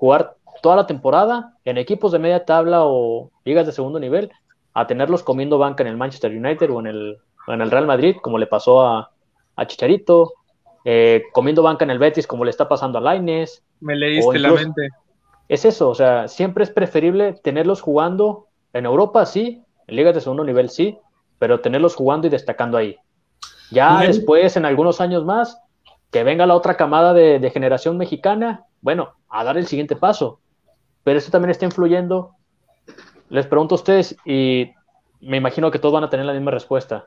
jugar 0.00 0.34
toda 0.62 0.76
la 0.76 0.86
temporada 0.86 1.56
en 1.66 1.76
equipos 1.76 2.10
de 2.10 2.18
media 2.18 2.46
tabla 2.46 2.84
o 2.84 3.30
ligas 3.44 3.66
de 3.66 3.72
segundo 3.72 4.00
nivel, 4.00 4.32
a 4.72 4.86
tenerlos 4.86 5.22
comiendo 5.22 5.58
banca 5.58 5.82
en 5.82 5.88
el 5.88 5.98
Manchester 5.98 6.32
United 6.32 6.70
o 6.70 6.80
en 6.80 6.86
el, 6.86 7.18
en 7.48 7.60
el 7.60 7.70
Real 7.70 7.86
Madrid, 7.86 8.16
como 8.22 8.38
le 8.38 8.46
pasó 8.46 8.80
a, 8.80 9.10
a 9.56 9.66
Chicharito, 9.66 10.32
eh, 10.86 11.24
comiendo 11.32 11.62
banca 11.62 11.84
en 11.84 11.90
el 11.90 11.98
Betis, 11.98 12.26
como 12.26 12.46
le 12.46 12.50
está 12.50 12.66
pasando 12.66 12.96
a 12.96 13.02
Laines. 13.02 13.62
Me 13.80 13.94
leíste 13.94 14.38
la 14.38 14.52
mente. 14.52 14.88
Es 15.48 15.66
eso, 15.66 15.90
o 15.90 15.94
sea, 15.94 16.28
siempre 16.28 16.64
es 16.64 16.70
preferible 16.70 17.34
tenerlos 17.34 17.82
jugando 17.82 18.46
en 18.72 18.86
Europa, 18.86 19.26
sí, 19.26 19.62
en 19.86 19.96
ligas 19.96 20.14
de 20.14 20.22
segundo 20.22 20.44
nivel, 20.44 20.70
sí, 20.70 20.96
pero 21.38 21.60
tenerlos 21.60 21.94
jugando 21.94 22.26
y 22.26 22.30
destacando 22.30 22.78
ahí. 22.78 22.96
Ya 23.70 24.00
después, 24.00 24.56
en 24.56 24.64
algunos 24.64 25.00
años 25.00 25.26
más, 25.26 25.60
que 26.10 26.24
venga 26.24 26.46
la 26.46 26.54
otra 26.54 26.76
camada 26.76 27.12
de 27.12 27.50
generación 27.50 27.98
mexicana 27.98 28.64
bueno, 28.80 29.14
a 29.28 29.44
dar 29.44 29.56
el 29.56 29.66
siguiente 29.66 29.96
paso. 29.96 30.40
Pero 31.04 31.18
eso 31.18 31.30
también 31.30 31.50
está 31.50 31.64
influyendo. 31.64 32.32
Les 33.28 33.46
pregunto 33.46 33.74
a 33.74 33.76
ustedes 33.76 34.16
y 34.24 34.72
me 35.20 35.36
imagino 35.36 35.70
que 35.70 35.78
todos 35.78 35.94
van 35.94 36.04
a 36.04 36.10
tener 36.10 36.26
la 36.26 36.32
misma 36.32 36.50
respuesta. 36.50 37.06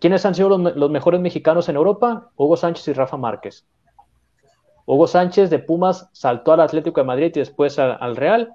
¿Quiénes 0.00 0.24
han 0.24 0.34
sido 0.34 0.56
los, 0.58 0.90
mejores 0.90 1.20
mexicanos 1.20 1.68
en 1.68 1.76
Europa? 1.76 2.30
Hugo 2.36 2.56
Sánchez 2.56 2.88
y 2.88 2.92
Rafa 2.92 3.16
Márquez. 3.16 3.66
Hugo 4.84 5.06
Sánchez 5.06 5.50
de 5.50 5.58
Pumas 5.58 6.08
saltó 6.12 6.52
al 6.52 6.60
Atlético 6.60 7.00
de 7.00 7.06
Madrid 7.06 7.32
y 7.34 7.40
después 7.40 7.78
al 7.78 8.16
Real. 8.16 8.54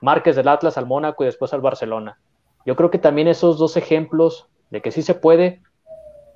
Márquez 0.00 0.36
del 0.36 0.48
Atlas 0.48 0.76
al 0.76 0.86
Mónaco 0.86 1.22
y 1.22 1.26
después 1.26 1.52
al 1.52 1.60
Barcelona. 1.60 2.18
Yo 2.64 2.74
creo 2.74 2.90
que 2.90 2.98
también 2.98 3.28
esos 3.28 3.58
dos 3.58 3.76
ejemplos 3.76 4.48
de 4.70 4.82
que 4.82 4.90
sí 4.90 5.02
se 5.02 5.14
puede, 5.14 5.62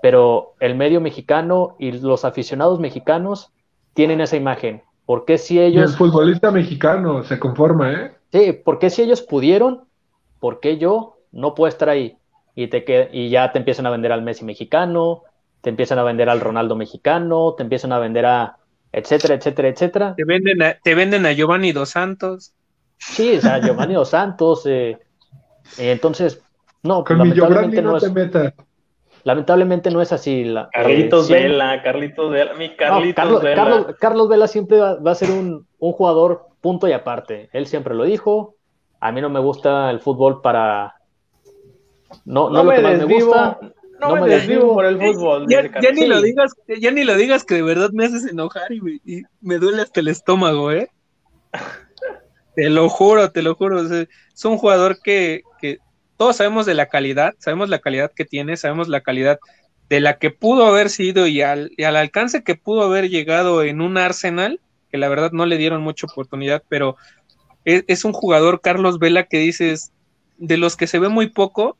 pero 0.01 0.55
el 0.61 0.77
medio 0.77 1.01
mexicano 1.01 1.75
y 1.79 1.93
los 1.93 2.25
aficionados 2.25 2.79
mexicanos 2.79 3.53
tienen 3.95 4.21
esa 4.21 4.37
imagen? 4.37 4.83
¿Por 5.07 5.25
qué 5.25 5.39
si 5.39 5.61
ellos... 5.61 5.91
el 5.91 5.97
futbolista 5.97 6.51
mexicano 6.51 7.25
se 7.25 7.39
conforma, 7.39 7.93
¿eh? 7.93 8.13
Sí, 8.33 8.53
¿por 8.53 8.79
qué 8.79 8.91
si 8.91 9.03
ellos 9.03 9.23
pudieron? 9.23 9.85
¿Por 10.39 10.61
qué 10.61 10.79
yo 10.79 11.19
no 11.33 11.55
puedo 11.55 11.69
estar 11.69 11.89
ahí? 11.89 12.17
Y, 12.55 12.69
te 12.69 13.09
y 13.13 13.29
ya 13.29 13.53
te 13.53 13.59
empiezan 13.59 13.87
a 13.87 13.91
vender 13.91 14.13
al 14.13 14.23
Messi 14.23 14.45
mexicano, 14.45 15.23
te 15.61 15.71
empiezan 15.71 15.99
a 15.99 16.03
vender 16.03 16.29
al 16.29 16.41
Ronaldo 16.41 16.77
mexicano, 16.77 17.55
te 17.57 17.63
empiezan 17.63 17.93
a 17.93 17.99
vender 17.99 18.27
a 18.27 18.57
etcétera, 18.93 19.35
etcétera, 19.35 19.69
etcétera. 19.69 20.15
Te 20.17 20.25
venden 20.25 20.63
a, 20.63 20.75
te 20.75 20.95
venden 20.95 21.27
a 21.27 21.33
Giovanni 21.33 21.73
Dos 21.73 21.91
Santos. 21.91 22.53
Sí, 22.99 23.37
o 23.37 23.41
sea, 23.41 23.61
Giovanni 23.61 23.95
Dos 23.95 24.11
Santos. 24.11 24.67
Eh, 24.67 24.99
entonces, 25.79 26.43
no, 26.83 27.05
Con 27.05 27.19
lamentablemente 27.19 27.83
no, 27.83 27.99
te 27.99 28.11
metas. 28.11 28.55
Lamentablemente 29.25 29.91
no 29.91 30.01
es 30.01 30.13
así. 30.13 30.45
La, 30.45 30.69
Carlitos 30.71 31.29
Vela, 31.29 31.83
Carlitos 31.83 32.31
Vela, 32.31 32.55
mi 32.55 32.75
Carlitos 32.77 33.15
Carlos, 33.15 33.43
Vela. 33.43 33.97
Carlos, 33.99 34.29
Vela 34.29 34.47
siempre 34.47 34.79
va, 34.79 35.11
a 35.11 35.15
ser 35.15 35.31
un, 35.31 35.67
jugador 35.79 36.47
punto 36.61 36.89
y 36.89 36.93
aparte. 36.93 37.49
Él 37.53 37.67
siempre 37.67 37.95
lo 37.95 38.05
dijo. 38.05 38.55
A 39.01 39.13
mí 39.13 39.21
no 39.21 39.31
me 39.31 39.41
gusta 39.41 39.91
el 39.91 40.01
fútbol 40.01 40.41
para. 40.41 40.95
No, 42.25 42.51
no, 42.51 42.65
lo 42.65 42.71
que 42.71 42.81
más 42.81 42.99
me 42.99 43.05
gusta. 43.05 43.59
No, 44.01 44.17
me, 44.17 44.29
desvivo 44.29 44.75
por 44.75 44.87
el 44.87 44.99
fútbol. 44.99 45.47
Ya, 45.49 45.63
ni 45.93 46.07
lo 46.07 46.23
digas, 46.23 46.55
ya 46.67 46.91
ni 46.91 47.05
lo 47.05 47.17
digas 47.17 47.45
que 47.45 47.57
de 47.57 47.63
verdad 47.63 47.91
me 47.93 48.07
haces 48.07 48.27
enojar 48.27 48.73
y 48.73 49.25
me, 49.43 49.59
duele 49.59 49.83
hasta 49.83 50.01
el 50.01 50.09
estómago, 50.09 50.73
¿eh? 50.73 50.91
te 52.57 52.71
lo 52.71 52.89
juro, 52.89 53.31
te 53.31 53.43
lo 53.43 53.55
juro. 53.55 53.81
es 53.81 54.45
un 54.45 54.57
jugador 54.57 55.01
que 55.03 55.43
todos 56.21 56.37
sabemos 56.37 56.67
de 56.67 56.75
la 56.75 56.91
calidad, 56.91 57.35
sabemos 57.39 57.71
la 57.71 57.79
calidad 57.79 58.13
que 58.15 58.27
tiene, 58.27 58.59
sabemos 58.59 58.89
la 58.89 59.01
calidad 59.01 59.41
de 59.89 60.01
la 60.01 60.19
que 60.19 60.31
pudo 60.31 60.67
haber 60.67 60.91
sido 60.91 61.27
y 61.27 61.41
al, 61.41 61.73
alcance 61.97 62.45
que 62.45 62.57
pudo 62.57 62.83
haber 62.83 63.09
llegado 63.09 63.63
en 63.63 63.81
un 63.81 63.97
Arsenal, 63.97 64.61
que 64.91 64.99
la 64.99 65.09
verdad 65.09 65.33
no 65.33 65.47
le 65.47 65.57
dieron 65.57 65.81
mucha 65.81 66.07
oportunidad, 66.07 66.63
pero 66.69 66.97
es, 67.65 68.05
un 68.05 68.13
jugador, 68.13 68.61
Carlos 68.61 68.99
Vela, 68.99 69.25
que 69.25 69.39
dices, 69.39 69.93
de 70.37 70.59
los 70.59 70.77
que 70.77 70.87
se 70.87 70.99
ve 70.99 71.09
muy 71.09 71.29
poco, 71.29 71.79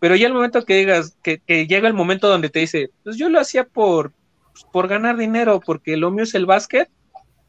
pero 0.00 0.16
ya 0.16 0.26
el 0.26 0.32
momento 0.32 0.64
que 0.64 0.76
digas, 0.76 1.18
que, 1.22 1.42
llega 1.66 1.86
el 1.86 1.92
momento 1.92 2.28
donde 2.28 2.48
te 2.48 2.60
dice, 2.60 2.88
pues 3.04 3.18
yo 3.18 3.28
lo 3.28 3.40
hacía 3.40 3.64
por, 3.64 4.12
pues, 4.52 4.64
por 4.72 4.88
ganar 4.88 5.18
dinero, 5.18 5.60
porque 5.60 5.98
lo 5.98 6.10
mío 6.10 6.24
es 6.24 6.34
el 6.34 6.46
básquet, 6.46 6.88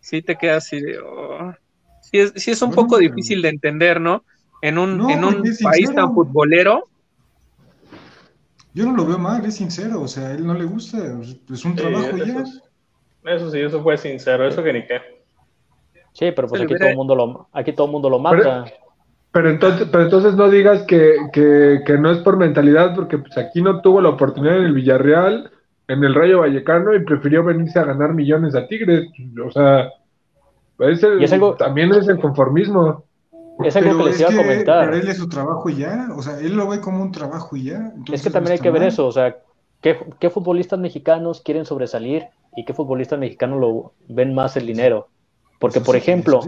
sí 0.01 0.21
te 0.21 0.35
queda 0.35 0.57
así 0.57 0.81
de, 0.81 0.99
oh". 0.99 1.55
sí, 2.01 2.19
es, 2.19 2.33
sí 2.35 2.51
es 2.51 2.61
un 2.61 2.71
poco 2.71 2.97
difícil 2.97 3.41
de 3.41 3.47
entender, 3.47 4.01
¿no? 4.01 4.25
En 4.63 4.77
un, 4.77 5.11
en 5.11 5.25
un 5.25 5.43
país 5.61 5.93
tan 5.93 6.13
futbolero. 6.13 6.87
Yo 8.73 8.85
no 8.85 8.95
lo 8.95 9.05
veo 9.05 9.19
mal, 9.19 9.45
es 9.45 9.55
sincero, 9.55 10.01
o 10.01 10.07
sea, 10.07 10.27
a 10.27 10.31
él 10.31 10.47
no 10.47 10.53
le 10.53 10.63
gusta, 10.63 10.97
es 11.51 11.65
un 11.65 11.75
trabajo 11.75 12.15
ya. 12.15 12.45
Eso 13.25 13.51
sí, 13.51 13.59
eso 13.59 13.83
fue 13.83 13.97
sincero, 13.97 14.47
eso 14.47 14.63
que 14.63 14.73
ni 14.73 14.85
qué. 14.85 15.01
Sí, 16.13 16.31
pero 16.33 16.47
pues 16.47 16.61
aquí 16.61 16.75
todo 16.75 16.87
el 16.87 16.95
mundo 16.95 17.15
lo, 17.15 17.49
aquí 17.51 17.73
todo 17.73 17.87
el 17.87 17.91
mundo 17.91 18.09
lo 18.09 18.19
mata. 18.19 18.63
Pero, 19.33 19.49
entonces, 19.49 19.87
pero 19.91 20.05
entonces 20.05 20.35
no 20.35 20.49
digas 20.49 20.83
que, 20.83 21.17
que, 21.33 21.81
que, 21.85 21.97
no 21.97 22.11
es 22.11 22.19
por 22.19 22.37
mentalidad, 22.37 22.95
porque 22.95 23.17
pues 23.17 23.37
aquí 23.37 23.61
no 23.61 23.81
tuvo 23.81 23.99
la 23.99 24.09
oportunidad 24.09 24.57
en 24.57 24.63
el 24.63 24.73
Villarreal, 24.73 25.51
en 25.89 26.03
el 26.05 26.15
Rayo 26.15 26.39
Vallecano, 26.39 26.95
y 26.95 27.03
prefirió 27.03 27.43
venirse 27.43 27.79
a 27.79 27.85
ganar 27.85 28.13
millones 28.13 28.55
a 28.55 28.65
Tigres. 28.67 29.09
O 29.45 29.51
sea, 29.51 29.89
también 31.57 31.93
es 31.93 32.07
el 32.07 32.19
conformismo. 32.19 33.03
Es 33.63 33.75
algo 33.75 33.97
que 33.97 34.03
les 34.09 34.19
iba 34.19 34.29
a 34.29 34.35
comentar. 34.35 34.85
Pero 34.85 35.01
él 35.01 35.07
es 35.07 35.17
su 35.17 35.29
trabajo 35.29 35.69
ya, 35.69 36.07
o 36.15 36.21
sea, 36.21 36.39
él 36.39 36.55
lo 36.55 36.67
ve 36.67 36.81
como 36.81 37.01
un 37.01 37.11
trabajo 37.11 37.55
y 37.55 37.65
ya. 37.65 37.93
es 38.11 38.23
que 38.23 38.29
también 38.29 38.53
hay 38.53 38.59
que 38.59 38.71
ver 38.71 38.83
eso, 38.83 39.05
o 39.05 39.11
sea, 39.11 39.37
¿qué, 39.81 40.29
futbolistas 40.29 40.79
mexicanos 40.79 41.41
quieren 41.41 41.65
sobresalir 41.65 42.27
y 42.55 42.65
qué 42.65 42.73
futbolistas 42.73 43.19
mexicanos 43.19 43.59
lo 43.59 43.93
ven 44.07 44.33
más 44.33 44.57
el 44.57 44.65
dinero? 44.65 45.07
Porque, 45.59 45.81
por 45.81 45.95
ejemplo, 45.95 46.41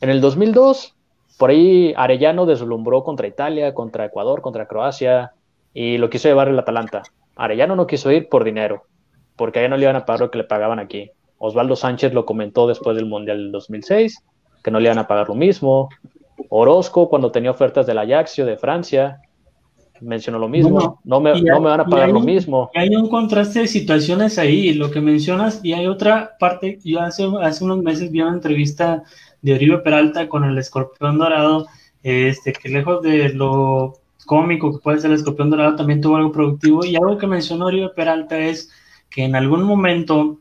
en 0.00 0.10
el 0.10 0.20
2002, 0.20 0.96
por 1.38 1.50
ahí 1.50 1.94
Arellano 1.96 2.46
deslumbró 2.46 3.04
contra 3.04 3.26
Italia, 3.26 3.74
contra 3.74 4.06
Ecuador, 4.06 4.40
contra 4.42 4.66
Croacia 4.66 5.32
y 5.74 5.98
lo 5.98 6.10
quiso 6.10 6.28
llevar 6.28 6.48
el 6.48 6.58
Atalanta. 6.58 7.02
Arellano 7.36 7.76
no 7.76 7.86
quiso 7.86 8.10
ir 8.10 8.28
por 8.28 8.44
dinero, 8.44 8.84
porque 9.36 9.58
allá 9.58 9.68
no 9.68 9.76
le 9.76 9.84
iban 9.84 9.96
a 9.96 10.04
pagar 10.04 10.20
lo 10.20 10.30
que 10.30 10.38
le 10.38 10.44
pagaban 10.44 10.78
aquí. 10.78 11.10
Osvaldo 11.38 11.76
Sánchez 11.76 12.12
lo 12.14 12.24
comentó 12.24 12.66
después 12.66 12.96
del 12.96 13.06
Mundial 13.06 13.38
del 13.38 13.52
2006, 13.52 14.22
que 14.62 14.70
no 14.70 14.78
le 14.78 14.86
iban 14.86 14.98
a 14.98 15.08
pagar 15.08 15.28
lo 15.28 15.34
mismo. 15.34 15.88
Orozco 16.48 17.08
cuando 17.08 17.30
tenía 17.30 17.50
ofertas 17.50 17.86
del 17.86 17.98
Ajaxio 17.98 18.46
de 18.46 18.56
Francia. 18.56 19.20
mencionó 20.00 20.38
lo 20.38 20.48
mismo, 20.48 21.00
no, 21.04 21.20
me, 21.20 21.40
no 21.40 21.60
me 21.60 21.68
van 21.68 21.80
a 21.80 21.84
pagar 21.84 22.10
lo 22.10 22.20
mismo. 22.20 22.70
Hay 22.74 22.94
un 22.94 23.08
contraste 23.08 23.60
de 23.60 23.68
situaciones 23.68 24.38
ahí, 24.38 24.74
lo 24.74 24.90
que 24.90 25.00
mencionas, 25.00 25.60
y 25.62 25.72
hay 25.72 25.86
otra 25.86 26.36
parte, 26.38 26.78
yo 26.84 27.00
hace, 27.00 27.28
hace 27.40 27.64
unos 27.64 27.82
meses 27.82 28.10
vi 28.10 28.20
una 28.20 28.34
entrevista 28.34 29.04
de 29.42 29.54
Oribe 29.54 29.78
Peralta 29.78 30.28
con 30.28 30.44
el 30.44 30.58
escorpión 30.58 31.18
dorado, 31.18 31.66
este, 32.02 32.52
que 32.52 32.68
lejos 32.68 33.02
de 33.02 33.28
lo 33.30 33.94
cómico 34.26 34.72
que 34.72 34.78
puede 34.78 34.98
ser 34.98 35.10
el 35.10 35.16
escorpión 35.16 35.50
dorado, 35.50 35.76
también 35.76 36.00
tuvo 36.00 36.16
algo 36.16 36.32
productivo, 36.32 36.84
y 36.84 36.96
algo 36.96 37.18
que 37.18 37.26
mencionó 37.26 37.66
Oribe 37.66 37.90
Peralta 37.90 38.38
es 38.38 38.70
que 39.08 39.24
en 39.24 39.36
algún 39.36 39.62
momento 39.62 40.38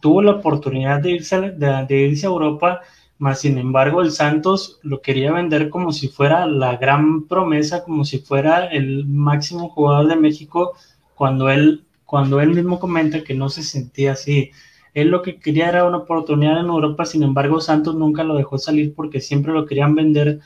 tuvo 0.00 0.22
la 0.22 0.32
oportunidad 0.32 1.00
de 1.00 1.12
irse, 1.12 1.40
de 1.52 1.96
irse 1.96 2.26
a 2.26 2.30
Europa, 2.30 2.80
más 3.20 3.40
sin 3.40 3.58
embargo, 3.58 4.00
el 4.00 4.12
Santos 4.12 4.80
lo 4.82 5.02
quería 5.02 5.30
vender 5.30 5.68
como 5.68 5.92
si 5.92 6.08
fuera 6.08 6.46
la 6.46 6.76
gran 6.78 7.28
promesa, 7.28 7.84
como 7.84 8.04
si 8.06 8.18
fuera 8.18 8.66
el 8.66 9.04
máximo 9.06 9.68
jugador 9.68 10.08
de 10.08 10.16
México, 10.16 10.74
cuando 11.14 11.50
él, 11.50 11.84
cuando 12.06 12.40
él 12.40 12.54
mismo 12.54 12.80
comenta 12.80 13.22
que 13.22 13.34
no 13.34 13.50
se 13.50 13.62
sentía 13.62 14.12
así. 14.12 14.52
Él 14.94 15.08
lo 15.08 15.20
que 15.20 15.38
quería 15.38 15.68
era 15.68 15.84
una 15.84 15.98
oportunidad 15.98 16.60
en 16.60 16.66
Europa, 16.66 17.04
sin 17.04 17.22
embargo, 17.22 17.60
Santos 17.60 17.94
nunca 17.94 18.24
lo 18.24 18.36
dejó 18.36 18.56
salir 18.56 18.94
porque 18.94 19.20
siempre 19.20 19.52
lo 19.52 19.66
querían 19.66 19.94
vender 19.94 20.40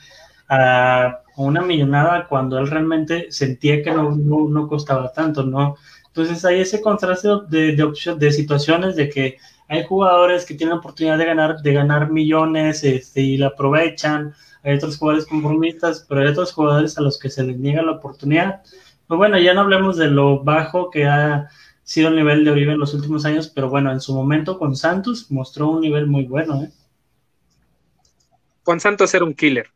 a 0.49 1.21
una 1.37 1.61
millonada 1.61 2.27
cuando 2.27 2.59
él 2.59 2.69
realmente 2.69 3.31
sentía 3.31 3.81
que 3.83 3.91
no, 3.91 4.11
no, 4.17 4.67
costaba 4.67 5.13
tanto, 5.13 5.43
¿no? 5.43 5.77
Entonces 6.07 6.43
hay 6.43 6.59
ese 6.59 6.81
contraste 6.81 7.29
de, 7.49 7.75
de, 7.75 8.15
de 8.17 8.31
situaciones 8.33 8.97
de 8.97 9.09
que 9.09 9.37
hay 9.67 9.83
jugadores 9.85 10.45
que 10.45 10.53
tienen 10.53 10.75
la 10.75 10.79
oportunidad 10.79 11.17
de 11.17 11.25
ganar, 11.25 11.57
de 11.61 11.73
ganar 11.73 12.11
millones 12.11 12.83
este, 12.83 13.21
y 13.21 13.37
la 13.37 13.47
aprovechan, 13.47 14.33
hay 14.63 14.75
otros 14.75 14.97
jugadores 14.97 15.27
conformistas, 15.27 16.05
pero 16.07 16.21
hay 16.21 16.27
otros 16.27 16.51
jugadores 16.53 16.97
a 16.97 17.01
los 17.01 17.19
que 17.19 17.29
se 17.29 17.43
les 17.43 17.57
niega 17.57 17.81
la 17.81 17.93
oportunidad. 17.93 18.63
Pues 19.07 19.17
bueno, 19.17 19.37
ya 19.37 19.53
no 19.53 19.61
hablemos 19.61 19.97
de 19.97 20.07
lo 20.07 20.43
bajo 20.43 20.89
que 20.89 21.05
ha 21.05 21.49
sido 21.83 22.09
el 22.09 22.15
nivel 22.15 22.43
de 22.43 22.51
Oribe 22.51 22.73
en 22.73 22.79
los 22.79 22.93
últimos 22.93 23.25
años, 23.25 23.47
pero 23.47 23.69
bueno, 23.69 23.91
en 23.91 24.01
su 24.01 24.13
momento 24.15 24.57
con 24.57 24.75
Santos 24.75 25.29
mostró 25.29 25.69
un 25.69 25.81
nivel 25.81 26.07
muy 26.07 26.25
bueno. 26.25 26.63
¿eh? 26.63 26.71
Con 28.63 28.79
Santos 28.79 29.13
era 29.13 29.23
un 29.23 29.35
killer, 29.35 29.69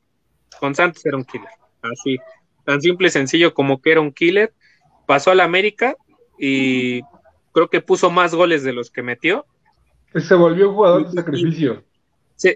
con 0.59 0.73
Santos 0.73 1.05
era 1.05 1.17
un 1.17 1.23
killer, 1.23 1.49
así, 1.83 2.17
tan 2.65 2.81
simple 2.81 3.09
y 3.09 3.11
sencillo 3.11 3.53
como 3.53 3.81
que 3.81 3.91
era 3.91 4.01
un 4.01 4.11
killer, 4.11 4.53
pasó 5.05 5.29
al 5.29 5.39
América 5.39 5.95
y 6.39 7.01
creo 7.51 7.69
que 7.69 7.81
puso 7.81 8.09
más 8.09 8.33
goles 8.33 8.63
de 8.63 8.73
los 8.73 8.89
que 8.89 9.03
metió 9.03 9.45
se 10.15 10.35
volvió 10.35 10.69
un 10.69 10.75
jugador 10.75 11.05
de 11.09 11.13
sacrificio. 11.13 11.83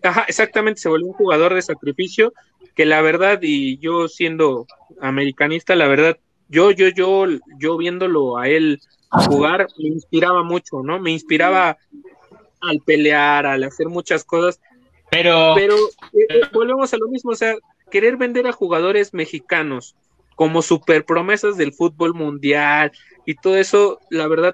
ajá, 0.04 0.26
exactamente, 0.28 0.82
se 0.82 0.89
volvió 0.89 1.08
un 1.08 1.14
jugador 1.14 1.54
de 1.54 1.62
sacrificio 1.62 2.34
que 2.76 2.86
la 2.86 3.01
verdad, 3.01 3.39
y 3.41 3.78
yo 3.78 4.08
siendo 4.08 4.66
americanista, 4.99 5.76
la 5.76 5.88
verdad, 5.88 6.18
yo, 6.49 6.72
yo, 6.72 6.88
yo, 6.89 7.26
yo 7.60 7.78
viéndolo 7.78 8.38
a 8.38 8.47
él 8.47 8.82
jugar, 9.10 9.68
me 9.78 9.89
inspiraba 9.89 10.43
mucho, 10.43 10.82
¿no? 10.84 10.99
Me 10.99 11.12
inspiraba 11.12 11.78
al 12.62 12.80
pelear, 12.80 13.45
al 13.45 13.64
hacer 13.64 13.88
muchas 13.88 14.24
cosas. 14.24 14.60
Pero, 15.12 15.54
pero 15.56 15.76
eh, 15.76 16.26
eh, 16.30 16.41
volvemos 16.51 16.93
a 16.93 16.97
lo 16.97 17.08
mismo, 17.08 17.32
o 17.32 17.36
sea, 17.36 17.56
querer 17.91 18.18
vender 18.18 18.47
a 18.47 18.51
jugadores 18.51 19.14
mexicanos 19.14 19.95
como 20.36 20.64
super 20.64 21.06
promesas 21.06 21.58
del 21.58 21.74
fútbol 21.74 22.16
mundial 22.16 22.91
y 23.26 23.36
todo 23.36 23.56
eso, 23.58 23.99
la 24.10 24.28
verdad, 24.28 24.54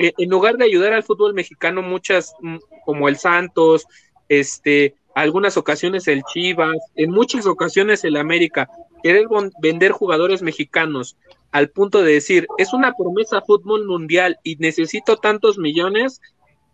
en 0.00 0.30
lugar 0.30 0.56
de 0.56 0.64
ayudar 0.64 0.92
al 0.92 1.02
fútbol 1.02 1.34
mexicano, 1.34 1.82
muchas, 1.82 2.34
mm, 2.40 2.56
como 2.84 3.08
el 3.08 3.16
Santos, 3.16 3.86
este, 4.28 4.94
algunas 5.14 5.56
ocasiones 5.56 6.08
el 6.08 6.22
Chivas, 6.32 6.76
en 6.96 7.10
muchas 7.10 7.46
ocasiones 7.46 8.04
el 8.04 8.16
América, 8.16 8.68
querer 9.02 9.26
vender 9.60 9.92
jugadores 9.92 10.42
mexicanos 10.42 11.16
al 11.52 11.70
punto 11.70 12.02
de 12.02 12.14
decir, 12.14 12.46
es 12.58 12.72
una 12.72 12.94
promesa 12.94 13.42
fútbol 13.42 13.86
mundial 13.86 14.38
y 14.44 14.56
necesito 14.56 15.16
tantos 15.16 15.58
millones, 15.58 16.20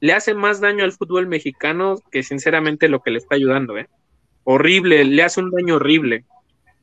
le 0.01 0.12
hace 0.12 0.35
más 0.35 0.61
daño 0.61 0.85
al 0.85 0.93
fútbol 0.93 1.27
mexicano 1.27 1.97
que 2.11 2.22
sinceramente 2.22 2.89
lo 2.89 3.01
que 3.01 3.11
le 3.11 3.18
está 3.18 3.37
ayudando, 3.37 3.79
¿eh? 3.79 3.89
Horrible, 4.45 5.05
le 5.05 5.22
hace 5.22 5.41
un 5.41 5.51
daño 5.51 5.77
horrible. 5.77 6.24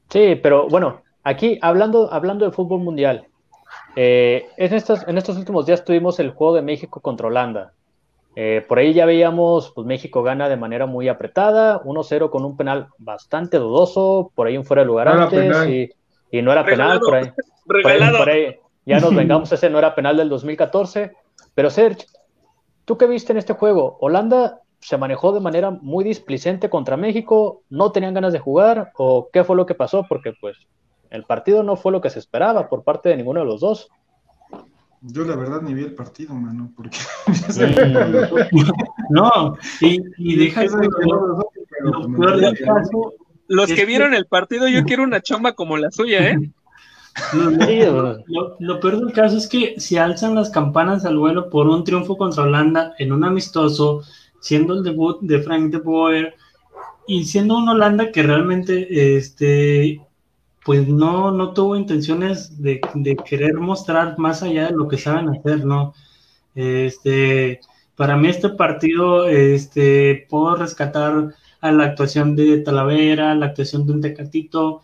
Sí, 0.10 0.40
pero 0.42 0.68
bueno, 0.68 1.04
aquí 1.24 1.60
hablando, 1.62 2.12
hablando 2.12 2.46
del 2.46 2.54
fútbol 2.54 2.82
mundial, 2.82 3.28
eh, 3.96 4.48
en, 4.58 4.74
estos, 4.74 5.08
en 5.08 5.18
estos 5.18 5.38
últimos 5.38 5.66
días 5.66 5.84
tuvimos 5.86 6.20
el 6.20 6.32
juego 6.32 6.56
de 6.56 6.62
México 6.62 7.00
contra 7.00 7.28
Holanda. 7.28 7.74
Eh, 8.36 8.66
por 8.68 8.80
ahí 8.80 8.94
ya 8.94 9.06
veíamos, 9.06 9.72
pues 9.76 9.86
México 9.86 10.24
gana 10.24 10.50
de 10.50 10.58
manera 10.58 10.88
muy 10.88 11.08
apretada, 11.08 11.82
1-0 11.84 12.30
con 12.32 12.46
un 12.46 12.58
penal 12.58 12.88
bastante 12.98 13.60
dudoso, 13.60 14.32
por 14.34 14.48
ahí 14.48 14.58
un 14.58 14.66
fuera 14.66 14.82
de 14.82 14.88
lugar 14.88 15.08
antes, 15.08 15.94
y, 16.32 16.42
no 16.42 16.52
era 16.52 16.66
penal, 16.66 17.00
por 17.00 17.16
ahí, 17.16 17.32
por 17.64 18.30
ahí, 18.30 18.56
ya 18.86 19.00
nos 19.00 19.14
vengamos, 19.16 19.52
ese 19.52 19.70
no 19.70 19.78
era 19.78 19.94
penal 19.94 20.18
del 20.18 20.30
2014. 20.30 21.14
Pero 21.54 21.70
Serge, 21.70 22.08
¿tú 22.86 22.98
qué 22.98 23.06
viste 23.06 23.34
en 23.34 23.38
este 23.38 23.54
juego? 23.54 23.98
Holanda 24.02 24.62
se 24.80 24.98
manejó 24.98 25.32
de 25.32 25.40
manera 25.40 25.70
muy 25.70 26.04
displicente 26.04 26.72
contra 26.72 26.98
México, 26.98 27.62
no 27.70 27.92
tenían 27.92 28.16
ganas 28.16 28.34
de 28.34 28.40
jugar, 28.40 28.92
o 28.98 29.30
qué 29.32 29.44
fue 29.44 29.56
lo 29.56 29.68
que 29.68 29.76
pasó, 29.76 30.08
porque 30.10 30.34
pues 30.42 30.58
el 31.14 31.24
partido 31.26 31.62
no 31.62 31.76
fue 31.76 31.92
lo 31.92 32.02
que 32.02 32.10
se 32.10 32.18
esperaba 32.18 32.68
por 32.68 32.84
parte 32.84 33.08
de 33.08 33.18
ninguno 33.18 33.42
de 33.42 33.46
los 33.46 33.62
dos. 33.62 33.88
Yo 35.02 35.24
la 35.26 35.36
verdad 35.36 35.62
ni 35.62 35.76
vi 35.76 35.84
el 35.84 35.94
partido, 35.94 36.34
mano, 36.34 36.72
porque... 36.76 36.98
no, 39.12 39.56
y, 39.80 40.36
deja 40.36 40.64
eso, 40.64 40.80
los 43.48 43.72
que 43.72 43.86
vieron 43.86 44.16
el 44.16 44.26
partido, 44.26 44.68
yo 44.68 44.84
quiero 44.86 45.04
una 45.04 45.22
chamba 45.22 45.54
como 45.54 45.78
la 45.78 45.92
suya, 45.92 46.32
¿eh? 46.32 46.52
lo, 48.60 48.80
peor 48.80 49.06
del 49.06 49.14
caso 49.14 49.38
es 49.38 49.48
que 49.48 49.80
si 49.80 49.98
alzan 49.98 50.34
las 50.34 50.50
campanas 50.50 51.06
al 51.06 51.20
vuelo 51.20 51.52
por 51.52 51.68
un 51.68 51.84
triunfo 51.84 52.18
contra 52.18 52.44
Holanda 52.44 52.96
en 52.98 53.12
un 53.12 53.24
amistoso, 53.24 54.02
siendo 54.40 54.74
el 54.74 54.84
debut 54.84 55.22
de 55.22 55.44
Frank 55.44 55.72
de 55.72 55.78
Boer 55.78 56.36
y 57.06 57.26
siendo 57.26 57.58
un 57.58 57.70
Holanda 57.70 58.12
que 58.12 58.24
realmente 58.24 59.16
este, 59.16 60.02
pues 60.66 60.88
no, 60.88 61.32
no 61.32 61.54
tuvo 61.54 61.76
intenciones 61.76 62.62
de, 62.62 62.82
querer 63.26 63.56
mostrar 63.56 64.18
más 64.18 64.44
allá 64.44 64.68
de 64.68 64.74
lo 64.74 64.88
que 64.88 64.98
saben 64.98 65.30
hacer, 65.30 65.66
¿no? 65.66 65.94
Este, 66.56 67.60
para 67.96 68.18
mí 68.18 68.30
este 68.30 68.50
partido, 68.50 69.28
este, 69.28 70.26
puedo 70.30 70.56
rescatar 70.56 71.36
a 71.62 71.72
la 71.72 71.86
actuación 71.86 72.36
de 72.36 72.60
Talavera, 72.60 73.36
la 73.36 73.48
actuación 73.48 73.86
de 73.86 73.94
un 73.94 74.02
Tecatito, 74.02 74.82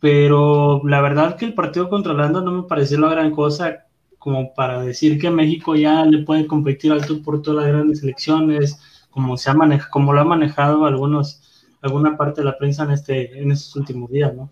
pero 0.00 0.82
la 0.84 1.00
verdad 1.00 1.36
que 1.36 1.44
el 1.46 1.54
partido 1.54 1.88
contra 1.88 2.12
Holanda 2.12 2.40
no 2.40 2.52
me 2.52 2.62
pareció 2.64 2.98
la 2.98 3.10
gran 3.10 3.30
cosa 3.32 3.86
como 4.18 4.54
para 4.54 4.82
decir 4.82 5.18
que 5.20 5.30
México 5.30 5.74
ya 5.74 6.04
le 6.04 6.24
puede 6.24 6.46
competir 6.46 6.92
alto 6.92 7.22
por 7.22 7.42
todas 7.42 7.64
las 7.64 7.72
grandes 7.72 8.02
elecciones, 8.04 8.78
como 9.10 9.36
se 9.36 9.50
ha 9.50 9.54
manejado, 9.54 9.90
como 9.90 10.12
lo 10.12 10.20
ha 10.20 10.24
manejado 10.24 10.86
algunos, 10.86 11.68
alguna 11.82 12.16
parte 12.16 12.40
de 12.40 12.44
la 12.46 12.56
prensa 12.56 12.84
en 12.84 12.92
este, 12.92 13.40
en 13.40 13.50
estos 13.50 13.74
últimos 13.76 14.10
días, 14.10 14.32
¿no? 14.34 14.48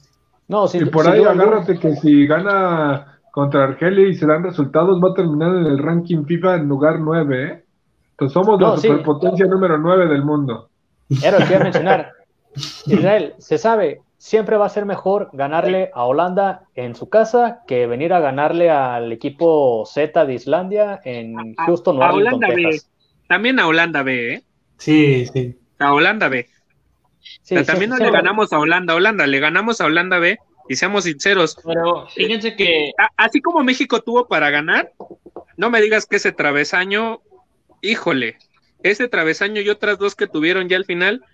No, 0.51 0.67
y 0.75 0.85
por 0.87 1.07
ahí 1.07 1.23
agárrate 1.23 1.79
que 1.79 1.95
si 1.95 2.27
gana 2.27 3.21
contra 3.31 3.63
Argelia 3.63 4.09
y 4.09 4.17
se 4.17 4.27
dan 4.27 4.43
resultados, 4.43 5.01
va 5.01 5.11
a 5.11 5.15
terminar 5.15 5.55
en 5.55 5.67
el 5.67 5.79
ranking 5.79 6.25
FIFA 6.25 6.57
en 6.57 6.67
lugar 6.67 6.99
9, 6.99 7.45
¿eh? 7.45 7.65
Entonces 8.11 8.33
somos 8.33 8.61
la 8.61 8.77
superpotencia 8.77 9.47
número 9.47 9.79
9 9.79 10.09
del 10.09 10.25
mundo. 10.25 10.69
Era 11.23 11.39
lo 11.39 11.47
que 11.47 11.53
iba 11.53 11.61
a 11.61 11.65
mencionar. 11.71 12.11
Israel, 12.87 13.35
se 13.39 13.59
sabe, 13.59 14.01
siempre 14.19 14.57
va 14.57 14.67
a 14.67 14.71
ser 14.71 14.87
mejor 14.87 15.31
ganarle 15.33 15.93
a 15.95 16.03
Holanda 16.03 16.65
en 16.75 16.97
su 16.97 17.09
casa 17.09 17.61
que 17.69 17.87
venir 17.87 18.13
a 18.13 18.19
ganarle 18.19 18.71
al 18.71 19.13
equipo 19.13 19.85
Z 19.87 20.27
de 20.27 20.35
Islandia 20.35 21.01
en 21.05 21.55
Houston, 21.59 22.03
a, 22.03 22.13
Holanda 22.13 22.49
B. 22.49 22.81
También 23.29 23.61
a 23.61 23.69
Holanda 23.69 24.03
B, 24.03 24.35
¿eh? 24.35 24.43
Sí, 24.79 25.27
sí. 25.27 25.57
A 25.79 25.95
Holanda 25.95 26.29
B 26.29 26.49
también 27.67 27.91
no 27.91 27.97
le 27.97 28.11
ganamos 28.11 28.53
a 28.53 28.59
Holanda, 28.59 28.95
Holanda, 28.95 29.27
le 29.27 29.41
ganamos 29.41 29.81
a 29.81 29.87
Holanda 29.87 30.19
B 30.19 30.39
y 30.69 30.77
seamos 30.77 31.05
sinceros. 31.05 31.57
Pero 31.65 32.07
fíjense 32.09 32.55
que. 32.57 32.93
así 33.17 33.41
como 33.41 33.65
México 33.65 34.01
tuvo 34.03 34.29
para 34.29 34.51
ganar, 34.51 34.93
no 35.57 35.71
me 35.71 35.81
digas 35.81 36.07
que 36.07 36.17
ese 36.17 36.33
travesaño, 36.33 37.21
híjole, 37.83 38.39
ese 38.83 39.09
travesaño 39.09 39.61
y 39.61 39.69
otras 39.69 39.99
dos 39.99 40.15
que 40.15 40.27
tuvieron 40.27 40.69
ya 40.69 40.77
al 40.77 40.85
final, 40.85 41.25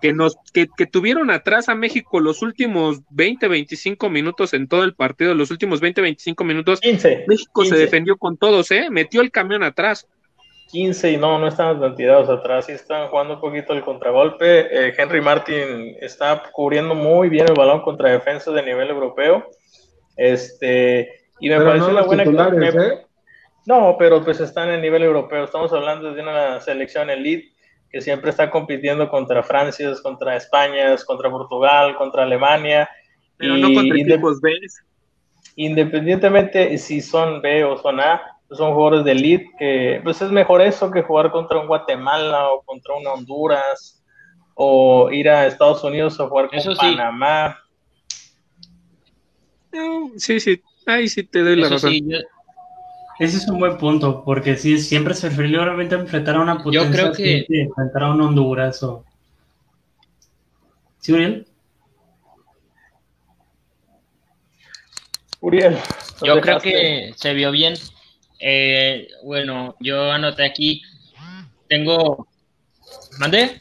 que 0.00 0.12
nos 0.12 0.36
que, 0.52 0.66
tuvieron 0.86 1.30
atrás 1.30 1.68
a 1.68 1.74
México 1.74 2.20
los 2.20 2.42
últimos 2.42 3.00
20, 3.10 3.48
25 3.48 4.08
minutos 4.08 4.54
en 4.54 4.68
todo 4.68 4.84
el 4.84 4.94
partido, 4.94 5.34
los 5.34 5.50
últimos 5.50 5.80
20, 5.80 6.00
25 6.00 6.44
minutos, 6.44 6.80
México 7.26 7.64
se 7.64 7.76
defendió 7.76 8.16
con 8.16 8.36
todos, 8.36 8.70
¿eh? 8.70 8.88
Metió 8.90 9.20
el 9.20 9.30
camión 9.30 9.62
atrás. 9.62 10.06
15 10.70 11.12
y 11.12 11.16
no, 11.16 11.38
no 11.38 11.48
están 11.48 11.80
tan 11.80 11.96
tirados 11.96 12.28
atrás, 12.28 12.66
sí 12.66 12.72
están 12.72 13.08
jugando 13.08 13.34
un 13.34 13.40
poquito 13.40 13.72
el 13.72 13.82
contragolpe. 13.82 14.88
Eh, 14.88 14.94
Henry 14.96 15.20
Martin 15.20 15.96
está 16.00 16.42
cubriendo 16.52 16.94
muy 16.94 17.28
bien 17.28 17.46
el 17.48 17.54
balón 17.54 17.82
contra 17.82 18.10
defensa 18.10 18.50
de 18.52 18.62
nivel 18.62 18.88
europeo. 18.88 19.48
Este, 20.16 21.08
y 21.40 21.48
me 21.48 21.60
parece 21.60 21.86
una 21.86 22.02
buena 22.02 22.22
¿eh? 22.22 23.06
No, 23.66 23.96
pero 23.98 24.22
pues 24.24 24.40
están 24.40 24.68
en 24.68 24.76
el 24.76 24.82
nivel 24.82 25.02
europeo. 25.02 25.44
Estamos 25.44 25.72
hablando 25.72 26.12
de 26.12 26.22
una 26.22 26.60
selección 26.60 27.10
elite 27.10 27.52
que 27.90 28.00
siempre 28.00 28.30
está 28.30 28.50
compitiendo 28.50 29.08
contra 29.08 29.42
Francia, 29.42 29.90
contra 30.02 30.36
España, 30.36 30.94
contra 31.04 31.30
Portugal, 31.30 31.96
contra 31.96 32.22
Alemania. 32.22 32.88
Pero 33.36 33.56
no 33.56 33.72
contra 33.74 33.98
equipos 33.98 34.40
B. 34.40 34.54
independientemente 35.56 36.76
si 36.78 37.00
son 37.00 37.40
B 37.40 37.64
o 37.64 37.76
son 37.78 38.00
A, 38.00 38.29
son 38.50 38.74
jugadores 38.74 39.04
de 39.04 39.12
elite, 39.12 39.50
que 39.58 40.00
pues 40.02 40.20
es 40.22 40.30
mejor 40.30 40.60
eso 40.60 40.90
que 40.90 41.02
jugar 41.02 41.30
contra 41.30 41.58
un 41.58 41.66
Guatemala 41.66 42.50
o 42.50 42.62
contra 42.62 42.94
un 42.94 43.06
Honduras 43.06 44.02
o 44.54 45.10
ir 45.10 45.28
a 45.28 45.46
Estados 45.46 45.82
Unidos 45.84 46.18
a 46.20 46.28
jugar 46.28 46.50
con 46.50 46.76
Panamá. 46.76 47.58
Sí, 50.16 50.40
sí, 50.40 50.62
ahí 50.86 51.08
sí 51.08 51.22
te 51.24 51.40
doy 51.40 51.56
la 51.56 51.68
razón. 51.68 51.92
Ese 53.20 53.36
es 53.36 53.48
un 53.48 53.58
buen 53.58 53.76
punto, 53.76 54.24
porque 54.24 54.56
sí, 54.56 54.78
siempre 54.78 55.12
se 55.14 55.28
preferiría 55.28 55.60
obviamente 55.60 55.94
enfrentar 55.94 56.36
a 56.36 56.40
una 56.40 56.56
potencia 56.56 56.84
yo 56.84 56.90
creo 56.90 57.12
que... 57.12 57.44
enfrentar 57.48 58.04
a 58.04 58.12
un 58.12 58.20
Honduras 58.22 58.82
o... 58.82 59.04
¿Sí, 60.98 61.12
Uriel? 61.12 61.46
Uriel. 65.40 65.76
Yo 66.22 66.40
creo 66.40 66.58
que 66.60 67.12
se 67.14 67.34
vio 67.34 67.50
bien. 67.50 67.74
Eh, 68.40 69.08
bueno, 69.22 69.76
yo 69.80 70.10
anoté 70.10 70.44
aquí. 70.44 70.82
Tengo. 71.68 72.26
¿Mandé? 73.18 73.60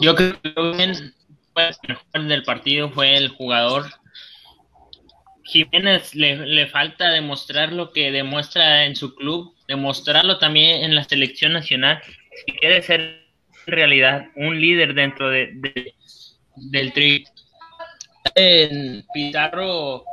Yo 0.00 0.14
creo 0.14 0.40
que 0.40 0.50
pues, 1.54 1.78
el 1.82 1.88
mejor 1.88 2.28
del 2.28 2.42
partido 2.42 2.90
fue 2.90 3.16
el 3.16 3.28
jugador. 3.28 3.86
Jiménez 5.44 6.14
le, 6.14 6.36
le 6.44 6.66
falta 6.66 7.10
demostrar 7.10 7.72
lo 7.72 7.92
que 7.92 8.10
demuestra 8.10 8.84
en 8.84 8.96
su 8.96 9.14
club, 9.14 9.54
demostrarlo 9.68 10.38
también 10.38 10.84
en 10.84 10.94
la 10.94 11.04
selección 11.04 11.52
nacional. 11.52 12.02
Si 12.44 12.52
quiere 12.52 12.82
ser 12.82 13.26
en 13.66 13.72
realidad 13.72 14.26
un 14.34 14.60
líder 14.60 14.94
dentro 14.94 15.30
de, 15.30 15.94
del 16.56 16.92
tri. 16.92 17.24
En 18.34 19.04
Pizarro, 19.12 20.04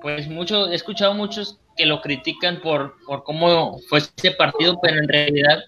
pues 0.00 0.28
mucho, 0.28 0.70
he 0.70 0.74
escuchado 0.74 1.14
muchos 1.14 1.58
que 1.76 1.86
lo 1.86 2.00
critican 2.00 2.60
por, 2.60 2.96
por 3.06 3.24
cómo 3.24 3.78
fue 3.88 4.00
ese 4.00 4.32
partido, 4.32 4.78
pero 4.82 4.98
en 4.98 5.08
realidad, 5.08 5.64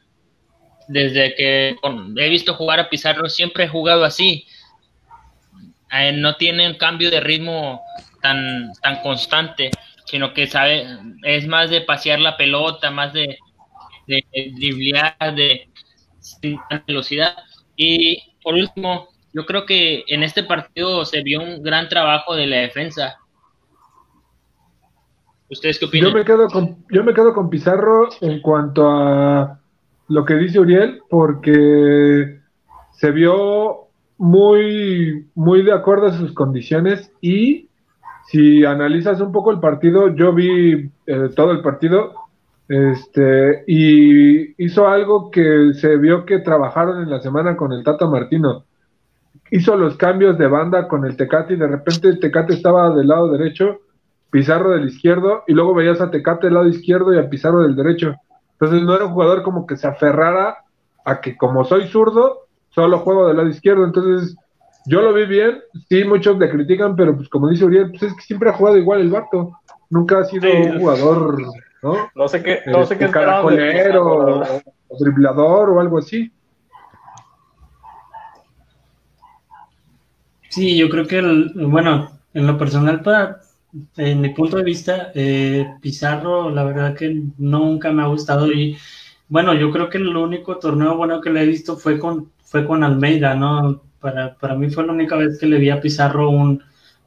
desde 0.89 1.35
que 1.35 1.77
he 2.17 2.29
visto 2.29 2.55
jugar 2.55 2.81
a 2.81 2.89
Pizarro, 2.89 3.29
siempre 3.29 3.65
he 3.65 3.69
jugado 3.69 4.05
así. 4.05 4.47
No 6.15 6.37
tiene 6.37 6.69
un 6.69 6.77
cambio 6.77 7.11
de 7.11 7.21
ritmo 7.21 7.83
tan, 8.23 8.73
tan 8.83 9.03
constante, 9.03 9.71
sino 10.07 10.33
que 10.33 10.47
sabe, 10.47 10.87
es 11.25 11.47
más 11.47 11.71
de 11.71 11.83
pasear 11.83 12.19
la 12.19 12.37
pelota, 12.37 12.91
más 12.91 13.13
de, 13.13 13.39
de, 14.07 14.25
de 14.33 15.69
de 16.41 16.59
velocidad. 16.87 17.37
Y 17.77 18.23
por 18.43 18.55
último, 18.55 19.09
yo 19.33 19.47
creo 19.47 19.65
que 19.65 20.05
en 20.09 20.23
este 20.23 20.45
partido 20.45 21.05
se 21.05 21.23
vio 21.23 21.43
un 21.43 21.63
gran 21.63 21.89
trabajo 21.89 22.35
de 22.35 22.47
la 22.47 22.59
defensa. 22.59 23.19
¿Ustedes 25.51 25.79
qué 25.79 25.87
opinan? 25.87 26.11
Yo 26.11 26.17
me 26.17 26.25
quedo 26.25 26.49
con, 26.49 26.77
yo 26.91 27.05
me 27.05 27.15
quedo 27.15 27.35
con 27.35 27.51
Pizarro 27.51 28.09
en 28.21 28.41
cuanto 28.41 28.89
a 28.91 29.61
lo 30.09 30.25
que 30.25 30.35
dice 30.35 30.61
Uriel, 30.61 31.01
porque 31.09 32.41
se 32.93 33.11
vio 33.11 33.89
muy, 34.19 35.27
muy 35.35 35.63
de 35.63 35.73
acuerdo 35.73 36.07
a 36.07 36.17
sus 36.17 36.33
condiciones 36.33 37.11
y 37.21 37.69
si 38.27 38.65
analizas 38.65 39.21
un 39.21 39.33
poco 39.33 39.51
el 39.51 39.61
partido, 39.61 40.15
yo 40.15 40.33
vi 40.33 40.91
eh, 41.07 41.29
todo 41.35 41.51
el 41.51 41.61
partido 41.61 42.15
este, 42.69 43.65
y 43.67 44.65
hizo 44.65 44.89
algo 44.89 45.31
que 45.31 45.75
se 45.75 45.97
vio 45.97 46.25
que 46.25 46.39
trabajaron 46.39 47.03
en 47.03 47.11
la 47.11 47.21
semana 47.21 47.57
con 47.57 47.73
el 47.73 47.83
Tata 47.83 48.07
Martino 48.07 48.65
hizo 49.53 49.77
los 49.77 49.99
cambios 49.99 50.39
de 50.39 50.47
banda 50.47 50.89
con 50.89 51.05
el 51.05 51.15
Tecate 51.15 51.53
y 51.53 51.59
de 51.59 51.69
repente 51.69 52.09
el 52.09 52.19
Tecate 52.19 52.55
estaba 52.55 52.89
del 52.95 53.09
lado 53.09 53.31
derecho, 53.31 53.81
Pizarro 54.31 54.71
del 54.71 54.89
izquierdo, 54.89 55.45
y 55.47 55.53
luego 55.53 55.75
veías 55.75 56.01
a 56.01 56.11
Tecate 56.11 56.47
del 56.47 56.55
lado 56.55 56.69
izquierdo 56.69 57.13
y 57.13 57.19
a 57.19 57.29
Pizarro 57.29 57.61
del 57.61 57.77
derecho. 57.77 58.15
Entonces 58.53 58.83
no 58.83 58.97
era 58.97 59.05
un 59.05 59.13
jugador 59.13 59.43
como 59.43 59.67
que 59.67 59.77
se 59.77 59.87
aferrara 59.87 60.57
a 61.05 61.21
que 61.21 61.37
como 61.37 61.65
soy 61.65 61.87
zurdo, 61.89 62.47
solo 62.71 63.01
juego 63.01 63.29
del 63.29 63.37
lado 63.37 63.51
izquierdo. 63.51 63.85
Entonces 63.85 64.35
yo 64.87 65.03
lo 65.03 65.13
vi 65.13 65.27
bien, 65.27 65.61
sí, 65.87 66.03
muchos 66.05 66.39
le 66.39 66.49
critican, 66.49 66.97
pero 66.97 67.15
pues 67.15 67.29
como 67.29 67.51
dice 67.51 67.67
Uriel, 67.67 67.91
pues 67.91 68.05
es 68.05 68.15
que 68.15 68.23
siempre 68.23 68.49
ha 68.49 68.55
jugado 68.55 68.79
igual 68.79 69.03
el 69.03 69.11
Barto. 69.11 69.53
Nunca 69.91 70.21
ha 70.21 70.25
sido 70.25 70.51
un 70.51 70.79
jugador, 70.79 71.43
¿no? 71.83 72.09
No 72.15 72.27
sé 72.27 72.43
qué, 72.43 72.61
no 72.69 72.87
sé 72.87 72.97
qué 72.97 73.11
caracolero 73.11 74.41
o 74.89 74.99
driblador 74.99 75.69
o 75.69 75.79
algo 75.79 75.99
así. 75.99 76.33
Sí, 80.53 80.77
yo 80.77 80.91
creo 80.91 81.07
que, 81.07 81.23
bueno, 81.55 82.11
en 82.35 82.47
lo 82.47 82.59
personal, 82.59 83.01
para, 83.03 83.41
en 83.97 84.21
mi 84.21 84.31
punto 84.35 84.59
de 84.59 84.65
vista, 84.65 85.11
eh, 85.15 85.67
Pizarro, 85.81 86.51
la 86.51 86.63
verdad 86.65 86.95
que 86.95 87.23
nunca 87.39 87.91
me 87.91 88.03
ha 88.03 88.07
gustado 88.07 88.53
y, 88.53 88.77
bueno, 89.29 89.55
yo 89.55 89.71
creo 89.71 89.89
que 89.89 89.97
el 89.97 90.15
único 90.15 90.59
torneo 90.59 90.95
bueno 90.97 91.23
que 91.23 91.31
le 91.31 91.43
he 91.43 91.47
visto 91.47 91.79
fue 91.79 91.99
con, 91.99 92.31
fue 92.45 92.67
con 92.67 92.85
Almeida, 92.85 93.35
¿no? 93.35 93.83
Para, 93.99 94.35
para 94.37 94.55
mí 94.55 94.69
fue 94.69 94.85
la 94.87 94.93
única 94.93 95.17
vez 95.17 95.39
que 95.41 95.47
le 95.47 95.59
vi 95.59 95.71
a 95.71 95.81
Pizarro 95.81 96.29
un, 96.29 96.63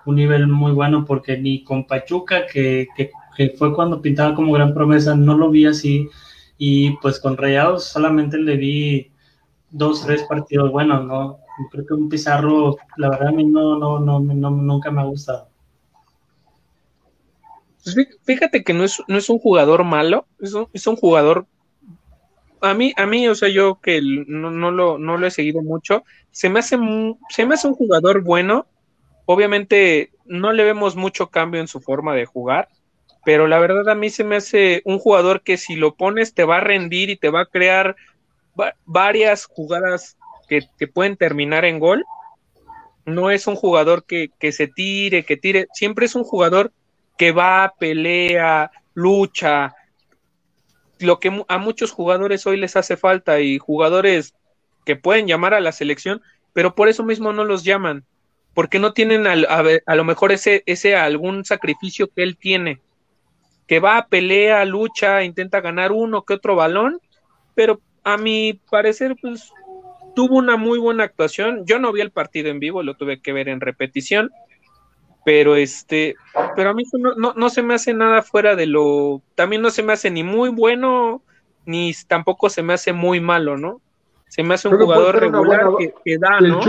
un 0.05 0.15
nivel 0.15 0.47
muy 0.47 0.71
bueno, 0.71 1.05
porque 1.05 1.37
ni 1.37 1.63
con 1.63 1.85
Pachuca, 1.85 2.47
que, 2.47 2.87
que, 2.97 3.11
fue 3.57 3.75
cuando 3.75 4.01
pintaba 4.01 4.33
como 4.35 4.53
gran 4.53 4.73
promesa, 4.73 5.15
no 5.15 5.37
lo 5.37 5.51
vi 5.51 5.67
así, 5.67 6.09
y 6.57 6.91
pues 6.97 7.19
con 7.19 7.37
Rayados 7.37 7.85
solamente 7.85 8.37
le 8.39 8.57
vi 8.57 9.11
dos, 9.69 10.03
tres 10.05 10.23
partidos 10.23 10.71
buenos, 10.71 11.05
¿no? 11.05 11.44
Creo 11.71 11.85
que 11.85 11.93
un 11.93 12.09
Pizarro, 12.09 12.77
la 12.97 13.09
verdad 13.09 13.29
a 13.29 13.31
mí 13.31 13.45
no, 13.45 13.77
no, 13.77 13.99
no, 13.99 14.19
nunca 14.19 14.91
me 14.91 15.01
ha 15.01 15.05
gustado. 15.05 15.49
Pues 17.83 17.95
fíjate 18.23 18.63
que 18.63 18.73
no 18.73 18.83
es, 18.83 19.01
no 19.07 19.17
es 19.17 19.29
un 19.29 19.39
jugador 19.39 19.83
malo, 19.83 20.25
es 20.39 20.53
un, 20.53 20.67
es 20.73 20.87
un 20.87 20.95
jugador 20.95 21.45
a 22.61 22.73
mí, 22.73 22.93
a 22.97 23.05
mí, 23.05 23.27
o 23.27 23.35
sea, 23.35 23.49
yo 23.49 23.79
que 23.81 24.01
no, 24.01 24.51
no, 24.51 24.71
lo, 24.71 24.97
no 24.97 25.17
lo 25.17 25.27
he 25.27 25.31
seguido 25.31 25.61
mucho, 25.61 26.03
se 26.31 26.49
me, 26.49 26.59
hace, 26.59 26.77
se 27.29 27.45
me 27.45 27.53
hace 27.53 27.67
un 27.67 27.75
jugador 27.75 28.23
bueno. 28.23 28.67
Obviamente 29.25 30.11
no 30.25 30.51
le 30.51 30.63
vemos 30.63 30.95
mucho 30.95 31.29
cambio 31.29 31.61
en 31.61 31.67
su 31.67 31.79
forma 31.79 32.15
de 32.15 32.25
jugar, 32.25 32.69
pero 33.23 33.47
la 33.47 33.59
verdad 33.59 33.89
a 33.89 33.95
mí 33.95 34.09
se 34.09 34.23
me 34.23 34.35
hace 34.35 34.81
un 34.85 34.99
jugador 34.99 35.41
que 35.41 35.57
si 35.57 35.75
lo 35.75 35.95
pones 35.95 36.33
te 36.33 36.43
va 36.43 36.57
a 36.57 36.61
rendir 36.61 37.09
y 37.09 37.17
te 37.17 37.29
va 37.29 37.41
a 37.41 37.45
crear 37.45 37.95
varias 38.85 39.45
jugadas 39.45 40.17
que, 40.47 40.87
pueden 40.87 41.17
terminar 41.17 41.65
en 41.65 41.79
gol. 41.79 42.05
No 43.05 43.29
es 43.31 43.47
un 43.47 43.55
jugador 43.55 44.05
que, 44.05 44.31
se 44.51 44.67
tire, 44.67 45.23
que 45.23 45.37
tire, 45.37 45.67
siempre 45.73 46.05
es 46.05 46.15
un 46.15 46.23
jugador 46.23 46.71
que 47.17 47.31
va, 47.31 47.73
pelea, 47.79 48.71
lucha, 48.93 49.75
lo 50.99 51.19
que 51.19 51.43
a 51.47 51.57
muchos 51.57 51.91
jugadores 51.91 52.45
hoy 52.47 52.57
les 52.57 52.75
hace 52.75 52.97
falta 52.97 53.39
y 53.39 53.57
jugadores 53.57 54.33
que 54.85 54.95
pueden 54.95 55.27
llamar 55.27 55.53
a 55.53 55.59
la 55.59 55.71
selección, 55.71 56.21
pero 56.53 56.75
por 56.75 56.87
eso 56.87 57.03
mismo 57.03 57.33
no 57.33 57.43
los 57.43 57.63
llaman, 57.63 58.05
porque 58.53 58.79
no 58.79 58.93
tienen 58.93 59.27
a, 59.27 59.35
lo 59.95 60.03
mejor 60.03 60.31
ese, 60.31 60.63
ese 60.65 60.95
algún 60.95 61.43
sacrificio 61.45 62.07
que 62.07 62.23
él 62.23 62.37
tiene, 62.37 62.79
que 63.67 63.79
va, 63.79 64.07
pelea, 64.07 64.63
lucha, 64.65 65.23
intenta 65.23 65.59
ganar 65.59 65.91
uno 65.91 66.23
que 66.23 66.33
otro 66.33 66.55
balón, 66.55 66.99
pero 67.55 67.81
a 68.03 68.17
mi 68.17 68.59
parecer, 68.69 69.15
pues 69.19 69.51
tuvo 70.15 70.37
una 70.37 70.57
muy 70.57 70.79
buena 70.79 71.03
actuación. 71.03 71.65
Yo 71.65 71.79
no 71.79 71.91
vi 71.91 72.01
el 72.01 72.11
partido 72.11 72.49
en 72.49 72.59
vivo, 72.59 72.83
lo 72.83 72.95
tuve 72.95 73.19
que 73.21 73.33
ver 73.33 73.49
en 73.49 73.61
repetición, 73.61 74.31
pero 75.25 75.55
este, 75.55 76.15
pero 76.55 76.69
a 76.69 76.73
mí 76.73 76.83
no, 77.17 77.33
no, 77.33 77.49
se 77.49 77.61
me 77.61 77.73
hace 77.73 77.93
nada 77.93 78.21
fuera 78.21 78.55
de 78.55 78.67
lo, 78.67 79.21
también 79.35 79.61
no 79.61 79.69
se 79.69 79.83
me 79.83 79.93
hace 79.93 80.09
ni 80.11 80.23
muy 80.23 80.49
bueno, 80.49 81.21
ni 81.65 81.93
tampoco 82.07 82.49
se 82.49 82.63
me 82.63 82.73
hace 82.73 82.93
muy 82.93 83.19
malo, 83.19 83.57
¿no? 83.57 83.81
Se 84.27 84.43
me 84.43 84.55
hace 84.55 84.67
un 84.67 84.77
jugador 84.77 85.19
regular 85.19 85.67
que, 86.03 86.17
da, 86.17 86.39
¿no? 86.41 86.61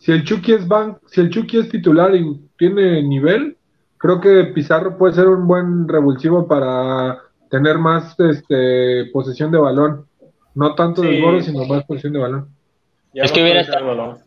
si 0.00 0.12
el 0.12 0.24
Chucky 0.24 0.52
es 0.52 0.66
ban, 0.66 0.98
si 1.06 1.20
el 1.20 1.30
Chucky 1.30 1.58
es 1.58 1.68
titular 1.68 2.14
y 2.14 2.40
tiene 2.58 3.02
nivel, 3.02 3.56
creo 3.98 4.20
que 4.20 4.44
Pizarro 4.54 4.96
puede 4.96 5.14
ser 5.14 5.28
un 5.28 5.46
buen 5.46 5.86
revulsivo 5.86 6.48
para 6.48 7.18
tener 7.50 7.78
más 7.78 8.18
este 8.18 9.10
posesión 9.12 9.50
de 9.50 9.58
balón. 9.58 10.06
No 10.54 10.74
tanto 10.74 11.02
de 11.02 11.20
gol, 11.20 11.42
sino 11.42 11.64
más 11.64 11.84
posición 11.84 12.12
de 12.12 12.18
balón. 12.18 12.56
es 13.14 13.32
que 13.32 13.42
hubiera 13.42 13.60
estado, 13.60 14.18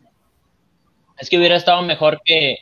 es 1.18 1.30
que 1.30 1.38
hubiera 1.38 1.56
estado 1.56 1.82
mejor 1.82 2.20
que 2.24 2.58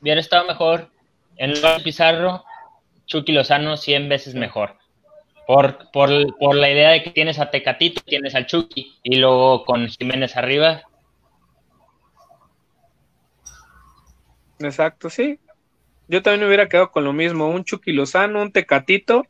hubiera 0.00 0.20
estado 0.20 0.46
mejor 0.46 0.90
en 1.36 1.50
el 1.50 1.82
Pizarro, 1.82 2.44
Chucky 3.06 3.32
Lozano 3.32 3.76
100 3.76 4.08
veces 4.08 4.34
mejor. 4.34 4.76
Por, 5.46 5.90
por, 5.92 6.10
por, 6.38 6.54
la 6.56 6.70
idea 6.70 6.90
de 6.90 7.02
que 7.02 7.10
tienes 7.10 7.38
a 7.38 7.50
Tecatito, 7.50 8.02
tienes 8.04 8.34
al 8.34 8.46
Chucky 8.46 8.98
y 9.02 9.16
luego 9.16 9.64
con 9.64 9.88
Jiménez 9.88 10.36
arriba. 10.36 10.82
Exacto, 14.58 15.10
sí. 15.10 15.38
Yo 16.08 16.22
también 16.22 16.40
me 16.40 16.46
hubiera 16.46 16.68
quedado 16.68 16.90
con 16.90 17.04
lo 17.04 17.12
mismo, 17.12 17.48
un 17.48 17.64
Chucky 17.64 17.92
Lozano, 17.92 18.42
un 18.42 18.52
Tecatito 18.52 19.26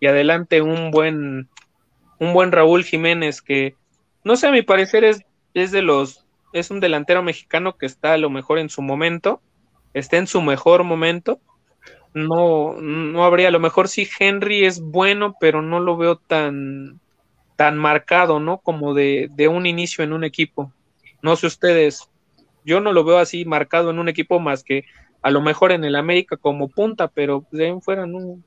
y 0.00 0.06
adelante 0.06 0.62
un 0.62 0.90
buen 0.90 1.48
un 2.18 2.32
buen 2.32 2.52
Raúl 2.52 2.84
Jiménez 2.84 3.42
que, 3.42 3.74
no 4.24 4.36
sé, 4.36 4.48
a 4.48 4.52
mi 4.52 4.62
parecer 4.62 5.04
es, 5.04 5.22
es 5.54 5.70
de 5.70 5.82
los 5.82 6.24
es 6.52 6.70
un 6.70 6.80
delantero 6.80 7.22
mexicano 7.22 7.76
que 7.76 7.86
está 7.86 8.14
a 8.14 8.18
lo 8.18 8.30
mejor 8.30 8.58
en 8.58 8.70
su 8.70 8.82
momento, 8.82 9.40
está 9.94 10.16
en 10.16 10.26
su 10.26 10.40
mejor 10.40 10.84
momento. 10.84 11.40
No, 12.14 12.74
no 12.80 13.24
habría, 13.24 13.48
a 13.48 13.52
lo 13.52 13.60
mejor 13.60 13.88
sí 13.88 14.08
Henry 14.18 14.64
es 14.64 14.80
bueno, 14.80 15.34
pero 15.38 15.60
no 15.60 15.78
lo 15.78 15.96
veo 15.96 16.16
tan, 16.16 17.00
tan 17.56 17.76
marcado, 17.76 18.40
¿no? 18.40 18.58
Como 18.58 18.94
de, 18.94 19.28
de 19.34 19.48
un 19.48 19.66
inicio 19.66 20.02
en 20.02 20.12
un 20.12 20.24
equipo. 20.24 20.72
No 21.20 21.36
sé 21.36 21.46
ustedes, 21.46 22.08
yo 22.64 22.80
no 22.80 22.92
lo 22.92 23.04
veo 23.04 23.18
así 23.18 23.44
marcado 23.44 23.90
en 23.90 23.98
un 23.98 24.08
equipo 24.08 24.40
más 24.40 24.64
que 24.64 24.84
a 25.20 25.30
lo 25.30 25.42
mejor 25.42 25.72
en 25.72 25.84
el 25.84 25.96
América 25.96 26.36
como 26.36 26.68
punta, 26.68 27.08
pero 27.08 27.44
de 27.50 27.66
ahí 27.66 27.80
fuera 27.82 28.06
no, 28.06 28.38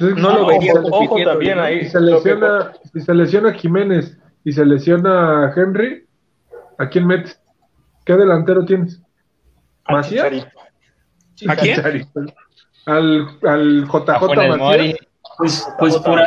no 0.00 0.34
lo 0.34 0.46
veía. 0.46 0.74
Ojo, 0.74 1.16
también 1.24 1.58
ahí. 1.58 1.84
Si 1.84 1.90
se, 1.90 2.00
lesiona, 2.00 2.72
si 2.92 3.00
se 3.00 3.14
lesiona 3.14 3.52
Jiménez 3.52 4.18
y 4.44 4.52
se 4.52 4.64
lesiona 4.64 5.52
Henry, 5.54 6.06
¿a 6.78 6.88
quién 6.88 7.06
metes? 7.06 7.40
¿Qué 8.04 8.14
delantero 8.14 8.64
tienes? 8.64 9.00
¿Macías? 9.88 10.46
¿A 11.48 11.56
quién? 11.56 12.06
Al, 12.86 13.28
al 13.42 13.86
JJ 13.86 14.58
Macías. 14.58 14.96
Pues, 15.38 15.66
pues 15.78 15.96
por, 15.98 16.20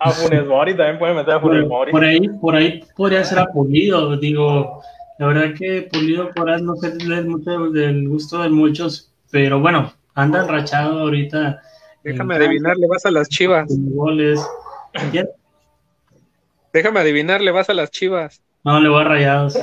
a 0.00 0.10
Funes 0.10 0.46
Mori 0.46 0.74
también 0.74 0.98
puede 0.98 1.14
meter 1.14 1.34
a 1.34 1.40
Funes 1.40 1.66
Mori. 1.66 1.92
Por 1.92 2.04
ahí, 2.04 2.28
por 2.40 2.56
ahí 2.56 2.82
podría 2.96 3.22
ser 3.22 3.38
a 3.38 3.46
Pulido, 3.46 4.16
digo, 4.16 4.82
la 5.18 5.26
verdad 5.26 5.54
que 5.56 5.88
Pulido 5.92 6.30
por 6.30 6.50
ahí 6.50 6.62
no 6.62 6.74
sé 6.76 6.94
mucho 7.24 7.70
del 7.70 8.08
gusto 8.08 8.42
de 8.42 8.48
muchos, 8.48 9.12
pero 9.30 9.60
bueno, 9.60 9.92
anda 10.14 10.42
enrachado 10.42 11.00
ahorita. 11.00 11.60
Déjame 12.02 12.36
adivinar, 12.36 12.76
le 12.76 12.86
vas 12.86 13.04
a 13.06 13.10
las 13.10 13.28
chivas. 13.28 13.66
Goles. 13.68 14.40
Déjame 16.72 17.00
adivinar, 17.00 17.40
le 17.40 17.50
vas 17.50 17.68
a 17.70 17.74
las 17.74 17.90
chivas. 17.90 18.42
No, 18.64 18.80
le 18.80 18.88
voy 18.88 19.00
a 19.00 19.04
rayados. 19.04 19.58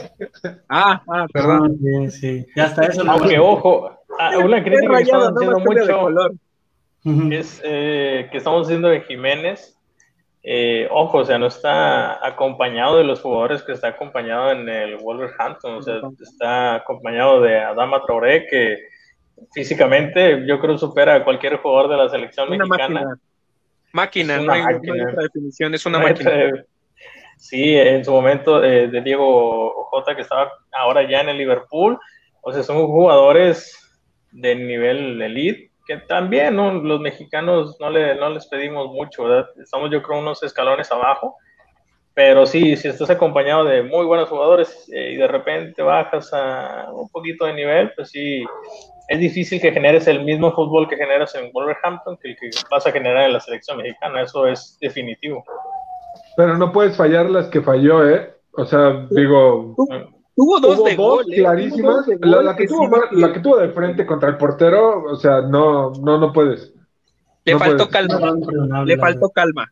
Ah, 0.70 1.02
ah, 1.08 1.28
perdón. 1.32 1.78
sí, 1.80 2.12
sí. 2.12 2.48
Ya 2.56 2.66
está 2.66 2.86
eso. 2.86 3.04
Aunque, 3.08 3.38
ojo, 3.38 3.92
ah, 4.20 4.38
una 4.40 4.64
crítica 4.64 4.98
que 4.98 5.04
estamos 5.04 5.34
haciendo 5.36 5.60
mucho 5.60 6.32
es 7.32 7.62
eh, 7.64 8.28
que 8.32 8.38
estamos 8.38 8.68
haciendo 8.68 8.90
de 8.90 9.02
Jiménez 9.02 9.78
eh, 10.50 10.88
ojo, 10.92 11.18
o 11.18 11.26
sea, 11.26 11.38
no 11.38 11.48
está 11.48 12.26
acompañado 12.26 12.98
de 12.98 13.04
los 13.04 13.20
jugadores 13.20 13.64
que 13.64 13.74
está 13.74 13.90
acompañado 13.90 14.52
en 14.54 14.70
el 14.70 14.96
Wolverhampton, 14.96 15.76
o 15.76 15.82
sea, 15.82 16.00
está 16.22 16.76
acompañado 16.76 17.42
de 17.42 17.60
Adama 17.60 18.02
Traoré, 18.06 18.48
que 18.48 18.78
físicamente 19.54 20.46
yo 20.48 20.60
creo 20.60 20.78
supera 20.78 21.16
a 21.16 21.24
cualquier 21.24 21.58
jugador 21.58 21.90
de 21.90 21.98
la 21.98 22.10
selección 22.10 22.50
mexicana. 22.50 23.18
Máquina, 23.94 24.40
no 24.40 24.52
hay, 24.52 24.62
otra 24.62 25.24
definición, 25.24 25.74
es 25.74 25.86
una 25.86 26.00
máquina. 26.00 26.52
Sí, 27.38 27.78
en 27.78 28.04
su 28.04 28.12
momento 28.12 28.64
eh, 28.64 28.88
de 28.88 29.02
Diego 29.02 29.86
J, 29.92 30.16
que 30.16 30.24
estaba 30.24 30.52
ahora 30.72 31.08
ya 31.08 31.22
en 31.22 31.30
el 31.30 31.38
Liverpool, 31.38 31.98
o 32.42 32.52
sea, 32.52 32.64
son 32.64 32.86
jugadores 32.88 33.78
de 34.32 34.56
nivel 34.56 35.22
elite 35.22 35.72
que 35.88 35.98
también 35.98 36.58
los 36.58 37.00
mexicanos 37.00 37.78
no, 37.80 37.90
le, 37.90 38.16
no 38.16 38.30
les 38.30 38.46
pedimos 38.48 38.92
mucho, 38.92 39.24
¿verdad? 39.24 39.48
Estamos 39.58 39.90
yo 39.90 40.04
creo 40.04 40.20
unos 40.20 40.44
escalones 40.44 40.92
abajo, 40.92 41.38
pero 42.14 42.46
sí, 42.46 42.76
si 42.76 42.90
estás 42.90 43.10
acompañado 43.10 43.64
de 43.64 43.84
muy 43.84 44.06
buenos 44.06 44.28
jugadores 44.28 44.92
eh, 44.94 45.12
y 45.14 45.16
de 45.16 45.28
repente 45.28 45.82
bajas 45.82 46.34
a 46.34 46.92
un 46.92 47.08
poquito 47.10 47.46
de 47.46 47.54
nivel, 47.54 47.94
pues 47.96 48.10
sí, 48.10 48.44
es 49.08 49.20
difícil 49.20 49.62
que 49.62 49.72
generes 49.72 50.08
el 50.08 50.24
mismo 50.24 50.52
fútbol 50.54 50.88
que 50.90 50.98
generas 50.98 51.34
en 51.36 51.52
Wolverhampton 51.54 52.18
que 52.18 52.32
el 52.32 52.38
que 52.38 52.50
vas 52.70 52.86
a 52.86 52.92
generar 52.92 53.26
en 53.26 53.34
la 53.34 53.40
selección 53.40 53.78
mexicana, 53.78 54.22
eso 54.22 54.48
es 54.48 54.78
definitivo. 54.82 55.44
Pero 56.36 56.58
no 56.58 56.72
puedes 56.72 56.96
fallar 56.98 57.30
las 57.30 57.48
que 57.48 57.62
falló, 57.62 58.08
¿eh? 58.08 58.34
O 58.52 58.66
sea, 58.66 59.06
digo... 59.12 59.76
Tuvo 60.36 60.60
dos 60.60 60.84
de 60.84 60.96
gol, 60.96 61.26
¿eh? 61.32 61.38
clarísimas. 61.38 62.08
la, 62.20 62.56
que 62.56 62.68
tuvo, 62.68 62.90
la, 63.12 63.34
que 63.34 63.40
tuvo, 63.40 63.58
de 63.58 63.70
frente 63.70 64.06
contra 64.06 64.30
el 64.30 64.38
portero, 64.38 65.04
o 65.06 65.16
sea, 65.16 65.42
no, 65.42 65.92
no, 65.94 66.20
no 66.20 66.32
puedes. 66.32 66.76
Le 67.44 67.58
faltó 67.58 67.90
calma. 67.90 68.84
le 68.86 68.98
faltó 68.98 69.30
calma. 69.30 69.72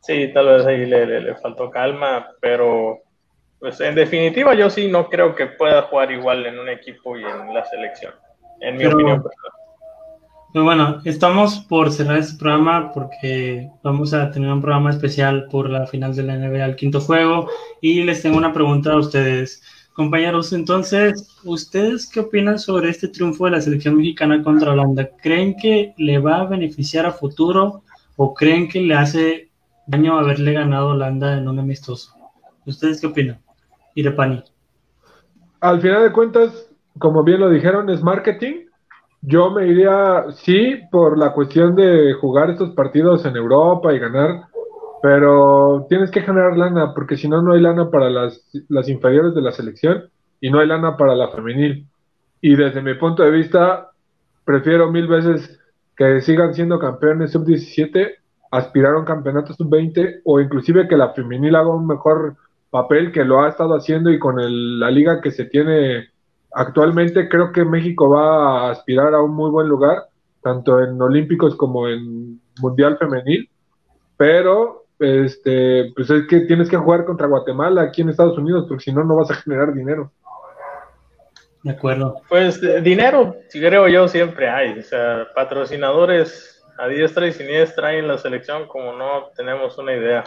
Sí, 0.00 0.32
tal 0.34 0.46
vez 0.46 0.66
ahí 0.66 0.84
le, 0.84 1.20
le, 1.20 1.34
faltó 1.36 1.70
calma, 1.70 2.26
pero 2.40 3.01
pues 3.62 3.80
en 3.80 3.94
definitiva 3.94 4.54
yo 4.54 4.68
sí 4.68 4.88
no 4.88 5.08
creo 5.08 5.36
que 5.36 5.46
pueda 5.46 5.82
jugar 5.82 6.10
igual 6.10 6.44
en 6.46 6.58
un 6.58 6.68
equipo 6.68 7.16
y 7.16 7.22
en 7.22 7.54
la 7.54 7.64
selección, 7.64 8.12
en 8.60 8.76
mi 8.76 8.86
opinión 8.86 9.22
personal. 9.22 9.52
Pues 10.52 10.64
bueno, 10.64 11.00
estamos 11.04 11.60
por 11.68 11.92
cerrar 11.92 12.18
este 12.18 12.36
programa 12.40 12.90
porque 12.92 13.70
vamos 13.84 14.14
a 14.14 14.32
tener 14.32 14.50
un 14.52 14.60
programa 14.60 14.90
especial 14.90 15.46
por 15.48 15.70
la 15.70 15.86
final 15.86 16.12
de 16.16 16.24
la 16.24 16.36
NBA, 16.36 16.64
el 16.64 16.74
quinto 16.74 17.00
juego, 17.00 17.48
y 17.80 18.02
les 18.02 18.20
tengo 18.20 18.36
una 18.36 18.52
pregunta 18.52 18.94
a 18.94 18.98
ustedes. 18.98 19.62
Compañeros, 19.92 20.52
entonces, 20.52 21.38
¿ustedes 21.44 22.10
qué 22.10 22.18
opinan 22.18 22.58
sobre 22.58 22.90
este 22.90 23.06
triunfo 23.06 23.44
de 23.44 23.52
la 23.52 23.60
selección 23.60 23.96
mexicana 23.96 24.42
contra 24.42 24.72
Holanda? 24.72 25.08
¿Creen 25.22 25.54
que 25.54 25.94
le 25.98 26.18
va 26.18 26.40
a 26.40 26.46
beneficiar 26.46 27.06
a 27.06 27.12
futuro 27.12 27.84
o 28.16 28.34
creen 28.34 28.68
que 28.68 28.80
le 28.80 28.94
hace 28.94 29.50
daño 29.86 30.18
haberle 30.18 30.52
ganado 30.52 30.88
a 30.88 30.94
Holanda 30.94 31.38
en 31.38 31.46
un 31.46 31.60
amistoso? 31.60 32.12
¿Ustedes 32.66 33.00
qué 33.00 33.06
opinan? 33.06 33.41
Irepani. 33.94 34.42
Al 35.60 35.80
final 35.80 36.02
de 36.02 36.12
cuentas, 36.12 36.70
como 36.98 37.22
bien 37.22 37.40
lo 37.40 37.48
dijeron, 37.48 37.88
es 37.90 38.02
marketing 38.02 38.66
yo 39.22 39.50
me 39.52 39.68
iría, 39.68 40.24
sí, 40.32 40.80
por 40.90 41.16
la 41.16 41.32
cuestión 41.32 41.76
de 41.76 42.12
jugar 42.14 42.50
estos 42.50 42.70
partidos 42.70 43.24
en 43.24 43.36
Europa 43.36 43.94
y 43.94 44.00
ganar, 44.00 44.46
pero 45.00 45.86
tienes 45.88 46.10
que 46.10 46.22
generar 46.22 46.56
lana, 46.56 46.92
porque 46.92 47.16
si 47.16 47.28
no, 47.28 47.40
no 47.40 47.52
hay 47.52 47.60
lana 47.60 47.88
para 47.88 48.10
las, 48.10 48.50
las 48.68 48.88
inferiores 48.88 49.32
de 49.34 49.42
la 49.42 49.52
selección 49.52 50.10
y 50.40 50.50
no 50.50 50.58
hay 50.58 50.66
lana 50.66 50.96
para 50.96 51.14
la 51.14 51.28
femenil. 51.28 51.86
Y 52.40 52.56
desde 52.56 52.82
mi 52.82 52.94
punto 52.94 53.22
de 53.22 53.30
vista, 53.30 53.90
prefiero 54.44 54.90
mil 54.90 55.06
veces 55.06 55.60
que 55.96 56.20
sigan 56.20 56.52
siendo 56.52 56.80
campeones 56.80 57.30
sub-17, 57.30 58.14
aspirar 58.50 58.94
a 58.94 58.98
un 58.98 59.04
campeonato 59.04 59.54
sub-20 59.54 60.22
o 60.24 60.40
inclusive 60.40 60.88
que 60.88 60.96
la 60.96 61.10
femenil 61.10 61.54
haga 61.54 61.68
un 61.68 61.86
mejor 61.86 62.36
papel 62.72 63.12
que 63.12 63.22
lo 63.22 63.42
ha 63.42 63.50
estado 63.50 63.74
haciendo 63.74 64.10
y 64.10 64.18
con 64.18 64.36
la 64.80 64.90
liga 64.90 65.20
que 65.20 65.30
se 65.30 65.44
tiene 65.44 66.08
actualmente 66.52 67.28
creo 67.28 67.52
que 67.52 67.66
México 67.66 68.08
va 68.08 68.68
a 68.68 68.70
aspirar 68.70 69.14
a 69.14 69.20
un 69.20 69.34
muy 69.34 69.50
buen 69.50 69.68
lugar, 69.68 70.04
tanto 70.42 70.82
en 70.82 71.00
Olímpicos 71.00 71.54
como 71.54 71.86
en 71.86 72.40
Mundial 72.60 72.96
Femenil, 72.96 73.48
pero 74.16 74.86
este, 74.98 75.92
pues 75.94 76.08
es 76.08 76.26
que 76.26 76.40
tienes 76.40 76.70
que 76.70 76.78
jugar 76.78 77.04
contra 77.04 77.26
Guatemala 77.26 77.82
aquí 77.82 78.00
en 78.00 78.08
Estados 78.08 78.38
Unidos, 78.38 78.64
porque 78.66 78.84
si 78.84 78.92
no, 78.92 79.04
no 79.04 79.16
vas 79.16 79.30
a 79.30 79.34
generar 79.34 79.74
dinero. 79.74 80.10
De 81.62 81.72
acuerdo. 81.72 82.22
Pues 82.30 82.58
dinero, 82.82 83.36
creo 83.50 83.86
yo, 83.86 84.08
siempre 84.08 84.48
hay. 84.48 84.78
O 84.78 84.82
sea, 84.82 85.28
patrocinadores 85.34 86.64
a 86.78 86.88
diestra 86.88 87.26
y 87.26 87.32
siniestra 87.32 87.92
en 87.94 88.08
la 88.08 88.16
selección, 88.16 88.66
como 88.66 88.94
no 88.94 89.28
tenemos 89.36 89.76
una 89.76 89.94
idea, 89.94 90.24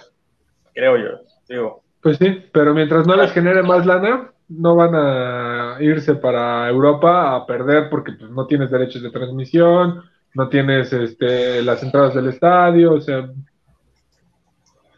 creo 0.75 0.97
yo, 0.97 1.21
digo. 1.49 1.84
Pues 2.06 2.20
sí, 2.20 2.39
pero 2.51 2.76
mientras 2.76 3.08
no 3.08 3.16
les 3.16 3.32
genere 3.32 3.64
más 3.64 3.84
lana, 3.84 4.30
no 4.47 4.76
van 4.76 4.93
a 4.93 5.78
irse 5.80 6.14
para 6.14 6.70
Europa 6.70 7.36
a 7.36 7.47
perder 7.47 7.89
porque 7.89 8.12
pues, 8.12 8.30
no 8.30 8.45
tienes 8.45 8.70
derechos 8.70 9.01
de 9.01 9.10
transmisión, 9.10 10.03
no 10.36 10.47
tienes 10.47 10.93
este, 10.93 11.64
las 11.64 11.82
entradas 11.82 12.14
del 12.14 12.28
estadio, 12.28 12.93
o 12.93 13.01
sea, 13.01 13.28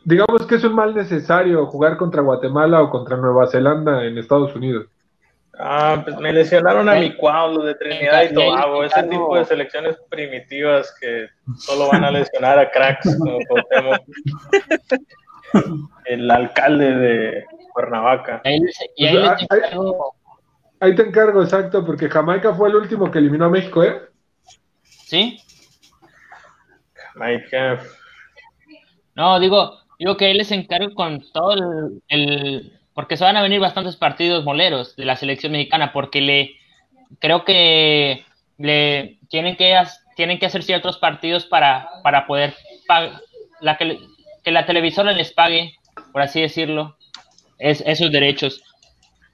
digamos 0.04 0.46
que 0.48 0.56
es 0.56 0.66
un 0.66 0.76
mal 0.76 0.94
necesario 0.94 1.66
jugar 1.68 1.96
contra 1.96 2.22
Guatemala 2.22 2.82
o 2.82 2.90
contra 2.90 3.16
Nueva 3.16 3.48
Zelanda 3.48 4.04
en 4.04 4.18
Estados 4.18 4.54
Unidos. 4.54 4.88
Ah, 5.58 6.02
pues 6.04 6.18
me 6.18 6.34
lesionaron 6.34 6.90
a 6.90 6.96
mi 6.96 7.16
cuadro 7.16 7.64
de 7.64 7.76
Trinidad 7.76 8.24
y 8.30 8.34
Tobago, 8.34 8.84
ese 8.84 9.04
tipo 9.04 9.38
de 9.38 9.46
selecciones 9.46 9.96
primitivas 10.10 10.94
que 11.00 11.28
solo 11.58 11.88
van 11.90 12.04
a 12.04 12.12
lesionar 12.12 12.60
a 12.60 12.70
cracks 12.70 13.18
como 13.18 13.40
el 16.06 16.30
alcalde 16.30 16.96
de 16.96 17.46
Cuernavaca. 17.74 18.42
Ahí, 20.80 20.96
te 20.96 21.02
encargo, 21.02 21.42
exacto, 21.42 21.86
porque 21.86 22.10
Jamaica 22.10 22.54
fue 22.54 22.70
el 22.70 22.76
último 22.76 23.10
que 23.10 23.20
eliminó 23.20 23.46
a 23.46 23.50
México, 23.50 23.84
¿eh? 23.84 24.00
¿Sí? 24.84 25.40
Jamaica. 26.94 27.82
No, 29.16 29.40
digo, 29.40 29.80
digo 29.98 30.18
que 30.18 30.26
ahí 30.26 30.34
les 30.36 30.52
encargo 30.52 30.94
con 30.94 31.24
todo 31.32 31.56
el, 32.08 32.80
porque 32.94 33.18
se 33.18 33.24
van 33.24 33.38
a 33.38 33.42
venir 33.42 33.60
bastantes 33.60 33.96
partidos 33.96 34.44
moleros 34.44 34.96
de 34.96 35.06
la 35.06 35.16
selección 35.16 35.52
mexicana, 35.52 35.92
porque 35.94 36.22
le 36.22 36.56
creo 37.20 37.44
que 37.44 38.24
le 38.58 39.20
tienen 39.30 39.56
que 39.56 39.76
tienen 40.16 40.40
que 40.40 40.48
hacer 40.48 40.64
ciertos 40.64 40.98
partidos 40.98 41.46
para, 41.46 41.90
para 42.04 42.26
poder 42.26 42.56
la 43.62 43.78
que, 43.78 44.00
que 44.48 44.52
la 44.54 44.66
televisora 44.66 45.12
les 45.12 45.34
pague, 45.34 45.74
por 46.14 46.22
así 46.22 46.40
decirlo, 46.40 46.96
es, 47.60 47.84
esos 47.86 48.14
derechos. 48.14 48.64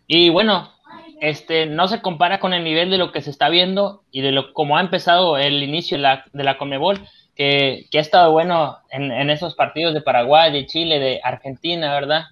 Y 0.07 0.31
bueno, 0.31 0.73
este, 1.21 1.67
no 1.67 1.87
se 1.87 2.01
compara 2.01 2.39
con 2.39 2.51
el 2.51 2.63
nivel 2.63 2.89
de 2.89 2.97
lo 2.97 3.11
que 3.11 3.21
se 3.21 3.29
está 3.29 3.49
viendo 3.49 4.01
y 4.09 4.21
de 4.21 4.31
lo 4.31 4.53
como 4.53 4.75
ha 4.75 4.81
empezado 4.81 5.37
el 5.37 5.61
inicio 5.61 5.97
de 5.97 6.01
la, 6.01 6.25
de 6.33 6.43
la 6.43 6.57
Comebol, 6.57 7.07
que, 7.35 7.85
ha 7.93 7.99
estado 7.99 8.31
bueno 8.31 8.79
en, 8.89 9.11
en, 9.11 9.29
esos 9.29 9.53
partidos 9.53 9.93
de 9.93 10.01
Paraguay, 10.01 10.51
de 10.51 10.65
Chile, 10.65 10.97
de 10.97 11.21
Argentina, 11.23 11.93
¿verdad? 11.93 12.23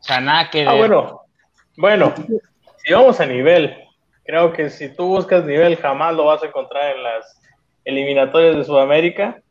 O 0.00 0.02
sea, 0.02 0.20
nada 0.20 0.50
que 0.50 0.66
Ah, 0.66 0.74
bueno. 0.74 1.20
Bueno, 1.76 2.12
si 2.84 2.92
vamos 2.92 3.20
a 3.20 3.26
nivel, 3.26 3.72
creo 4.24 4.52
que 4.52 4.68
si 4.68 4.92
tú 4.92 5.06
buscas 5.06 5.44
nivel, 5.44 5.76
jamás 5.76 6.12
lo 6.16 6.24
vas 6.24 6.42
a 6.42 6.46
encontrar 6.46 6.96
en 6.96 7.04
las 7.04 7.40
eliminatorias 7.84 8.56
de 8.56 8.64
Sudamérica. 8.64 9.41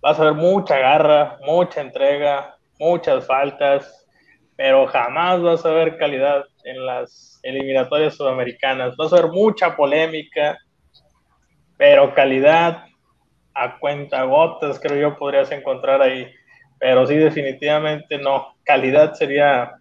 Vas 0.00 0.18
a 0.18 0.24
ver 0.24 0.34
mucha 0.34 0.78
garra, 0.78 1.38
mucha 1.44 1.80
entrega, 1.80 2.56
muchas 2.78 3.26
faltas, 3.26 4.06
pero 4.56 4.86
jamás 4.86 5.42
vas 5.42 5.64
a 5.66 5.70
ver 5.70 5.98
calidad 5.98 6.44
en 6.64 6.86
las 6.86 7.38
eliminatorias 7.42 8.14
sudamericanas. 8.14 8.96
Vas 8.96 9.12
a 9.12 9.16
ver 9.16 9.30
mucha 9.30 9.76
polémica, 9.76 10.58
pero 11.76 12.14
calidad 12.14 12.84
a 13.54 13.78
cuenta 13.78 14.22
gotas, 14.22 14.80
creo 14.80 15.00
yo, 15.00 15.18
podrías 15.18 15.52
encontrar 15.52 16.00
ahí. 16.00 16.26
Pero 16.78 17.06
sí, 17.06 17.16
definitivamente 17.16 18.16
no. 18.16 18.54
Calidad 18.64 19.12
sería 19.14 19.72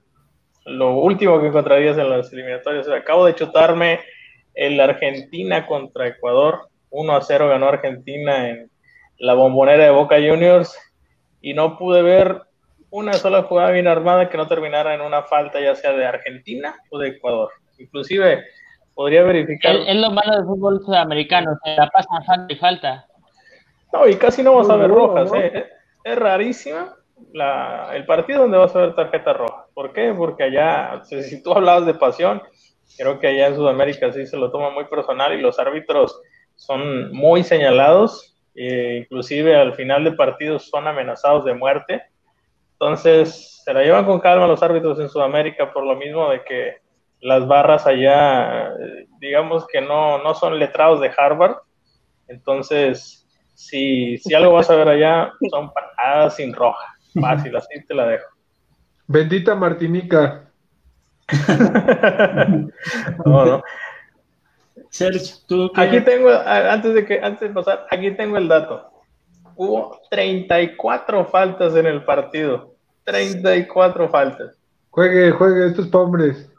lo 0.66 0.96
último 0.96 1.40
que 1.40 1.48
encontrarías 1.48 1.98
en 1.98 2.10
las 2.10 2.32
eliminatorias. 2.34 2.90
Acabo 2.90 3.26
de 3.26 3.36
chutarme 3.36 4.02
el 4.54 4.80
Argentina 4.82 5.66
contra 5.66 6.08
Ecuador. 6.08 6.68
1 6.90 7.16
a 7.16 7.22
0 7.22 7.48
ganó 7.48 7.70
Argentina 7.70 8.50
en 8.50 8.70
la 9.20 9.34
bombonera 9.34 9.84
de 9.84 9.92
Boca 9.92 10.16
Juniors 10.16 10.76
y 11.42 11.54
no 11.54 11.78
pude 11.78 12.02
ver 12.02 12.42
una 12.90 13.14
sola 13.14 13.44
jugada 13.44 13.72
bien 13.72 13.88
armada 13.88 14.30
que 14.30 14.38
no 14.38 14.48
terminara 14.48 14.96
en 14.96 15.02
una 15.02 15.24
falta 15.24 15.60
ya 15.60 15.76
sea 15.76 15.94
de 15.94 16.06
Argentina 16.06 16.76
o 16.90 16.98
de 16.98 17.10
Ecuador. 17.10 17.50
Inclusive 17.78 18.46
podría 18.96 19.24
verificar. 19.24 19.76
Es, 19.76 19.96
lo 19.96 20.12
malo 20.12 20.36
del 20.36 20.46
fútbol 20.46 20.82
sudamericano, 20.84 21.52
se 21.64 21.76
la 21.76 21.88
pasan 21.90 22.26
falta 22.26 22.54
y 22.54 22.56
falta. 22.58 23.06
No, 23.94 24.08
y 24.08 24.16
casi 24.16 24.44
no 24.44 24.56
vas 24.56 24.70
a 24.70 24.76
ver 24.76 24.90
rojas, 24.90 25.32
¿eh? 25.34 25.68
es 26.04 26.16
rarísima 26.16 26.96
la, 27.34 27.90
el 27.94 28.06
partido 28.06 28.42
donde 28.42 28.58
vas 28.58 28.76
a 28.76 28.80
ver 28.80 28.96
tarjeta 28.96 29.34
roja. 29.34 29.66
¿Por 29.74 29.94
qué? 29.94 30.14
Porque 30.16 30.44
allá, 30.44 31.02
si 31.04 31.44
tú 31.44 31.54
hablabas 31.54 31.86
de 31.86 31.94
pasión, 31.94 32.42
creo 32.98 33.20
que 33.20 33.28
allá 33.28 33.48
en 33.48 33.56
Sudamérica 33.56 34.12
sí 34.12 34.26
se 34.26 34.38
lo 34.38 34.52
toma 34.52 34.70
muy 34.70 34.86
personal 34.86 35.34
y 35.34 35.42
los 35.42 35.60
árbitros 35.60 36.22
son 36.56 37.12
muy 37.14 37.44
señalados, 37.44 38.36
e 38.62 38.98
inclusive 38.98 39.56
al 39.56 39.74
final 39.74 40.04
de 40.04 40.12
partidos 40.12 40.70
son 40.70 40.86
amenazados 40.86 41.46
de 41.46 41.54
muerte. 41.54 42.04
Entonces, 42.74 43.62
se 43.64 43.74
la 43.74 43.84
llevan 43.84 44.06
con 44.06 44.20
calma 44.20 44.48
los 44.48 44.62
árbitros 44.62 45.00
en 45.00 45.08
Sudamérica 45.08 45.72
por 45.72 45.86
lo 45.86 45.96
mismo 45.96 46.30
de 46.30 46.44
que 46.44 46.78
las 47.22 47.48
barras 47.48 47.88
allá, 47.88 48.74
digamos 49.20 49.66
que 49.68 49.80
no, 49.80 50.22
no 50.22 50.34
son 50.34 50.60
letrados 50.60 51.00
de 51.00 51.12
Harvard. 51.18 51.56
Entonces, 52.28 53.26
si, 53.56 54.18
si 54.18 54.34
algo 54.34 54.54
vas 54.54 54.70
a 54.70 54.76
ver 54.76 54.90
allá, 54.90 55.32
son 55.50 55.72
patadas 55.72 56.36
sin 56.36 56.54
roja. 56.54 56.94
Fácil, 57.20 57.56
así 57.56 57.86
te 57.88 57.94
la 57.94 58.08
dejo. 58.08 58.28
Bendita 59.08 59.56
Martinica. 59.56 60.52
no, 63.26 63.46
no. 63.46 63.64
Aquí 65.76 66.02
tengo, 66.02 66.30
antes 66.30 66.94
de 66.94 67.06
que, 67.06 67.20
antes 67.22 67.42
de 67.42 67.54
pasar, 67.54 67.86
aquí 67.92 68.12
tengo 68.12 68.38
el 68.38 68.48
dato. 68.48 68.90
Hubo 69.56 70.02
34 70.10 71.26
faltas 71.26 71.76
en 71.76 71.86
el 71.86 72.04
partido. 72.04 72.74
34 73.04 74.10
faltas. 74.10 74.58
Juegue, 74.90 75.32
juegue, 75.32 75.68
esto 75.68 75.82
es 75.82 75.88
para 75.88 76.04
hombres. 76.04 76.52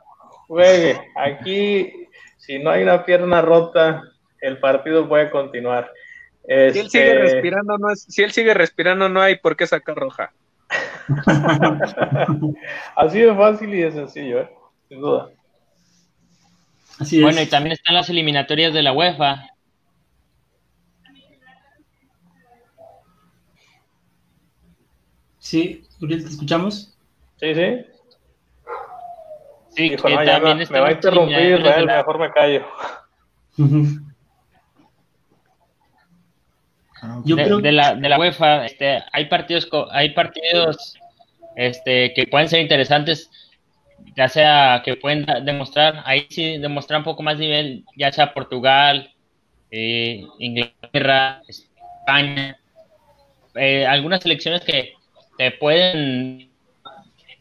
Juegue. 0.46 1.00
Aquí, 1.16 2.08
si 2.38 2.58
no 2.58 2.70
hay 2.70 2.82
una 2.82 3.04
pierna 3.04 3.42
rota, 3.42 4.02
el 4.40 4.58
partido 4.58 5.08
puede 5.08 5.30
continuar. 5.30 5.90
Si 6.46 6.54
él 6.54 6.90
sigue 6.90 7.10
este, 7.10 7.18
respirando, 7.18 7.78
no 7.78 7.90
es, 7.90 8.02
si 8.08 8.22
él 8.22 8.32
sigue 8.32 8.54
respirando, 8.54 9.08
no 9.08 9.20
hay 9.20 9.36
por 9.36 9.56
qué 9.56 9.66
sacar 9.66 9.96
roja. 9.96 10.32
Así 12.96 13.20
de 13.20 13.34
fácil 13.34 13.74
y 13.74 13.82
de 13.82 13.92
sencillo, 13.92 14.40
¿eh? 14.40 14.50
sin 14.88 15.00
duda. 15.00 15.30
Así 17.00 17.22
bueno, 17.22 17.40
y 17.40 17.46
también 17.46 17.72
están 17.72 17.94
las 17.94 18.10
eliminatorias 18.10 18.74
de 18.74 18.82
la 18.82 18.92
UEFA. 18.92 19.48
Sí, 25.38 25.82
Uriel, 26.02 26.22
¿te 26.22 26.28
escuchamos? 26.28 26.94
Sí, 27.36 27.54
sí. 27.54 27.86
Sí, 29.70 29.90
que 29.90 29.96
también 29.96 30.58
me, 30.58 30.66
me 30.66 30.80
va 30.80 30.88
a 30.88 30.92
interrumpir, 30.92 31.62
mejor 31.62 32.18
me 32.18 32.30
callo. 32.30 32.66
Ah, 37.02 37.22
de, 37.24 37.72
la, 37.72 37.94
de 37.94 38.08
la 38.10 38.18
UEFA, 38.18 38.66
este, 38.66 39.02
hay 39.10 39.24
partidos, 39.24 39.66
hay 39.90 40.10
partidos 40.10 40.98
este, 41.56 42.12
que 42.12 42.26
pueden 42.26 42.50
ser 42.50 42.60
interesantes, 42.60 43.30
ya 44.16 44.28
sea 44.28 44.82
que 44.84 44.96
pueden 44.96 45.26
demostrar, 45.44 46.02
ahí 46.04 46.26
sí 46.30 46.58
demostrar 46.58 46.98
un 46.98 47.04
poco 47.04 47.22
más 47.22 47.38
nivel, 47.38 47.84
ya 47.96 48.12
sea 48.12 48.34
Portugal, 48.34 49.12
eh, 49.70 50.24
Inglaterra, 50.38 51.42
España, 51.46 52.58
eh, 53.54 53.86
algunas 53.86 54.22
selecciones 54.22 54.62
que 54.62 54.94
te 55.36 55.50
pueden 55.52 56.50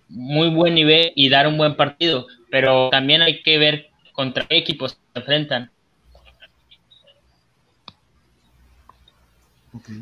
muy 0.09 0.49
buen 0.49 0.73
nivel 0.73 1.11
y 1.15 1.29
dar 1.29 1.47
un 1.47 1.57
buen 1.57 1.75
partido, 1.75 2.27
pero 2.49 2.89
también 2.89 3.21
hay 3.21 3.41
que 3.43 3.57
ver 3.57 3.89
contra 4.13 4.45
qué 4.47 4.57
equipos 4.57 4.91
se 4.91 5.19
enfrentan. 5.19 5.71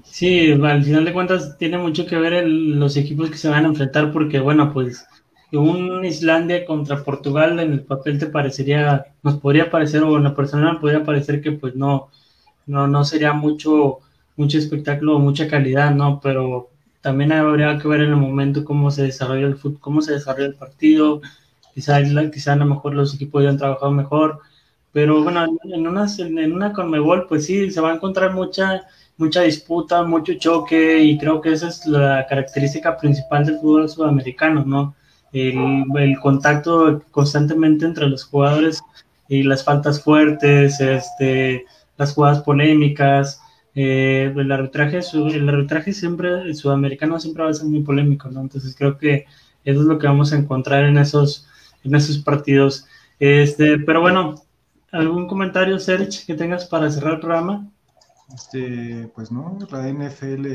Sí, 0.06 0.52
al 0.52 0.84
final 0.84 1.06
de 1.06 1.14
cuentas 1.14 1.58
tiene 1.58 1.78
mucho 1.78 2.06
que 2.06 2.16
ver 2.18 2.48
los 2.48 2.96
equipos 2.96 3.30
que 3.30 3.38
se 3.38 3.50
van 3.50 3.66
a 3.66 3.68
enfrentar 3.68 4.12
porque, 4.14 4.40
bueno, 4.40 4.74
pues 4.74 5.06
un 5.54 6.04
Islandia 6.06 6.66
contra 6.66 7.04
Portugal 7.04 7.60
en 7.60 7.74
el 7.74 7.82
papel 7.84 8.20
te 8.20 8.28
parecería, 8.28 9.08
nos 9.24 9.36
podría 9.40 9.70
parecer, 9.70 10.04
o 10.04 10.18
en 10.18 10.24
la 10.24 10.36
personal 10.36 10.80
podría 10.80 11.04
parecer 11.04 11.42
que 11.42 11.52
pues 11.54 11.76
no, 11.76 12.10
no, 12.66 12.88
no 12.88 13.04
sería 13.06 13.34
mucho, 13.34 14.00
mucho 14.36 14.58
espectáculo 14.58 15.20
mucha 15.20 15.48
calidad, 15.48 15.92
¿no? 15.92 16.20
Pero 16.22 16.70
también 17.02 17.32
habría 17.32 17.78
que 17.80 17.88
ver 17.88 18.02
en 18.02 18.10
el 18.10 18.18
momento 18.18 18.66
cómo 18.66 18.92
se 18.92 19.04
desarrolla 19.04 19.48
el 19.48 19.56
fútbol, 19.58 19.80
cómo 19.80 20.02
se 20.02 20.14
desarrolla 20.14 20.48
el 20.48 20.56
partido, 20.56 21.22
quizá, 21.74 22.02
quizá 22.32 22.54
a 22.54 22.56
lo 22.58 22.66
mejor 22.66 22.94
los 22.96 23.16
equipos 23.16 23.42
hayan 23.42 23.58
trabajado 23.58 23.92
mejor, 23.92 24.40
pero 24.92 25.24
bueno, 25.24 25.46
en 25.64 25.88
una, 25.88 26.08
en 26.18 26.54
una 26.54 26.74
Conmebol 26.74 27.28
pues 27.28 27.46
sí, 27.46 27.72
se 27.72 27.82
va 27.82 27.92
a 27.92 27.96
encontrar 27.96 28.34
mucha 28.34 28.84
mucha 29.18 29.42
disputa, 29.42 30.04
mucho 30.04 30.34
choque 30.36 31.00
y 31.00 31.18
creo 31.18 31.42
que 31.42 31.52
esa 31.52 31.70
es 31.70 31.86
la 31.88 32.26
característica 32.28 32.98
principal 32.98 33.46
del 33.46 33.60
fútbol 33.60 33.90
sudamericano, 33.90 34.64
¿no? 34.66 34.96
El, 35.40 36.20
contacto 36.22 37.02
constantemente 37.12 37.86
entre 37.86 38.08
los 38.08 38.24
jugadores 38.24 38.82
y 39.28 39.44
las 39.44 39.64
faltas 39.64 40.02
fuertes, 40.02 40.80
este, 40.80 41.66
las 41.98 42.14
jugadas 42.14 42.42
polémicas, 42.42 43.42
eh, 43.76 44.34
el 44.36 44.52
arbitraje, 44.52 45.00
el 45.14 45.50
arbitraje 45.50 45.94
siempre, 45.94 46.42
el 46.42 46.56
sudamericano 46.56 47.20
siempre 47.20 47.44
va 47.44 47.50
a 47.50 47.54
ser 47.54 47.68
muy 47.68 47.84
polémico, 47.84 48.30
¿no? 48.30 48.42
Entonces 48.42 48.76
creo 48.76 48.98
que 48.98 49.26
eso 49.64 49.82
es 49.82 49.86
lo 49.86 50.00
que 50.00 50.08
vamos 50.08 50.34
a 50.34 50.38
encontrar 50.38 50.86
en 50.86 50.98
esos, 50.98 51.48
en 51.84 51.94
esos 51.94 52.20
partidos. 52.20 52.88
Este, 53.20 53.78
pero 53.80 54.02
bueno, 54.02 54.36
¿algún 54.92 55.28
comentario, 55.28 55.78
Serge, 55.78 56.26
que 56.26 56.36
tengas 56.36 56.66
para 56.66 56.90
cerrar 56.90 57.16
el 57.16 57.20
programa? 57.20 57.70
Este, 58.34 59.12
pues 59.14 59.32
no, 59.32 59.58
la 59.70 59.88
NFL 59.88 60.46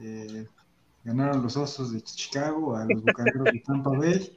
eh, 0.00 0.46
ganaron 1.04 1.42
los 1.42 1.56
osos 1.56 1.92
de 1.92 2.02
Chicago 2.02 2.76
a 2.76 2.84
los 2.84 3.02
bucaneros 3.02 3.44
de 3.44 3.62
Tampa 3.66 3.90
Bay. 3.90 4.36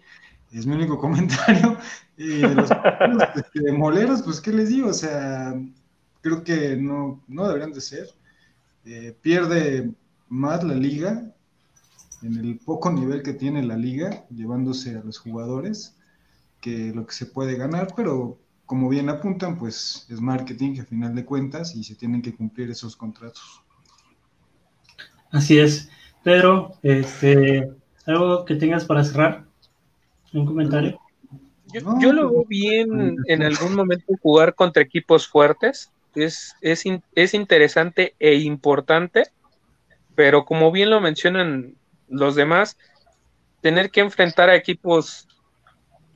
Es 0.52 0.66
mi 0.66 0.76
único 0.76 0.98
comentario. 1.00 1.78
Y 2.18 2.40
de 2.40 2.56
los 2.56 2.70
este, 3.36 3.72
moleros, 3.72 4.22
pues, 4.22 4.40
¿qué 4.40 4.52
les 4.52 4.70
digo? 4.70 4.90
O 4.90 4.94
sea, 4.94 5.54
creo 6.22 6.44
que 6.44 6.76
no, 6.76 7.24
no 7.28 7.48
deberían 7.48 7.74
de 7.74 7.82
ser. 7.82 8.08
Eh, 8.86 9.16
pierde 9.22 9.92
más 10.30 10.64
la 10.64 10.76
liga 10.76 11.34
en 12.22 12.38
el 12.38 12.58
poco 12.60 12.92
nivel 12.92 13.22
que 13.22 13.34
tiene 13.34 13.64
la 13.64 13.78
liga, 13.78 14.26
llevándose 14.30 14.96
a 14.96 15.04
los 15.04 15.18
jugadores, 15.18 15.98
que 16.62 16.94
lo 16.94 17.06
que 17.06 17.14
se 17.14 17.26
puede 17.26 17.56
ganar, 17.56 17.94
pero 17.96 18.40
como 18.66 18.90
bien 18.90 19.10
apuntan, 19.10 19.58
pues 19.58 20.06
es 20.10 20.22
marketing 20.22 20.80
a 20.80 20.86
final 20.86 21.14
de 21.14 21.26
cuentas 21.26 21.76
y 21.76 21.84
se 21.84 21.96
tienen 21.96 22.22
que 22.22 22.34
cumplir 22.34 22.72
esos 22.72 22.96
contratos. 22.96 23.62
Así 25.32 25.60
es. 25.60 25.90
Pedro, 26.24 26.74
este, 26.82 27.70
¿algo 28.06 28.46
que 28.46 28.56
tengas 28.56 28.86
para 28.86 29.04
cerrar? 29.04 29.44
¿Un 30.34 30.46
comentario? 30.46 31.00
Yo, 32.00 32.14
lo 32.14 32.30
veo 32.30 32.46
bien 32.46 33.18
en 33.28 33.44
algún 33.44 33.76
momento 33.76 34.14
jugar 34.22 34.54
contra 34.54 34.84
equipos 34.84 35.28
fuertes. 35.28 35.92
Es, 36.16 36.56
es, 36.62 36.84
es 37.16 37.34
interesante 37.34 38.16
e 38.20 38.36
importante, 38.36 39.24
pero 40.16 40.46
como 40.46 40.72
bien 40.72 40.92
lo 40.92 41.02
mencionan 41.02 41.76
los 42.08 42.36
demás, 42.36 42.78
tener 43.62 43.90
que 43.90 44.02
enfrentar 44.02 44.50
a 44.50 44.56
equipos 44.56 45.28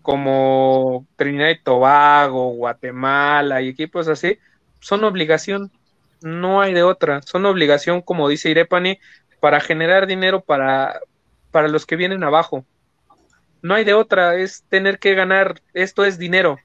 como 0.04 1.06
Trinidad 1.16 1.50
y 1.50 1.62
Tobago, 1.62 2.52
Guatemala 2.52 3.62
y 3.62 3.70
equipos 3.70 4.08
así, 4.08 4.38
son 4.80 5.04
obligación, 5.04 5.72
no 6.22 6.62
hay 6.62 6.74
de 6.74 6.84
otra, 6.84 7.22
son 7.24 7.46
obligación, 7.46 8.02
como 8.02 8.30
dice 8.30 8.50
Irepani, 8.50 9.00
para 9.40 9.60
generar 9.60 10.08
dinero 10.08 10.42
para, 10.42 11.00
para 11.52 11.68
los 11.68 11.86
que 11.86 11.96
vienen 11.96 12.24
abajo. 12.24 12.66
no 13.62 13.76
hay 13.76 13.84
de 13.84 13.94
otra, 13.94 14.36
es 14.36 14.64
tener 14.70 15.00
que 15.00 15.16
ganar, 15.16 15.62
esto 15.74 16.06
es 16.06 16.18
dinero, 16.18 16.58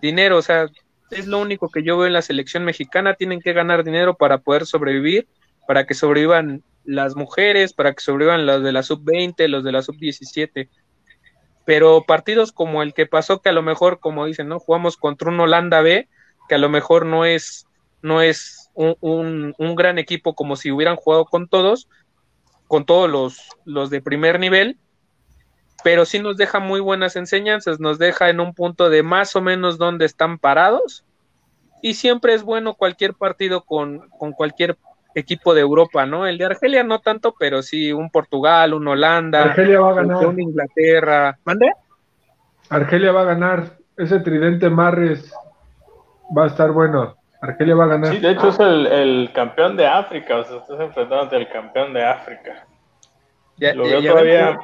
dinero, 0.00 0.38
o 0.38 0.42
sea, 0.42 0.68
es 1.10 1.26
lo 1.26 1.38
único 1.38 1.70
que 1.70 1.82
yo 1.82 1.96
veo 1.98 2.06
en 2.06 2.12
la 2.12 2.22
selección 2.22 2.64
mexicana, 2.64 3.14
tienen 3.14 3.40
que 3.40 3.52
ganar 3.52 3.84
dinero 3.84 4.14
para 4.14 4.38
poder 4.38 4.66
sobrevivir, 4.66 5.28
para 5.66 5.86
que 5.86 5.94
sobrevivan 5.94 6.62
las 6.84 7.14
mujeres, 7.14 7.72
para 7.72 7.92
que 7.92 8.02
sobrevivan 8.02 8.46
los 8.46 8.62
de 8.62 8.72
la 8.72 8.82
sub-20, 8.82 9.46
los 9.48 9.64
de 9.64 9.72
la 9.72 9.82
sub-17. 9.82 10.68
Pero 11.64 12.02
partidos 12.04 12.50
como 12.50 12.82
el 12.82 12.92
que 12.94 13.06
pasó, 13.06 13.40
que 13.40 13.50
a 13.50 13.52
lo 13.52 13.62
mejor, 13.62 14.00
como 14.00 14.26
dicen, 14.26 14.48
¿no? 14.48 14.58
Jugamos 14.58 14.96
contra 14.96 15.28
un 15.28 15.38
Holanda 15.38 15.80
B, 15.80 16.08
que 16.48 16.54
a 16.56 16.58
lo 16.58 16.68
mejor 16.68 17.06
no 17.06 17.24
es, 17.24 17.66
no 18.00 18.20
es 18.20 18.61
un, 18.74 19.54
un, 19.58 19.74
gran 19.74 19.98
equipo 19.98 20.34
como 20.34 20.56
si 20.56 20.70
hubieran 20.70 20.96
jugado 20.96 21.24
con 21.26 21.48
todos, 21.48 21.88
con 22.68 22.84
todos 22.84 23.10
los, 23.10 23.48
los 23.64 23.90
de 23.90 24.00
primer 24.00 24.40
nivel, 24.40 24.78
pero 25.84 26.04
sí 26.04 26.20
nos 26.20 26.36
deja 26.36 26.58
muy 26.58 26.80
buenas 26.80 27.16
enseñanzas, 27.16 27.80
nos 27.80 27.98
deja 27.98 28.30
en 28.30 28.40
un 28.40 28.54
punto 28.54 28.88
de 28.88 29.02
más 29.02 29.36
o 29.36 29.42
menos 29.42 29.78
donde 29.78 30.06
están 30.06 30.38
parados, 30.38 31.04
y 31.82 31.94
siempre 31.94 32.34
es 32.34 32.42
bueno 32.44 32.74
cualquier 32.74 33.14
partido 33.14 33.64
con, 33.64 34.08
con 34.10 34.32
cualquier 34.32 34.78
equipo 35.14 35.54
de 35.54 35.60
Europa, 35.60 36.06
¿no? 36.06 36.26
El 36.26 36.38
de 36.38 36.46
Argelia 36.46 36.84
no 36.84 37.00
tanto, 37.00 37.34
pero 37.38 37.62
sí 37.62 37.92
un 37.92 38.10
Portugal, 38.10 38.72
un 38.72 38.88
Holanda, 38.88 39.42
Argelia 39.42 39.80
va 39.80 39.90
a 39.90 39.94
ganar. 39.94 40.26
un 40.26 40.40
Inglaterra. 40.40 41.38
¿Mande? 41.44 41.72
Argelia 42.70 43.12
va 43.12 43.22
a 43.22 43.24
ganar. 43.24 43.76
Ese 43.96 44.20
tridente 44.20 44.70
Marres 44.70 45.32
va 46.36 46.44
a 46.44 46.46
estar 46.46 46.72
bueno. 46.72 47.16
Argelia 47.42 47.74
va 47.74 47.84
a 47.84 47.88
ganar. 47.88 48.12
Sí, 48.14 48.20
de 48.20 48.30
hecho 48.30 48.48
es 48.48 48.60
el, 48.60 49.28
campeón 49.34 49.76
de 49.76 49.84
África, 49.84 50.36
o 50.38 50.44
sea, 50.44 50.58
estás 50.58 50.80
enfrentando 50.80 51.36
al 51.36 51.48
campeón 51.48 51.92
de 51.92 52.04
África. 52.04 52.66
Ya, 53.56 53.74
Lo 53.74 53.82
veo 53.82 54.00
todavía. 54.00 54.58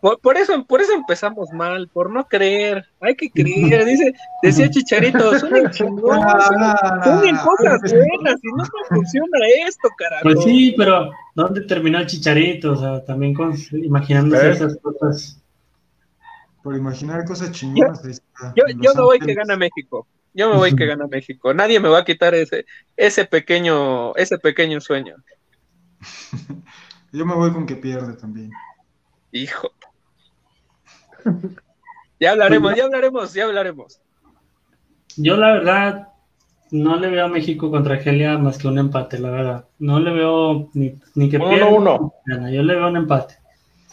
Por, 0.00 0.36
eso, 0.36 0.64
por 0.64 0.80
eso 0.80 0.92
empezamos 0.92 1.50
mal, 1.52 1.88
por 1.88 2.10
no 2.10 2.26
creer. 2.26 2.84
Hay 3.00 3.14
que 3.14 3.30
creer. 3.30 3.84
Dice, 3.86 4.12
decía 4.42 4.68
Chicharito, 4.68 5.38
son 5.38 5.50
chingón, 5.70 6.20
son 6.20 7.36
cosas 7.44 7.80
buenas 7.82 8.40
y 8.42 8.52
no 8.56 8.64
funciona 8.88 9.38
esto, 9.64 9.88
carajo. 9.96 10.24
Pues 10.24 10.42
sí, 10.42 10.74
pero 10.76 11.10
¿dónde 11.36 11.60
terminó 11.62 12.00
el 12.00 12.06
Chicharito? 12.06 12.72
O 12.72 12.76
sea, 12.76 13.04
también 13.04 13.34
con, 13.34 13.54
imaginándose 13.72 14.50
esas 14.50 14.76
cosas. 14.78 15.40
Por 16.64 16.74
imaginar 16.74 17.24
cosas 17.24 17.52
chingonas. 17.52 18.02
Yo, 18.56 18.64
yo 18.80 18.94
me 18.96 19.02
voy 19.02 19.20
que 19.20 19.32
gana 19.32 19.56
México. 19.56 20.08
Yo 20.36 20.50
me 20.50 20.56
voy 20.56 20.76
que 20.76 20.84
gana 20.86 21.06
México. 21.06 21.54
Nadie 21.54 21.80
me 21.80 21.88
va 21.88 22.00
a 22.00 22.04
quitar 22.04 22.34
ese, 22.34 22.66
ese 22.96 23.24
pequeño, 23.24 24.14
ese 24.16 24.38
pequeño 24.38 24.80
sueño. 24.80 25.16
Yo 27.10 27.24
me 27.24 27.34
voy 27.34 27.50
con 27.52 27.64
que 27.64 27.74
pierde 27.74 28.12
también. 28.12 28.50
Hijo. 29.32 29.70
ya 32.20 32.32
hablaremos, 32.32 32.76
ya 32.76 32.84
hablaremos, 32.84 33.32
ya 33.32 33.44
hablaremos. 33.44 34.00
Yo 35.16 35.38
la 35.38 35.52
verdad 35.54 36.08
no 36.70 36.96
le 36.96 37.08
veo 37.08 37.24
a 37.24 37.28
México 37.28 37.70
contra 37.70 37.94
Argelia 37.94 38.36
más 38.36 38.58
que 38.58 38.68
un 38.68 38.78
empate, 38.78 39.18
la 39.18 39.30
verdad. 39.30 39.68
No 39.78 39.98
le 40.00 40.12
veo 40.12 40.68
ni, 40.74 40.98
ni 41.14 41.30
que 41.30 41.38
pierda. 41.38 41.70
1-1. 41.70 42.52
Yo 42.52 42.62
le 42.62 42.74
veo 42.74 42.88
un 42.88 42.96
empate. 42.98 43.38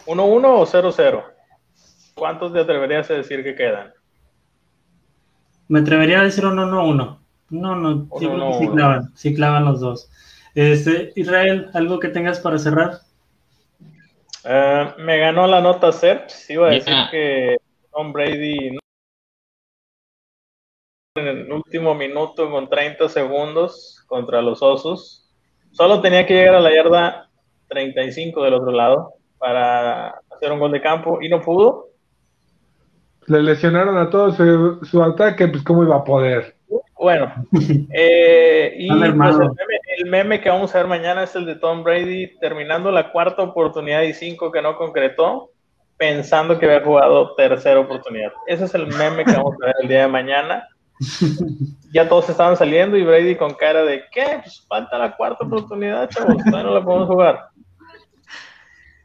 1-1 0.04 0.44
o 0.44 0.66
0-0. 0.66 1.24
¿Cuántos 2.14 2.52
te 2.52 2.60
atreverías 2.60 3.10
a 3.10 3.14
decir 3.14 3.42
que 3.42 3.54
quedan? 3.54 3.93
Me 5.68 5.80
atrevería 5.80 6.20
a 6.20 6.24
decir 6.24 6.44
1-1-1. 6.44 7.18
No, 7.50 7.76
no, 7.76 8.08
sí, 8.18 8.26
sí, 8.58 8.68
clavan, 8.68 9.12
sí 9.14 9.34
clavan 9.34 9.64
los 9.64 9.80
dos. 9.80 10.10
Este, 10.54 11.12
Israel, 11.16 11.70
¿algo 11.74 11.98
que 11.98 12.08
tengas 12.08 12.40
para 12.40 12.58
cerrar? 12.58 13.00
Eh, 14.44 14.94
me 14.98 15.18
ganó 15.18 15.46
la 15.46 15.60
nota 15.60 15.92
Serps. 15.92 16.50
Iba 16.50 16.68
a 16.68 16.70
decir 16.70 16.94
que 17.10 17.56
Tom 17.92 18.12
Brady 18.12 18.76
en 21.16 21.28
el 21.28 21.52
último 21.52 21.94
minuto 21.94 22.50
con 22.50 22.68
30 22.68 23.08
segundos 23.08 24.04
contra 24.06 24.42
los 24.42 24.62
Osos. 24.62 25.30
Solo 25.70 26.00
tenía 26.00 26.26
que 26.26 26.34
llegar 26.34 26.56
a 26.56 26.60
la 26.60 26.74
yarda 26.74 27.30
35 27.68 28.42
del 28.42 28.54
otro 28.54 28.72
lado 28.72 29.12
para 29.38 30.08
hacer 30.30 30.50
un 30.50 30.58
gol 30.58 30.72
de 30.72 30.80
campo 30.80 31.18
y 31.22 31.28
no 31.28 31.40
pudo. 31.40 31.90
Le 33.26 33.42
lesionaron 33.42 33.96
a 33.96 34.10
todos 34.10 34.36
su, 34.36 35.02
ataque, 35.02 35.48
pues 35.48 35.62
cómo 35.62 35.82
iba 35.82 35.96
a 35.96 36.04
poder. 36.04 36.56
Bueno, 36.98 37.32
eh, 37.92 38.74
y 38.78 38.88
pues, 38.88 39.36
el, 39.98 40.10
meme, 40.10 40.40
que 40.40 40.48
vamos 40.48 40.74
a 40.74 40.78
ver 40.78 40.86
mañana 40.86 41.24
es 41.24 41.34
el 41.34 41.46
de 41.46 41.56
Tom 41.56 41.82
Brady 41.82 42.38
terminando 42.40 42.90
la 42.90 43.12
cuarta 43.12 43.42
oportunidad 43.42 44.02
y 44.02 44.12
cinco 44.12 44.50
que 44.50 44.62
no 44.62 44.76
concretó, 44.76 45.50
pensando 45.96 46.58
que 46.58 46.66
había 46.66 46.84
jugado 46.84 47.34
tercera 47.34 47.80
oportunidad. 47.80 48.32
Ese 48.46 48.64
es 48.64 48.74
el 48.74 48.86
meme 48.86 49.24
que 49.24 49.32
vamos 49.32 49.54
a 49.62 49.66
ver 49.66 49.74
el 49.82 49.88
día 49.88 50.02
de 50.02 50.08
mañana. 50.08 50.68
Ya 51.92 52.08
todos 52.08 52.28
estaban 52.28 52.56
saliendo 52.56 52.96
y 52.96 53.04
Brady 53.04 53.36
con 53.36 53.54
cara 53.54 53.84
de 53.84 54.04
¿qué? 54.10 54.40
Pues 54.42 54.64
falta 54.68 54.98
la 54.98 55.16
cuarta 55.16 55.44
oportunidad, 55.44 56.08
chavos, 56.08 56.42
todavía 56.44 56.62
no 56.62 56.74
la 56.74 56.84
podemos 56.84 57.08
jugar. 57.08 57.48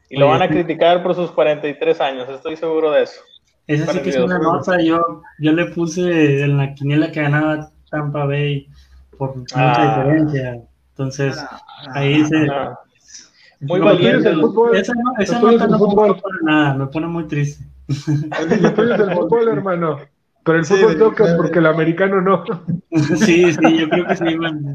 Y 0.08 0.16
lo 0.16 0.26
van 0.26 0.42
a 0.42 0.48
criticar 0.48 1.02
por 1.02 1.14
sus 1.14 1.30
43 1.30 2.00
años, 2.00 2.28
estoy 2.28 2.56
seguro 2.56 2.90
de 2.90 3.04
eso. 3.04 3.20
Esa 3.70 3.92
sí 3.92 4.00
que 4.00 4.10
es 4.10 4.16
una 4.16 4.38
nota. 4.38 4.80
Yo, 4.82 5.22
yo 5.38 5.52
le 5.52 5.66
puse 5.66 6.42
en 6.42 6.56
la 6.56 6.74
quiniela 6.74 7.12
que 7.12 7.22
ganaba 7.22 7.70
Tampa 7.88 8.24
Bay 8.24 8.68
por 9.16 9.36
mucha 9.36 9.54
ah. 9.56 10.02
diferencia. 10.02 10.62
Entonces, 10.90 11.38
ah, 11.38 11.60
ahí 11.94 12.24
se. 12.24 12.48
Ah. 12.50 12.76
muy 13.60 13.78
valiente. 13.78 14.32
Esa, 14.74 14.92
esa 15.18 15.40
nota 15.40 15.68
no 15.68 15.78
me 15.78 16.14
para 16.14 16.36
nada, 16.42 16.74
me 16.74 16.86
pone 16.88 17.06
muy 17.06 17.28
triste. 17.28 17.64
El 17.88 19.14
fútbol, 19.14 19.48
hermano. 19.48 19.98
Pero 20.42 20.58
el 20.58 20.64
fútbol 20.64 20.98
toca 20.98 21.36
porque 21.36 21.58
el 21.58 21.66
americano 21.66 22.20
no. 22.22 22.44
Sí, 23.18 23.52
sí, 23.52 23.78
yo 23.78 23.88
creo 23.88 24.06
que 24.06 24.16
sí, 24.16 24.24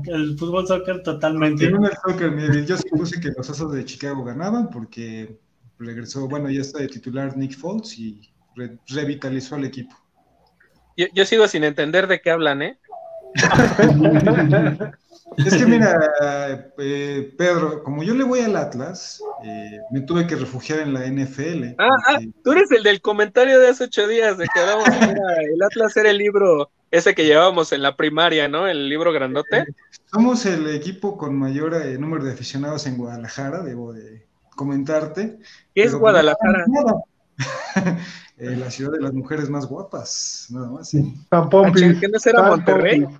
el 0.05 0.37
fútbol 0.37 0.67
soccer 0.67 1.01
totalmente. 1.01 1.65
el 1.65 1.75
soccer, 2.05 2.65
yo 2.65 2.77
supuse 2.77 3.19
que 3.19 3.31
los 3.35 3.49
Osos 3.49 3.73
de 3.73 3.83
Chicago 3.83 4.23
ganaban 4.23 4.69
porque 4.69 5.39
regresó, 5.79 6.29
bueno, 6.29 6.49
ya 6.49 6.61
está 6.61 6.79
de 6.79 6.87
titular 6.87 7.35
Nick 7.35 7.57
Foles 7.57 7.97
y 7.97 8.21
revitalizó 8.87 9.55
al 9.55 9.65
equipo. 9.65 9.95
Yo, 10.95 11.25
sigo 11.25 11.47
sin 11.47 11.63
entender 11.65 12.07
de 12.07 12.21
qué 12.21 12.31
hablan, 12.31 12.61
¿eh? 12.61 12.79
es 15.37 15.55
que 15.55 15.65
mira, 15.65 16.71
eh, 16.77 17.33
Pedro, 17.37 17.83
como 17.83 18.01
yo 18.01 18.15
le 18.15 18.23
voy 18.23 18.39
al 18.39 18.55
Atlas, 18.55 19.21
eh, 19.43 19.79
me 19.91 19.99
tuve 20.01 20.25
que 20.25 20.37
refugiar 20.37 20.79
en 20.79 20.93
la 20.93 21.05
NFL. 21.05 21.75
Ah, 21.77 21.89
ah, 22.07 22.19
tú 22.43 22.53
eres 22.53 22.71
el 22.71 22.83
del 22.83 23.01
comentario 23.01 23.59
de 23.59 23.67
hace 23.67 23.83
ocho 23.85 24.07
días 24.07 24.37
de 24.37 24.45
que 24.53 24.61
el 24.61 25.61
Atlas 25.61 25.97
era 25.97 26.11
el 26.11 26.17
libro 26.17 26.69
ese 26.91 27.13
que 27.13 27.25
llevábamos 27.25 27.73
en 27.73 27.81
la 27.81 27.97
primaria, 27.97 28.47
¿no? 28.47 28.67
El 28.67 28.87
libro 28.87 29.11
grandote. 29.11 29.65
Somos 30.05 30.45
el 30.45 30.73
equipo 30.73 31.17
con 31.17 31.35
mayor 31.37 31.73
eh, 31.73 31.97
número 31.97 32.23
de 32.23 32.31
aficionados 32.31 32.87
en 32.87 32.97
Guadalajara, 32.97 33.63
debo 33.63 33.91
de 33.91 34.25
comentarte. 34.55 35.39
¿Qué 35.73 35.83
es 35.83 35.91
pues, 35.91 35.99
Guadalajara? 35.99 36.65
Eh, 38.37 38.53
la 38.57 38.69
ciudad 38.69 38.91
de 38.91 38.99
las 38.99 39.13
mujeres 39.13 39.49
más 39.49 39.65
guapas, 39.65 40.47
nada 40.49 40.69
más. 40.69 40.89
San 40.89 41.49
Pompis. 41.49 41.97
¿Qué 42.01 42.07
no 42.09 42.19
será 42.19 42.43
Monterrey? 42.43 42.99
No, 42.99 43.17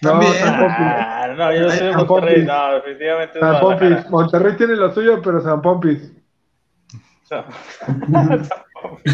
También. 0.00 0.32
Ah, 0.42 1.34
no, 1.36 1.54
yo 1.54 1.70
soy 1.70 1.86
de 1.88 1.96
Monterrey, 1.96 2.46
no, 2.46 2.74
definitivamente. 2.76 3.40
San 3.40 3.60
Pompis. 3.60 4.08
Monterrey 4.08 4.56
tiene 4.56 4.76
lo 4.76 4.94
suyo, 4.94 5.20
pero 5.20 5.42
San 5.42 5.60
Pompis. 5.60 6.12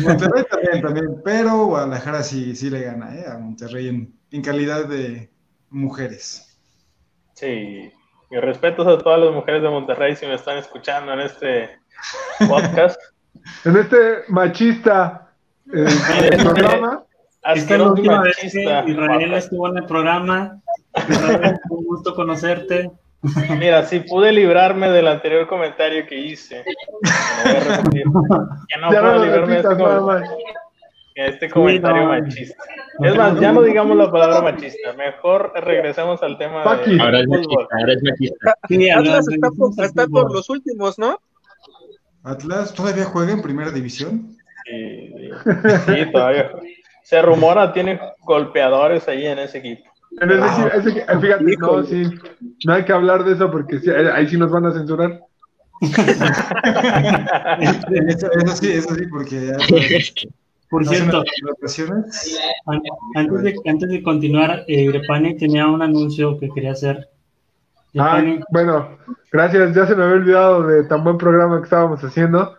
Monterrey 0.04 0.44
también, 0.48 0.82
también, 0.82 1.20
pero 1.24 1.66
Guadalajara 1.66 2.22
sí, 2.22 2.54
sí 2.54 2.70
le 2.70 2.82
gana 2.82 3.12
¿eh? 3.16 3.24
a 3.26 3.38
Monterrey 3.38 3.88
en, 3.88 4.14
en 4.30 4.42
calidad 4.42 4.86
de 4.86 5.32
mujeres. 5.70 6.60
Sí, 7.34 7.90
mis 8.30 8.40
respetos 8.40 8.86
a 8.86 8.98
todas 8.98 9.18
las 9.18 9.32
mujeres 9.32 9.62
de 9.62 9.68
Monterrey 9.68 10.14
si 10.14 10.26
me 10.26 10.34
están 10.34 10.58
escuchando 10.58 11.12
en 11.12 11.20
este 11.20 11.70
podcast 12.48 13.00
en 13.64 13.76
este 13.76 14.24
machista 14.28 15.28
eh, 15.72 15.86
programa. 16.42 17.04
Esta 17.54 17.74
es 17.74 17.80
la 17.80 17.88
última 17.88 18.22
vez 18.22 18.36
que 18.36 18.46
Israel 18.46 19.34
estuvo 19.34 19.68
en 19.68 19.78
el 19.78 19.84
programa. 19.86 20.60
un 21.70 21.84
gusto 21.84 22.14
conocerte. 22.14 22.90
Mira, 23.58 23.84
si 23.84 24.00
pude 24.00 24.32
librarme 24.32 24.90
del 24.90 25.06
anterior 25.06 25.46
comentario 25.46 26.06
que 26.06 26.16
hice, 26.16 26.64
Ya 27.84 28.80
no 28.80 28.88
puedo 28.88 29.24
librarme 29.24 29.54
de 29.54 29.60
este, 29.60 30.34
este 31.14 31.50
comentario 31.50 32.06
machista. 32.06 32.64
Es 33.00 33.16
más, 33.16 33.40
ya 33.40 33.52
no 33.52 33.62
digamos 33.62 33.96
la 33.96 34.10
palabra 34.10 34.42
machista. 34.42 34.92
Mejor 34.94 35.52
regresemos 35.54 36.22
al 36.22 36.36
tema 36.36 36.62
de 36.62 37.00
ahora 37.00 37.20
es 37.20 37.28
machista, 37.28 37.76
ahora 37.78 37.92
es 37.92 38.02
machista. 38.02 38.54
Sí, 38.68 38.90
Atlas 38.90 39.28
está, 39.28 39.50
por, 39.50 39.84
está 39.84 40.06
por 40.06 40.32
los 40.32 40.50
últimos, 40.50 40.98
¿no? 40.98 41.18
Atlas 42.24 42.74
todavía 42.74 43.04
juega 43.04 43.32
en 43.32 43.42
primera 43.42 43.70
división. 43.70 44.36
Sí, 44.64 45.12
sí, 45.86 46.12
todavía. 46.12 46.50
Se 47.02 47.20
rumora, 47.20 47.72
tiene 47.72 47.98
golpeadores 48.20 49.08
ahí 49.08 49.26
en 49.26 49.40
ese 49.40 49.58
equipo. 49.58 49.90
fíjate, 51.20 51.56
no, 51.58 51.82
sí, 51.84 52.04
no 52.64 52.74
hay 52.74 52.84
que 52.84 52.92
hablar 52.92 53.24
de 53.24 53.32
eso 53.32 53.50
porque 53.50 53.80
ahí 54.14 54.28
sí 54.28 54.36
nos 54.36 54.52
van 54.52 54.66
a 54.66 54.72
censurar. 54.72 55.20
eso, 55.82 55.96
sí, 58.54 58.70
eso 58.70 58.94
sí, 58.94 59.06
porque 59.10 59.52
Por 60.70 60.86
cierto, 60.86 61.24
antes 63.16 63.42
de, 63.42 63.54
antes 63.66 63.88
de 63.88 64.00
continuar, 64.02 64.64
eh, 64.68 64.92
tenía 65.38 65.66
un 65.66 65.82
anuncio 65.82 66.38
que 66.38 66.50
quería 66.50 66.70
hacer. 66.72 67.08
Ah, 67.98 68.22
bueno, 68.50 68.98
gracias. 69.30 69.74
Ya 69.74 69.86
se 69.86 69.94
me 69.94 70.04
había 70.04 70.16
olvidado 70.16 70.66
de 70.66 70.84
tan 70.84 71.04
buen 71.04 71.18
programa 71.18 71.58
que 71.58 71.64
estábamos 71.64 72.02
haciendo. 72.02 72.56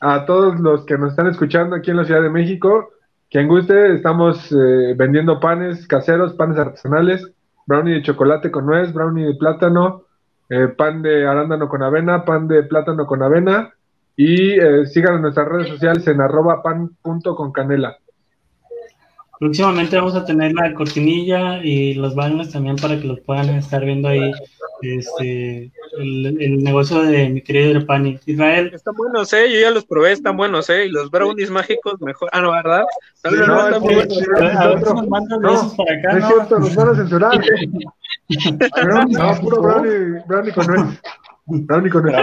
A 0.00 0.26
todos 0.26 0.60
los 0.60 0.84
que 0.84 0.98
nos 0.98 1.10
están 1.10 1.26
escuchando 1.26 1.74
aquí 1.74 1.90
en 1.90 1.96
la 1.96 2.04
Ciudad 2.04 2.22
de 2.22 2.30
México, 2.30 2.90
quien 3.30 3.48
guste, 3.48 3.94
estamos 3.94 4.52
eh, 4.52 4.94
vendiendo 4.96 5.40
panes 5.40 5.86
caseros, 5.88 6.34
panes 6.34 6.58
artesanales, 6.58 7.32
brownie 7.66 7.94
de 7.94 8.02
chocolate 8.02 8.50
con 8.50 8.66
nuez, 8.66 8.92
brownie 8.92 9.24
de 9.24 9.34
plátano, 9.34 10.04
eh, 10.48 10.68
pan 10.68 11.02
de 11.02 11.26
arándano 11.26 11.68
con 11.68 11.82
avena, 11.82 12.24
pan 12.24 12.46
de 12.46 12.62
plátano 12.62 13.06
con 13.06 13.22
avena 13.22 13.72
y 14.16 14.52
eh, 14.52 14.86
sigan 14.86 15.16
en 15.16 15.22
nuestras 15.22 15.48
redes 15.48 15.68
sociales 15.68 16.06
en 16.06 16.20
arroba 16.20 16.62
pan.concanela. 16.62 17.96
Próximamente 19.38 19.96
vamos 19.96 20.14
a 20.14 20.24
tener 20.24 20.52
la 20.52 20.72
cortinilla 20.72 21.62
y 21.62 21.94
los 21.94 22.14
banners 22.14 22.52
también 22.52 22.76
para 22.76 22.98
que 22.98 23.06
los 23.06 23.20
puedan 23.20 23.50
estar 23.50 23.84
viendo 23.84 24.08
ahí 24.08 24.32
este, 24.82 25.70
el, 25.98 26.62
negocio 26.62 27.02
de 27.02 27.28
mi 27.28 27.42
querido 27.42 27.84
Pani. 27.86 28.18
Israel. 28.26 28.70
Están 28.74 28.94
buenos, 28.94 29.32
¿eh? 29.32 29.52
Yo 29.52 29.60
ya 29.60 29.70
los 29.70 29.84
probé, 29.84 30.12
están 30.12 30.36
buenos, 30.36 30.68
¿eh? 30.70 30.86
Y 30.86 30.88
los 30.90 31.10
brownies 31.10 31.50
mágicos 31.50 32.00
mejor. 32.00 32.28
Ah, 32.32 32.40
no, 32.40 32.52
¿verdad? 32.52 32.84
No, 33.24 33.30
no, 33.30 33.46
no, 33.46 33.66
están 33.66 33.82
buenos. 33.82 34.18
A 34.56 34.68
ver 34.68 34.80
nos 34.80 35.08
mandan 35.08 35.44
esos 35.44 35.74
para 35.74 35.98
acá. 35.98 36.12
No 36.12 36.18
es 36.18 36.26
cierto, 36.26 36.58
nos 36.58 36.74
van 36.74 36.88
a 36.88 36.94
censurar. 36.94 37.40
no, 39.08 39.40
puro 39.40 39.62
brownie, 39.62 40.22
brownie 40.26 40.52
con 40.52 40.66
nuez. 40.66 41.00
Brownie 41.46 41.90
con 41.90 42.02
nuez. 42.02 42.16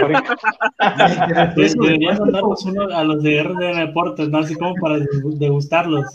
Deberían 1.56 2.18
mandarnos 2.18 2.64
uno 2.64 2.82
a 2.94 3.04
los 3.04 3.22
de 3.22 3.42
RDN 3.42 3.86
Deportes, 3.86 4.28
¿no? 4.28 4.38
Así 4.38 4.54
como 4.54 4.74
para 4.76 4.98
degustarlos. 5.38 6.06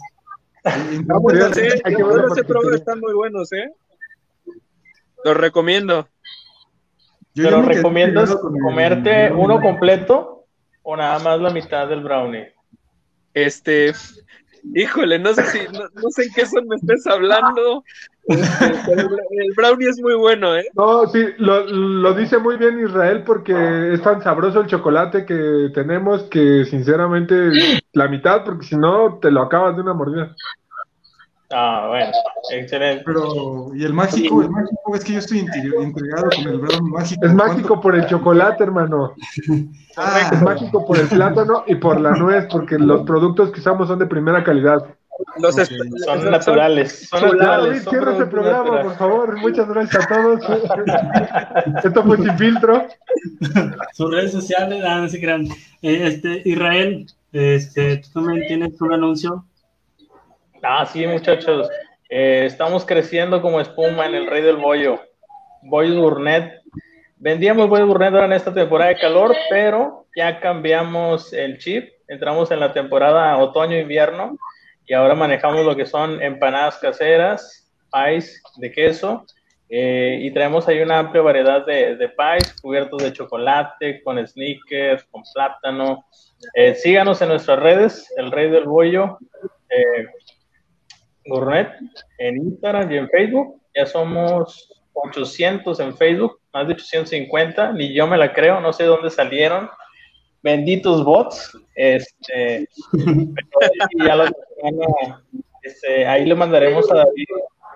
Ah, 0.65 0.77
bueno, 1.21 1.53
sí, 1.53 1.61
hay 1.83 1.95
que 1.95 2.03
ver 2.03 2.25
ese 2.31 2.43
probé, 2.43 2.75
están 2.75 2.99
muy 2.99 3.13
buenos, 3.13 3.51
¿eh? 3.53 3.71
Los 5.23 5.37
recomiendo. 5.37 6.07
Pero 7.43 7.61
recomiendas 7.61 8.35
comerte 8.35 9.31
uno 9.31 9.61
completo 9.61 10.45
o 10.83 10.95
nada 10.95 11.19
más 11.19 11.39
la 11.39 11.49
mitad 11.49 11.87
del 11.87 12.01
brownie. 12.01 12.53
Este, 13.33 13.93
híjole, 14.73 15.19
no 15.19 15.33
sé 15.33 15.43
si, 15.45 15.59
no, 15.71 16.09
sé 16.09 16.23
en 16.23 16.33
qué 16.33 16.45
son 16.45 16.67
me 16.67 16.75
estés 16.75 17.05
hablando. 17.07 17.83
Este, 18.27 18.65
el, 18.93 19.53
brownie 19.55 19.89
es 19.89 19.99
muy 20.01 20.15
bueno, 20.15 20.55
¿eh? 20.55 20.65
No, 20.75 21.07
sí, 21.07 21.25
lo, 21.37 21.65
lo, 21.65 22.13
dice 22.13 22.37
muy 22.37 22.57
bien 22.57 22.79
Israel 22.79 23.23
porque 23.25 23.93
es 23.93 24.01
tan 24.01 24.21
sabroso 24.21 24.61
el 24.61 24.67
chocolate 24.67 25.25
que 25.25 25.69
tenemos 25.73 26.23
que 26.23 26.65
sinceramente 26.65 27.35
la 27.93 28.07
mitad, 28.07 28.43
porque 28.43 28.65
si 28.65 28.75
no 28.75 29.19
te 29.19 29.31
lo 29.31 29.41
acabas 29.41 29.75
de 29.75 29.81
una 29.81 29.93
mordida. 29.93 30.35
Ah, 31.51 31.87
bueno, 31.87 32.11
excelente. 32.51 33.03
Pero, 33.05 33.71
y 33.73 33.83
el 33.83 33.93
mágico, 33.93 34.43
el 34.43 34.49
mágico 34.51 34.95
es 34.95 35.03
que 35.03 35.13
yo 35.13 35.19
estoy 35.19 35.39
intrigado 35.39 36.29
con 36.35 36.47
el 36.47 36.59
brownie 36.59 36.91
mágico. 36.91 37.25
Es 37.25 37.33
mágico 37.33 37.81
por 37.81 37.95
el 37.95 38.05
chocolate, 38.05 38.63
hermano. 38.63 39.15
Ah, 39.97 40.29
es 40.31 40.41
mágico 40.41 40.85
por 40.85 40.99
el 40.99 41.07
plátano 41.07 41.63
y 41.65 41.75
por 41.75 41.99
la 41.99 42.11
nuez, 42.11 42.45
porque 42.51 42.77
los 42.77 43.03
productos 43.03 43.51
que 43.51 43.61
usamos 43.61 43.87
son 43.87 43.97
de 43.97 44.05
primera 44.05 44.43
calidad. 44.43 44.85
Los 45.37 45.55
son 45.55 46.31
naturales. 46.31 47.09
Son 47.09 47.21
naturales. 47.21 47.83
cierra 47.83 48.13
ese 48.13 48.25
programa, 48.27 48.81
por 48.83 48.95
favor. 48.95 49.37
Muchas 49.39 49.67
gracias 49.67 50.05
a 50.05 50.07
todos. 50.07 50.41
Esto 51.83 52.03
fue 52.03 52.17
sin 52.17 52.37
filtro. 52.37 52.87
Sus 53.93 54.11
redes 54.11 54.31
sociales, 54.31 54.83
ah, 54.85 55.01
no 55.01 55.09
se 55.09 55.19
crean. 55.19 55.47
Eh, 55.81 56.07
este, 56.07 56.41
Israel, 56.45 57.07
este, 57.33 57.97
tú 57.97 58.09
también 58.13 58.47
tienes 58.47 58.79
un 58.79 58.93
anuncio 58.93 59.45
Ah, 60.61 60.85
sí, 60.85 61.07
muchachos. 61.07 61.69
Eh, 62.09 62.43
estamos 62.45 62.85
creciendo 62.85 63.41
como 63.41 63.61
espuma 63.61 64.05
en 64.05 64.15
el 64.15 64.27
Rey 64.27 64.41
del 64.41 64.57
Bollo. 64.57 64.99
Boys 65.61 65.95
Burnett. 65.95 66.61
Vendíamos 67.17 67.69
Boys 67.69 67.85
Burnett 67.85 68.13
ahora 68.13 68.25
en 68.25 68.33
esta 68.33 68.53
temporada 68.53 68.89
de 68.89 68.99
calor, 68.99 69.35
pero 69.49 70.05
ya 70.15 70.39
cambiamos 70.39 71.31
el 71.33 71.57
chip. 71.59 71.89
Entramos 72.07 72.51
en 72.51 72.59
la 72.59 72.73
temporada 72.73 73.37
otoño-invierno 73.37 74.37
y 74.85 74.93
ahora 74.93 75.15
manejamos 75.15 75.65
lo 75.65 75.75
que 75.75 75.85
son 75.85 76.21
empanadas 76.21 76.77
caseras, 76.79 77.71
pies 77.91 78.41
de 78.57 78.71
queso 78.71 79.25
eh, 79.69 80.17
y 80.21 80.31
traemos 80.31 80.67
ahí 80.67 80.81
una 80.81 80.97
amplia 80.97 81.21
variedad 81.21 81.63
de, 81.63 81.95
de 81.95 82.09
pies 82.09 82.59
cubiertos 82.59 83.03
de 83.03 83.13
chocolate, 83.13 84.01
con 84.03 84.25
sneakers, 84.27 85.03
con 85.05 85.21
plátano. 85.33 86.05
Eh, 86.55 86.73
síganos 86.73 87.21
en 87.21 87.29
nuestras 87.29 87.59
redes, 87.59 88.11
el 88.17 88.31
Rey 88.31 88.49
del 88.49 88.65
Bollo. 88.65 89.19
Gourmet 91.29 91.69
en 92.17 92.37
Instagram 92.37 92.91
y 92.91 92.97
en 92.97 93.09
Facebook. 93.09 93.61
Ya 93.75 93.85
somos 93.85 94.69
800 94.93 95.79
en 95.79 95.95
Facebook, 95.95 96.39
más 96.53 96.67
de 96.67 96.73
850, 96.73 97.73
ni 97.73 97.93
yo 97.93 98.07
me 98.07 98.17
la 98.17 98.33
creo, 98.33 98.59
no 98.59 98.73
sé 98.73 98.83
dónde 98.83 99.09
salieron. 99.09 99.69
Benditos 100.41 101.03
bots. 101.03 101.57
Este, 101.75 102.67
este, 105.61 106.05
ahí 106.05 106.25
le 106.25 106.35
mandaremos 106.35 106.91
a 106.91 106.95
David 106.95 107.25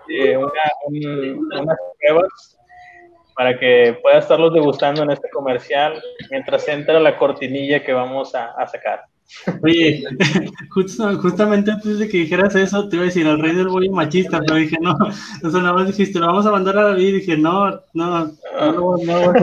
eh, 0.10 0.38
unas 0.38 1.78
pruebas 2.00 2.58
para 3.36 3.58
que 3.58 3.98
pueda 4.02 4.20
estarlos 4.20 4.54
degustando 4.54 5.04
en 5.04 5.12
este 5.12 5.30
comercial 5.30 6.02
mientras 6.30 6.68
entra 6.68 7.00
la 7.00 7.18
cortinilla 7.18 7.84
que 7.84 7.94
vamos 7.94 8.36
a 8.36 8.68
sacar. 8.68 9.06
Oye, 9.62 10.04
justamente 10.70 11.72
antes 11.72 12.00
de 12.00 12.08
que 12.08 12.20
dijeras 12.20 12.56
eso, 12.56 12.88
te 12.88 12.96
iba 12.96 13.04
a 13.04 13.08
decir 13.08 13.28
al 13.28 13.40
rey 13.40 13.56
del 13.56 13.68
bollo 13.68 13.92
machista, 13.92 14.40
pero 14.40 14.56
dije, 14.56 14.78
no, 14.82 14.96
o 15.44 15.50
sea, 15.50 15.62
nada 15.62 15.74
más 15.74 15.88
dijiste, 15.88 16.20
lo 16.20 16.28
vamos 16.28 16.46
a 16.46 16.52
mandar 16.52 16.78
a 16.78 16.84
David, 16.90 17.08
y 17.08 17.12
dije, 17.14 17.38
no, 17.38 17.72
no, 17.94 18.32
no, 18.56 18.98
no, 18.98 18.98
no. 18.98 19.34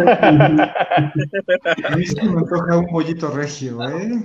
A 1.88 1.96
mí 1.96 2.06
se 2.06 2.22
me 2.24 2.38
antoja 2.38 2.78
un 2.78 2.86
bollito 2.86 3.30
regio, 3.30 3.82
¿eh? 3.88 4.24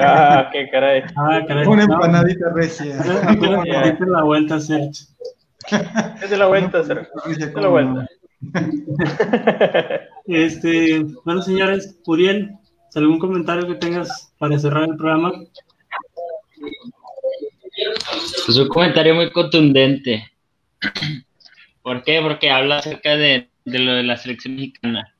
Ah, 0.00 0.48
qué 0.52 0.68
caray. 0.70 1.02
Ah, 1.16 1.42
caray. 1.46 1.66
Una 1.66 1.84
empanadita 1.84 2.50
regia. 2.54 2.96
Date 2.96 4.06
la 4.06 4.22
vuelta, 4.24 4.58
Sergio. 4.60 5.06
Es 6.22 6.30
de 6.30 6.36
la 6.36 6.46
vuelta, 6.46 6.82
Sergio. 6.82 7.08
Es 7.28 7.38
de 7.38 7.60
la 7.60 7.68
vuelta. 7.68 8.06
Este, 10.26 11.04
bueno, 11.24 11.42
señores, 11.42 11.98
Uriel, 12.06 12.52
¿algún 12.94 13.18
comentario 13.18 13.66
que 13.66 13.74
tengas 13.74 14.27
para 14.38 14.58
cerrar 14.58 14.88
el 14.88 14.96
programa? 14.96 15.32
Pues 18.46 18.56
un 18.56 18.68
comentario 18.68 19.14
muy 19.14 19.30
contundente. 19.30 20.30
¿Por 21.82 22.02
qué? 22.02 22.20
Porque 22.20 22.50
habla 22.50 22.78
acerca 22.78 23.16
de, 23.16 23.48
lo 23.64 23.94
de 23.94 24.02
la 24.02 24.16
selección 24.16 24.56
mexicana. 24.56 25.14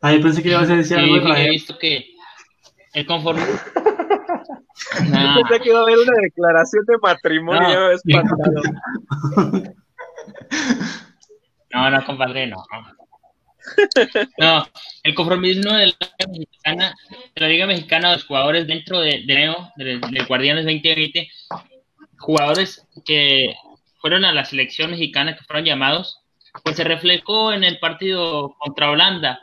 Ah, 0.00 0.12
yo 0.12 0.22
pensé 0.22 0.42
que 0.42 0.50
ibas 0.50 0.70
a 0.70 0.76
decir 0.76 0.96
algo. 0.96 1.34
he 1.34 1.50
visto 1.50 1.76
que 1.78 2.14
el 2.94 3.06
conforme. 3.06 3.42
Pensé 4.96 5.60
que 5.60 5.68
iba 5.70 5.80
a 5.80 5.82
haber 5.82 5.98
una 5.98 6.20
declaración 6.22 6.84
de 6.86 6.98
matrimonio 7.02 7.90
no, 11.72 11.90
no, 11.90 12.04
compadre, 12.06 12.46
no. 12.46 12.64
No, 14.38 14.66
el 15.02 15.14
conformismo 15.14 15.72
de 15.72 15.86
la 15.86 15.96
Liga 16.00 16.28
Mexicana, 16.28 16.94
de 17.34 17.40
la 17.40 17.48
Liga 17.48 17.66
Mexicana, 17.66 18.12
los 18.12 18.24
jugadores 18.24 18.66
dentro 18.66 19.00
de, 19.00 19.24
Neo, 19.24 19.70
de, 19.76 20.00
Guardianes 20.26 20.64
2020, 20.64 21.30
jugadores 22.18 22.86
que 23.04 23.54
fueron 24.00 24.24
a 24.24 24.32
la 24.32 24.44
selección 24.44 24.90
mexicana, 24.90 25.36
que 25.36 25.44
fueron 25.44 25.64
llamados, 25.64 26.20
pues 26.64 26.76
se 26.76 26.84
reflejó 26.84 27.52
en 27.52 27.64
el 27.64 27.78
partido 27.78 28.56
contra 28.58 28.90
Holanda, 28.90 29.40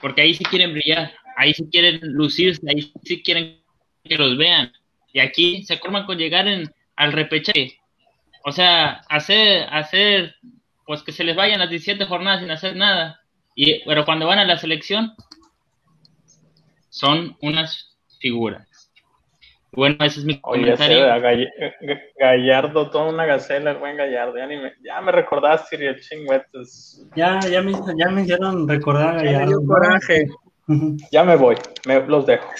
porque 0.00 0.22
ahí 0.22 0.34
sí 0.34 0.44
quieren 0.44 0.72
brillar, 0.72 1.12
ahí 1.36 1.54
sí 1.54 1.68
quieren 1.70 2.00
lucirse, 2.02 2.62
ahí 2.68 2.92
sí 3.04 3.22
quieren 3.22 3.62
que 4.04 4.16
los 4.16 4.36
vean, 4.36 4.72
y 5.12 5.20
aquí 5.20 5.64
se 5.64 5.78
forman 5.78 6.06
con 6.06 6.18
llegar 6.18 6.46
al 6.96 7.12
repechaje. 7.12 7.78
O 8.44 8.50
sea, 8.50 9.02
hacer, 9.08 9.68
hacer 9.70 10.34
pues 10.86 11.02
que 11.02 11.12
se 11.12 11.24
les 11.24 11.36
vayan 11.36 11.60
las 11.60 11.70
17 11.70 12.04
jornadas 12.06 12.40
sin 12.40 12.50
hacer 12.50 12.76
nada. 12.76 13.20
Y, 13.54 13.84
pero 13.84 14.04
cuando 14.04 14.26
van 14.26 14.38
a 14.38 14.44
la 14.44 14.56
selección, 14.56 15.14
son 16.88 17.36
unas 17.40 17.96
figuras. 18.20 18.68
Bueno, 19.74 19.96
ese 20.00 20.20
es 20.20 20.26
mi 20.26 20.38
comentario. 20.38 21.06
Gallardo, 22.18 22.90
toda 22.90 23.08
una 23.08 23.24
gacela, 23.24 23.70
el 23.70 23.78
buen 23.78 23.96
Gallardo. 23.96 24.36
Ya, 24.36 24.46
me, 24.46 24.72
ya 24.84 25.00
me 25.00 25.12
recordaste, 25.12 25.76
el 25.76 25.98
chingüetes. 25.98 27.06
Ya, 27.16 27.40
ya 27.40 27.62
me, 27.62 27.72
ya 27.96 28.10
me 28.10 28.22
hicieron 28.22 28.68
recordar 28.68 29.16
a 29.16 29.22
Gallardo. 29.22 29.66
coraje. 29.66 30.26
ya 31.10 31.24
me 31.24 31.36
voy, 31.36 31.56
me, 31.86 32.06
los 32.06 32.26
dejo. 32.26 32.50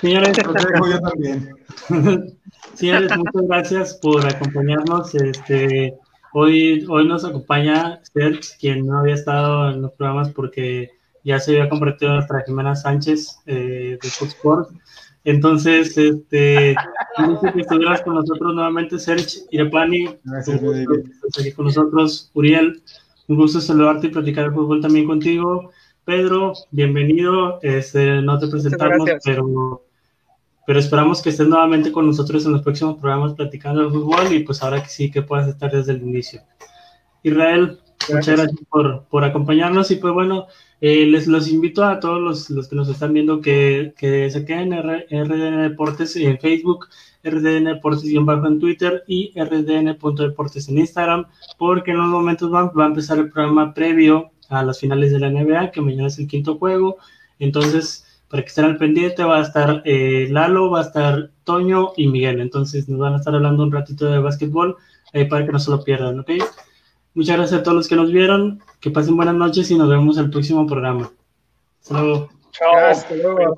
Señores, 0.00 0.46
los 0.46 0.54
dejo 0.54 0.88
yo 0.88 1.00
también. 1.00 1.56
Señores, 2.74 3.16
muchas 3.16 3.48
gracias 3.48 3.98
por 4.00 4.24
acompañarnos. 4.24 5.14
Este, 5.16 5.94
Hoy, 6.36 6.84
hoy 6.88 7.06
nos 7.06 7.24
acompaña 7.24 8.00
Serge, 8.12 8.56
quien 8.58 8.84
no 8.86 8.98
había 8.98 9.14
estado 9.14 9.70
en 9.70 9.82
los 9.82 9.92
programas 9.92 10.30
porque 10.30 10.90
ya 11.22 11.38
se 11.38 11.52
había 11.52 11.68
convertido 11.68 12.10
en 12.10 12.16
nuestra 12.16 12.42
Jimena 12.44 12.74
Sánchez 12.74 13.38
eh, 13.46 13.98
de 14.02 14.08
Fox 14.08 14.34
Sports. 14.34 14.74
Entonces, 15.22 15.96
este, 15.96 16.74
que 17.54 17.60
estuvieras 17.60 18.02
con 18.02 18.16
nosotros 18.16 18.52
nuevamente, 18.52 18.98
Serge 18.98 19.42
Irepani, 19.52 20.08
aquí 20.08 21.52
con 21.52 21.66
nosotros, 21.66 22.32
Uriel, 22.34 22.82
un 23.28 23.36
gusto 23.36 23.60
saludarte 23.60 24.08
y 24.08 24.10
platicar 24.10 24.46
el 24.46 24.54
fútbol 24.54 24.80
también 24.80 25.06
contigo. 25.06 25.70
Pedro, 26.04 26.54
bienvenido, 26.72 27.60
este, 27.62 28.20
no 28.22 28.40
te 28.40 28.48
presentamos, 28.48 29.08
pero, 29.24 29.84
pero 30.66 30.78
esperamos 30.78 31.22
que 31.22 31.30
estés 31.30 31.48
nuevamente 31.48 31.92
con 31.92 32.06
nosotros 32.06 32.44
en 32.46 32.52
los 32.52 32.62
próximos 32.62 32.98
programas 32.98 33.34
platicando 33.34 33.84
de 33.84 33.90
fútbol 33.90 34.32
y 34.32 34.40
pues 34.40 34.62
ahora 34.62 34.82
que 34.82 34.88
sí 34.88 35.10
que 35.10 35.22
puedas 35.22 35.48
estar 35.48 35.70
desde 35.70 35.92
el 35.92 36.02
inicio. 36.02 36.42
Israel, 37.22 37.80
muchas 38.12 38.36
gracias 38.36 38.60
por, 38.68 39.04
por 39.04 39.24
acompañarnos 39.24 39.90
y 39.90 39.96
pues 39.96 40.12
bueno, 40.12 40.46
eh, 40.80 41.06
les 41.06 41.26
los 41.26 41.48
invito 41.48 41.84
a 41.84 42.00
todos 42.00 42.20
los, 42.20 42.50
los 42.50 42.68
que 42.68 42.76
nos 42.76 42.88
están 42.88 43.14
viendo 43.14 43.40
que, 43.40 43.94
que 43.96 44.28
se 44.30 44.44
queden 44.44 44.72
en 44.72 45.24
RDN 45.24 45.62
Deportes 45.62 46.14
en 46.16 46.38
Facebook, 46.38 46.88
RDN 47.22 47.64
Deportes 47.64 48.12
bajo 48.20 48.46
en 48.46 48.60
Twitter 48.60 49.02
y 49.06 49.32
RDN.deportes 49.34 50.68
en 50.68 50.78
Instagram, 50.78 51.26
porque 51.58 51.92
en 51.92 51.98
unos 51.98 52.10
momentos 52.10 52.52
va, 52.52 52.70
va, 52.70 52.84
a 52.84 52.88
empezar 52.88 53.18
el 53.18 53.30
programa 53.30 53.72
previo 53.72 54.32
a 54.50 54.62
las 54.62 54.78
finales 54.78 55.10
de 55.10 55.20
la 55.20 55.30
NBA, 55.30 55.70
que 55.70 55.80
mañana 55.80 56.08
es 56.08 56.18
el 56.18 56.26
quinto 56.26 56.58
juego. 56.58 56.98
Entonces, 57.38 58.03
para 58.34 58.42
que 58.42 58.48
estén 58.48 58.64
al 58.64 58.78
pendiente, 58.78 59.22
va 59.22 59.38
a 59.38 59.42
estar 59.42 59.80
eh, 59.84 60.26
Lalo, 60.28 60.68
va 60.68 60.80
a 60.80 60.82
estar 60.82 61.30
Toño 61.44 61.92
y 61.96 62.08
Miguel. 62.08 62.40
Entonces, 62.40 62.88
nos 62.88 62.98
van 62.98 63.14
a 63.14 63.18
estar 63.18 63.32
hablando 63.32 63.62
un 63.62 63.70
ratito 63.70 64.06
de 64.06 64.18
básquetbol 64.18 64.76
eh, 65.12 65.24
para 65.26 65.46
que 65.46 65.52
no 65.52 65.60
se 65.60 65.70
lo 65.70 65.84
pierdan, 65.84 66.18
¿ok? 66.18 66.30
Muchas 67.14 67.36
gracias 67.36 67.60
a 67.60 67.62
todos 67.62 67.76
los 67.76 67.88
que 67.88 67.94
nos 67.94 68.10
vieron. 68.10 68.60
Que 68.80 68.90
pasen 68.90 69.14
buenas 69.14 69.36
noches 69.36 69.70
y 69.70 69.78
nos 69.78 69.88
vemos 69.88 70.18
en 70.18 70.24
el 70.24 70.30
próximo 70.30 70.66
programa. 70.66 71.12
Hasta 71.80 72.02
luego. 72.02 72.28
Chao. 72.50 72.74
Hasta 72.74 73.14
luego. 73.14 73.54